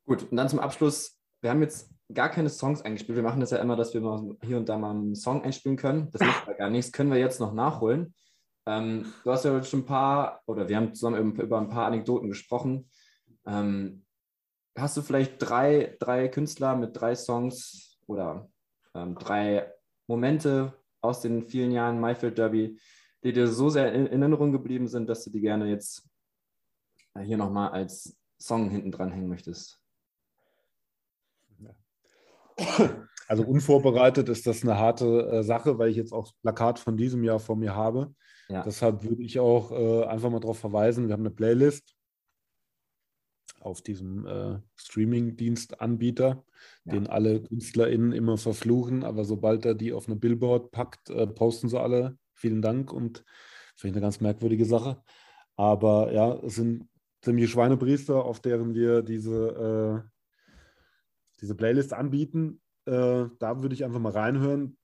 Gut, 0.05 0.29
und 0.29 0.37
dann 0.37 0.49
zum 0.49 0.59
Abschluss. 0.59 1.19
Wir 1.41 1.49
haben 1.49 1.61
jetzt 1.61 1.89
gar 2.13 2.29
keine 2.29 2.49
Songs 2.49 2.81
eingespielt. 2.81 3.15
Wir 3.15 3.23
machen 3.23 3.39
das 3.39 3.51
ja 3.51 3.57
immer, 3.57 3.75
dass 3.75 3.93
wir 3.93 4.01
mal 4.01 4.37
hier 4.43 4.57
und 4.57 4.69
da 4.69 4.77
mal 4.77 4.91
einen 4.91 5.15
Song 5.15 5.43
einspielen 5.43 5.77
können. 5.77 6.09
Das 6.11 6.21
macht 6.21 6.47
ja 6.47 6.53
gar 6.53 6.69
nichts. 6.69 6.91
Können 6.91 7.11
wir 7.11 7.19
jetzt 7.19 7.39
noch 7.39 7.53
nachholen. 7.53 8.13
Ähm, 8.65 9.13
du 9.23 9.31
hast 9.31 9.45
ja 9.45 9.61
schon 9.63 9.81
ein 9.81 9.85
paar, 9.85 10.41
oder 10.45 10.69
wir 10.69 10.77
haben 10.77 10.93
zusammen 10.93 11.35
über 11.35 11.59
ein 11.59 11.69
paar 11.69 11.87
Anekdoten 11.87 12.29
gesprochen. 12.29 12.89
Ähm, 13.45 14.05
hast 14.77 14.95
du 14.95 15.01
vielleicht 15.01 15.35
drei, 15.39 15.97
drei 15.99 16.27
Künstler 16.29 16.75
mit 16.75 16.99
drei 16.99 17.15
Songs 17.15 17.99
oder 18.07 18.49
ähm, 18.95 19.15
drei 19.15 19.71
Momente 20.07 20.73
aus 21.01 21.21
den 21.21 21.43
vielen 21.43 21.71
Jahren 21.71 21.99
Mayfield 21.99 22.37
Derby, 22.37 22.79
die 23.23 23.33
dir 23.33 23.47
so 23.47 23.69
sehr 23.69 23.93
in, 23.93 24.07
Erinnerung 24.07 24.51
geblieben 24.51 24.87
sind, 24.87 25.07
dass 25.09 25.23
du 25.23 25.31
die 25.31 25.41
gerne 25.41 25.69
jetzt 25.69 26.09
äh, 27.15 27.21
hier 27.21 27.37
nochmal 27.37 27.71
als 27.71 28.17
Song 28.39 28.69
hinten 28.69 28.91
dran 28.91 29.11
hängen 29.11 29.29
möchtest? 29.29 29.79
Also 33.27 33.43
unvorbereitet 33.43 34.29
ist 34.29 34.45
das 34.45 34.63
eine 34.63 34.77
harte 34.77 35.27
äh, 35.31 35.43
Sache, 35.43 35.79
weil 35.79 35.89
ich 35.89 35.95
jetzt 35.95 36.11
auch 36.11 36.33
Plakat 36.41 36.77
von 36.77 36.97
diesem 36.97 37.23
Jahr 37.23 37.39
vor 37.39 37.55
mir 37.55 37.73
habe. 37.73 38.13
Ja. 38.49 38.63
Deshalb 38.63 39.03
würde 39.03 39.23
ich 39.23 39.39
auch 39.39 39.71
äh, 39.71 40.03
einfach 40.05 40.29
mal 40.29 40.41
darauf 40.41 40.59
verweisen, 40.59 41.07
wir 41.07 41.13
haben 41.13 41.21
eine 41.21 41.31
Playlist 41.31 41.95
auf 43.65 43.81
diesem 43.81 44.25
äh, 44.25 44.59
Streaming-Dienst-Anbieter, 44.75 46.43
ja. 46.85 46.93
den 46.93 47.07
alle 47.07 47.41
KünstlerInnen 47.41 48.11
immer 48.11 48.37
verfluchen, 48.37 49.03
aber 49.03 49.25
sobald 49.25 49.65
er 49.65 49.75
die 49.75 49.93
auf 49.93 50.07
eine 50.07 50.15
Billboard 50.15 50.71
packt, 50.71 51.09
äh, 51.09 51.27
posten 51.27 51.69
sie 51.69 51.79
alle. 51.79 52.17
Vielen 52.33 52.61
Dank 52.61 52.91
und 52.91 53.23
finde 53.75 53.91
ich 53.91 53.95
eine 53.95 54.01
ganz 54.01 54.21
merkwürdige 54.21 54.65
Sache. 54.65 55.01
Aber 55.55 56.11
ja, 56.11 56.33
es 56.43 56.55
sind 56.55 56.87
ziemlich 57.21 57.49
Schweinepriester, 57.49 58.23
auf 58.23 58.39
deren 58.39 58.73
wir 58.73 59.01
diese, 59.01 60.03
äh, 60.03 60.09
diese 61.41 61.55
Playlist 61.55 61.93
anbieten. 61.93 62.61
Äh, 62.85 63.25
da 63.39 63.61
würde 63.61 63.75
ich 63.75 63.85
einfach 63.85 63.99
mal 63.99 64.11
reinhören 64.11 64.77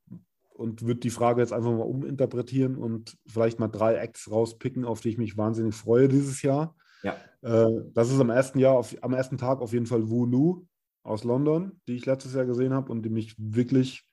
und 0.59 0.83
würde 0.83 0.99
die 0.99 1.09
Frage 1.09 1.41
jetzt 1.41 1.53
einfach 1.53 1.71
mal 1.71 1.83
uminterpretieren 1.83 2.75
und 2.77 3.17
vielleicht 3.25 3.59
mal 3.59 3.67
drei 3.67 3.95
Acts 3.95 4.29
rauspicken, 4.31 4.85
auf 4.85 5.01
die 5.01 5.09
ich 5.09 5.17
mich 5.17 5.37
wahnsinnig 5.37 5.75
freue 5.75 6.07
dieses 6.07 6.41
Jahr. 6.41 6.75
Ja. 7.03 7.15
Äh, 7.41 7.83
das 7.93 8.11
ist 8.11 8.19
am 8.19 8.29
ersten 8.29 8.59
Jahr, 8.59 8.77
auf, 8.77 8.95
am 9.01 9.13
ersten 9.13 9.37
Tag 9.37 9.61
auf 9.61 9.73
jeden 9.73 9.85
Fall 9.85 10.09
Wu 10.09 10.25
Nu 10.25 10.67
aus 11.03 11.23
London, 11.23 11.79
die 11.87 11.95
ich 11.95 12.05
letztes 12.05 12.33
Jahr 12.33 12.45
gesehen 12.45 12.73
habe 12.73 12.91
und 12.91 13.03
die 13.03 13.09
mich 13.09 13.35
wirklich 13.37 14.05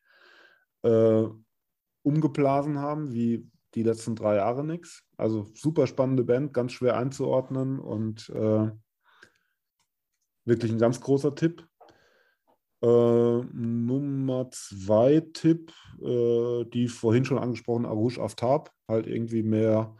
äh, 0.83 1.25
umgeblasen 2.03 2.79
haben, 2.79 3.13
wie 3.13 3.51
die 3.75 3.83
letzten 3.83 4.15
drei 4.15 4.37
Jahre 4.37 4.65
nichts. 4.65 5.03
Also 5.17 5.47
super 5.55 5.87
spannende 5.87 6.25
Band, 6.25 6.55
ganz 6.55 6.73
schwer 6.73 6.97
einzuordnen 6.97 7.79
und 7.79 8.31
äh, 8.31 8.71
wirklich 10.45 10.73
ein 10.73 10.79
ganz 10.79 11.01
großer 11.01 11.35
Tipp. 11.35 11.67
Äh, 12.83 12.87
Nummer 12.87 14.51
zwei 14.51 15.21
Tipp, 15.33 15.73
äh, 16.01 16.65
die 16.67 16.89
vorhin 16.89 17.25
schon 17.25 17.39
angesprochen, 17.39 17.87
Arush 17.87 18.19
Aftab, 18.19 18.71
halt 18.89 19.07
irgendwie 19.07 19.43
mehr 19.43 19.97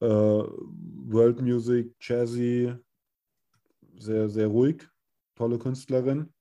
äh, 0.00 0.06
World 0.06 1.40
Music, 1.40 1.94
Jazzy, 2.00 2.74
sehr, 3.98 4.28
sehr 4.28 4.46
ruhig, 4.48 4.86
tolle 5.34 5.58
Künstlerin. 5.58 6.32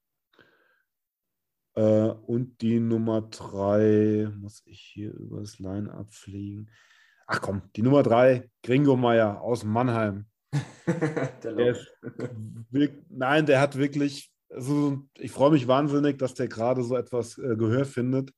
Äh, 1.75 1.81
und 1.81 2.61
die 2.61 2.79
Nummer 2.79 3.21
drei, 3.21 4.29
muss 4.37 4.63
ich 4.65 4.79
hier 4.79 5.13
über 5.13 5.41
das 5.41 5.59
Line-Up 5.59 6.11
fliegen. 6.13 6.69
Ach 7.27 7.41
komm, 7.41 7.63
die 7.75 7.81
Nummer 7.81 8.03
drei, 8.03 8.49
Gringo 8.63 8.95
Meier 8.95 9.41
aus 9.41 9.63
Mannheim. 9.63 10.27
der 11.43 11.53
der 11.53 11.77
wirklich, 12.69 12.91
nein, 13.09 13.45
der 13.45 13.59
hat 13.59 13.75
wirklich, 13.75 14.31
also 14.49 15.03
ich 15.17 15.31
freue 15.31 15.51
mich 15.51 15.67
wahnsinnig, 15.67 16.17
dass 16.17 16.33
der 16.33 16.47
gerade 16.47 16.83
so 16.83 16.95
etwas 16.95 17.37
äh, 17.37 17.55
Gehör 17.57 17.85
findet. 17.85 18.31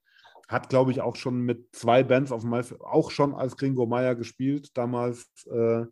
Hat, 0.48 0.70
glaube 0.70 0.92
ich, 0.92 1.02
auch 1.02 1.16
schon 1.16 1.42
mit 1.42 1.76
zwei 1.76 2.04
Bands 2.04 2.32
auf 2.32 2.42
dem 2.42 2.54
auch 2.54 3.12
schon 3.12 3.36
als 3.36 3.58
Gringo 3.58 3.86
Meier 3.86 4.16
gespielt, 4.16 4.70
damals 4.76 5.28
äh, 5.48 5.86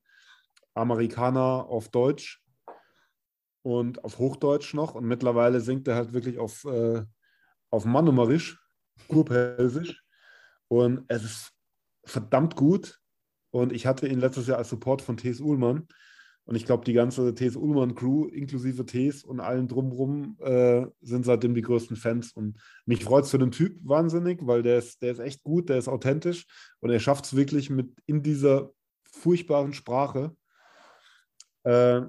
Amerikaner 0.74 1.66
auf 1.68 1.90
Deutsch 1.90 2.42
und 3.64 4.04
auf 4.04 4.20
Hochdeutsch 4.20 4.74
noch. 4.74 4.96
Und 4.96 5.06
mittlerweile 5.06 5.60
singt 5.60 5.88
er 5.88 5.96
halt 5.96 6.14
wirklich 6.14 6.38
auf, 6.38 6.64
äh, 6.66 7.04
auf 7.70 7.86
Manumerisch, 7.86 8.60
Kurpelsisch. 9.08 10.04
Und 10.68 11.06
es 11.08 11.24
ist 11.24 11.52
verdammt 12.06 12.56
gut. 12.56 13.00
Und 13.52 13.74
ich 13.74 13.86
hatte 13.86 14.08
ihn 14.08 14.20
letztes 14.20 14.48
Jahr 14.48 14.58
als 14.58 14.70
Support 14.70 15.02
von 15.02 15.18
T.S. 15.18 15.40
Uhlmann. 15.40 15.88
Und 16.46 16.56
ich 16.56 16.66
glaube, 16.66 16.86
die 16.86 16.94
ganze 16.94 17.34
T.S. 17.34 17.56
Ullmann-Crew, 17.56 18.28
inklusive 18.28 18.86
T.S. 18.86 19.24
und 19.24 19.40
allen 19.40 19.68
drumherum, 19.68 20.38
äh, 20.40 20.86
sind 21.02 21.26
seitdem 21.26 21.56
die 21.56 21.64
größten 21.64 21.98
Fans. 21.98 22.34
Und 22.34 22.60
mich 22.86 23.04
freut 23.04 23.26
es 23.26 23.32
für 23.32 23.40
den 23.40 23.52
Typ 23.52 23.78
wahnsinnig, 23.84 24.46
weil 24.46 24.62
der 24.62 24.78
ist, 24.78 25.02
der 25.02 25.12
ist 25.12 25.20
echt 25.20 25.44
gut, 25.44 25.70
der 25.70 25.80
ist 25.80 25.88
authentisch 25.88 26.46
und 26.80 26.92
er 26.92 27.00
schafft 27.00 27.26
es 27.26 27.36
wirklich 27.36 27.72
mit 27.72 27.92
in 28.06 28.22
dieser 28.22 28.72
furchtbaren 29.12 29.74
Sprache 29.74 30.36
äh, 31.64 32.02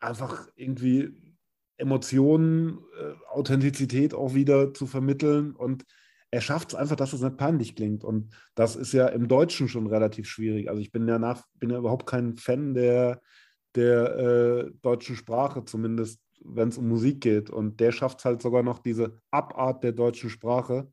einfach 0.00 0.48
irgendwie 0.56 1.36
Emotionen, 1.76 2.78
äh, 3.00 3.14
Authentizität 3.28 4.12
auch 4.12 4.34
wieder 4.34 4.74
zu 4.74 4.86
vermitteln 4.86 5.54
und 5.54 5.84
er 6.30 6.40
schafft 6.40 6.70
es 6.70 6.74
einfach, 6.74 6.96
dass 6.96 7.12
es 7.12 7.22
nicht 7.22 7.36
peinlich 7.36 7.74
klingt. 7.74 8.04
Und 8.04 8.34
das 8.54 8.76
ist 8.76 8.92
ja 8.92 9.06
im 9.08 9.28
Deutschen 9.28 9.68
schon 9.68 9.86
relativ 9.86 10.28
schwierig. 10.28 10.68
Also 10.68 10.80
ich 10.80 10.92
bin 10.92 11.08
ja 11.08 11.18
nach, 11.18 11.46
bin 11.54 11.70
ja 11.70 11.78
überhaupt 11.78 12.06
kein 12.06 12.36
Fan 12.36 12.74
der, 12.74 13.20
der 13.74 14.16
äh, 14.16 14.70
deutschen 14.82 15.16
Sprache, 15.16 15.64
zumindest 15.64 16.20
wenn 16.44 16.68
es 16.68 16.78
um 16.78 16.88
Musik 16.88 17.20
geht. 17.20 17.50
Und 17.50 17.80
der 17.80 17.92
schafft 17.92 18.18
es 18.18 18.24
halt 18.24 18.42
sogar 18.42 18.62
noch, 18.62 18.78
diese 18.78 19.20
Abart 19.30 19.82
der 19.82 19.92
deutschen 19.92 20.30
Sprache, 20.30 20.90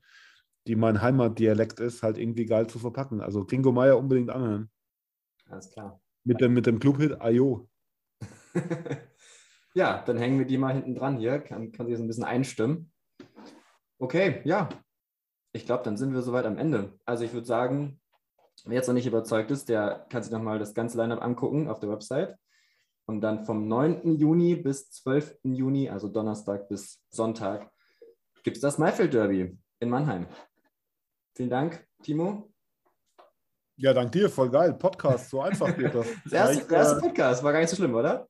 die 0.67 0.75
mein 0.75 1.01
Heimatdialekt 1.01 1.79
ist, 1.79 2.01
halt 2.01 2.17
irgendwie 2.17 2.45
geil 2.45 2.67
zu 2.67 2.79
verpacken. 2.79 3.21
Also 3.21 3.43
Kingo 3.43 3.71
Meier 3.71 3.97
unbedingt 3.97 4.29
anhören. 4.29 4.69
Alles 5.47 5.71
klar. 5.71 6.01
Mit 6.23 6.41
dem, 6.41 6.53
mit 6.53 6.65
dem 6.65 6.79
Clubhit 6.79 7.21
Ayo. 7.21 7.69
ja, 9.75 10.01
dann 10.03 10.17
hängen 10.17 10.39
wir 10.39 10.45
die 10.45 10.57
mal 10.57 10.73
hinten 10.73 10.95
dran 10.95 11.17
hier. 11.17 11.39
Kann, 11.39 11.71
kann 11.71 11.87
sich 11.87 11.97
so 11.97 12.03
ein 12.03 12.07
bisschen 12.07 12.23
einstimmen. 12.23 12.91
Okay, 13.99 14.41
ja, 14.43 14.69
ich 15.55 15.65
glaube, 15.65 15.83
dann 15.83 15.95
sind 15.95 16.13
wir 16.13 16.21
soweit 16.21 16.45
am 16.45 16.57
Ende. 16.57 16.91
Also 17.05 17.23
ich 17.23 17.31
würde 17.31 17.47
sagen, 17.47 18.01
wer 18.65 18.75
jetzt 18.75 18.87
noch 18.87 18.93
nicht 18.93 19.07
überzeugt 19.07 19.51
ist, 19.51 19.69
der 19.69 20.05
kann 20.09 20.21
sich 20.21 20.31
nochmal 20.31 20.59
das 20.59 20.73
ganze 20.73 20.97
Lineup 20.97 21.23
angucken 21.23 21.69
auf 21.69 21.79
der 21.79 21.89
Website. 21.89 22.35
Und 23.05 23.21
dann 23.21 23.45
vom 23.45 23.67
9. 23.67 24.15
Juni 24.17 24.55
bis 24.55 24.91
12. 24.91 25.37
Juni, 25.43 25.89
also 25.89 26.09
Donnerstag 26.09 26.67
bis 26.67 27.01
Sonntag, 27.09 27.71
gibt 28.43 28.57
es 28.57 28.61
das 28.61 28.77
Maifeld 28.77 29.13
Derby 29.13 29.57
in 29.79 29.89
Mannheim. 29.89 30.27
Vielen 31.35 31.49
Dank, 31.49 31.87
Timo. 32.03 32.51
Ja, 33.77 33.93
dank 33.93 34.11
dir, 34.11 34.29
voll 34.29 34.49
geil. 34.49 34.73
Podcast, 34.73 35.29
so 35.29 35.41
einfach 35.41 35.75
geht 35.77 35.95
das. 35.95 36.07
Das 36.25 36.33
erste, 36.33 36.67
der 36.67 36.77
erste 36.77 36.99
Podcast, 36.99 37.43
war 37.43 37.53
gar 37.53 37.59
nicht 37.61 37.69
so 37.69 37.77
schlimm, 37.77 37.95
oder? 37.95 38.27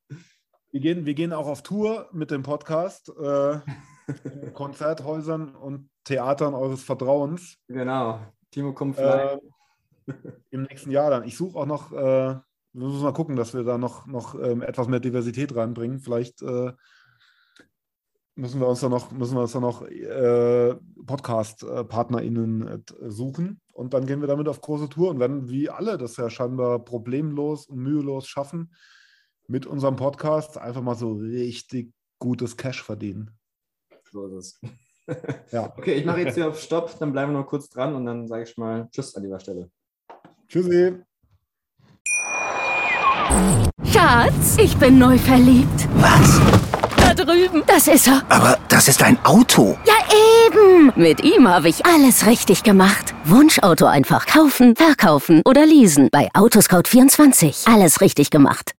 Wir 0.71 0.79
gehen, 0.79 1.05
wir 1.05 1.13
gehen 1.15 1.33
auch 1.33 1.47
auf 1.47 1.63
Tour 1.63 2.07
mit 2.11 2.29
dem 2.29 2.43
Podcast, 2.43 3.09
äh, 3.09 3.59
Konzerthäusern 4.53 5.55
und 5.55 5.89
Theatern 6.03 6.53
eures 6.53 6.83
Vertrauens. 6.83 7.57
Genau. 7.67 8.19
Timo 8.51 8.73
kommt 8.73 8.95
vielleicht. 8.95 9.41
Äh, 10.07 10.13
Im 10.51 10.63
nächsten 10.63 10.91
Jahr 10.91 11.09
dann. 11.09 11.23
Ich 11.23 11.35
suche 11.35 11.57
auch 11.57 11.65
noch, 11.65 11.91
äh, 11.91 11.95
wir 11.95 12.43
müssen 12.73 13.01
mal 13.01 13.13
gucken, 13.13 13.35
dass 13.35 13.53
wir 13.53 13.63
da 13.63 13.77
noch, 13.77 14.05
noch 14.05 14.35
ähm, 14.35 14.61
etwas 14.61 14.87
mehr 14.87 14.99
Diversität 14.99 15.55
reinbringen. 15.55 15.99
Vielleicht 15.99 16.41
äh, 16.41 16.73
müssen 18.35 18.59
wir 18.59 18.67
uns 18.67 18.81
da 18.81 18.89
noch, 18.89 19.11
müssen 19.11 19.35
wir 19.35 19.41
uns 19.41 19.53
da 19.53 19.59
noch 19.59 19.81
äh, 19.87 20.75
Podcast-PartnerInnen 21.05 22.67
äh, 22.67 23.09
suchen. 23.09 23.61
Und 23.73 23.93
dann 23.93 24.05
gehen 24.05 24.21
wir 24.21 24.27
damit 24.27 24.47
auf 24.47 24.61
große 24.61 24.89
Tour 24.89 25.09
und 25.09 25.19
werden 25.19 25.49
wie 25.49 25.69
alle 25.69 25.97
das 25.97 26.17
ja 26.17 26.29
scheinbar 26.29 26.79
problemlos 26.79 27.67
und 27.67 27.79
mühelos 27.79 28.27
schaffen, 28.27 28.73
mit 29.47 29.65
unserem 29.65 29.95
Podcast 29.95 30.57
einfach 30.57 30.81
mal 30.81 30.95
so 30.95 31.13
richtig 31.13 31.93
gutes 32.19 32.57
Cash 32.57 32.83
verdienen. 32.83 33.34
So 34.11 34.27
ist 34.27 34.59
es. 34.63 34.71
Ja. 35.51 35.73
Okay, 35.77 35.93
ich 35.93 36.05
mache 36.05 36.21
jetzt 36.21 36.33
hier 36.35 36.47
auf 36.47 36.59
Stopp, 36.59 36.97
dann 36.99 37.11
bleiben 37.11 37.31
wir 37.33 37.39
noch 37.39 37.47
kurz 37.47 37.69
dran 37.69 37.93
und 37.95 38.05
dann 38.05 38.27
sage 38.27 38.43
ich 38.43 38.57
mal 38.57 38.87
Tschüss 38.91 39.15
an 39.15 39.23
dieser 39.23 39.39
Stelle. 39.39 39.69
Tschüssi. 40.47 40.95
Schatz, 43.83 44.57
ich 44.57 44.75
bin 44.77 44.97
neu 44.97 45.17
verliebt. 45.17 45.87
Was? 45.95 46.39
Da 46.97 47.13
drüben. 47.13 47.63
Das 47.67 47.87
ist 47.87 48.07
er. 48.07 48.23
Aber 48.29 48.57
das 48.69 48.87
ist 48.87 49.03
ein 49.03 49.17
Auto. 49.25 49.77
Ja, 49.85 49.93
eben. 50.47 50.91
Mit 50.95 51.23
ihm 51.23 51.47
habe 51.47 51.69
ich 51.69 51.85
alles 51.85 52.25
richtig 52.25 52.63
gemacht. 52.63 53.13
Wunschauto 53.25 53.85
einfach 53.85 54.25
kaufen, 54.25 54.75
verkaufen 54.75 55.41
oder 55.45 55.65
leasen. 55.65 56.09
Bei 56.11 56.29
Autoscout24. 56.33 57.71
Alles 57.71 58.01
richtig 58.01 58.31
gemacht. 58.31 58.71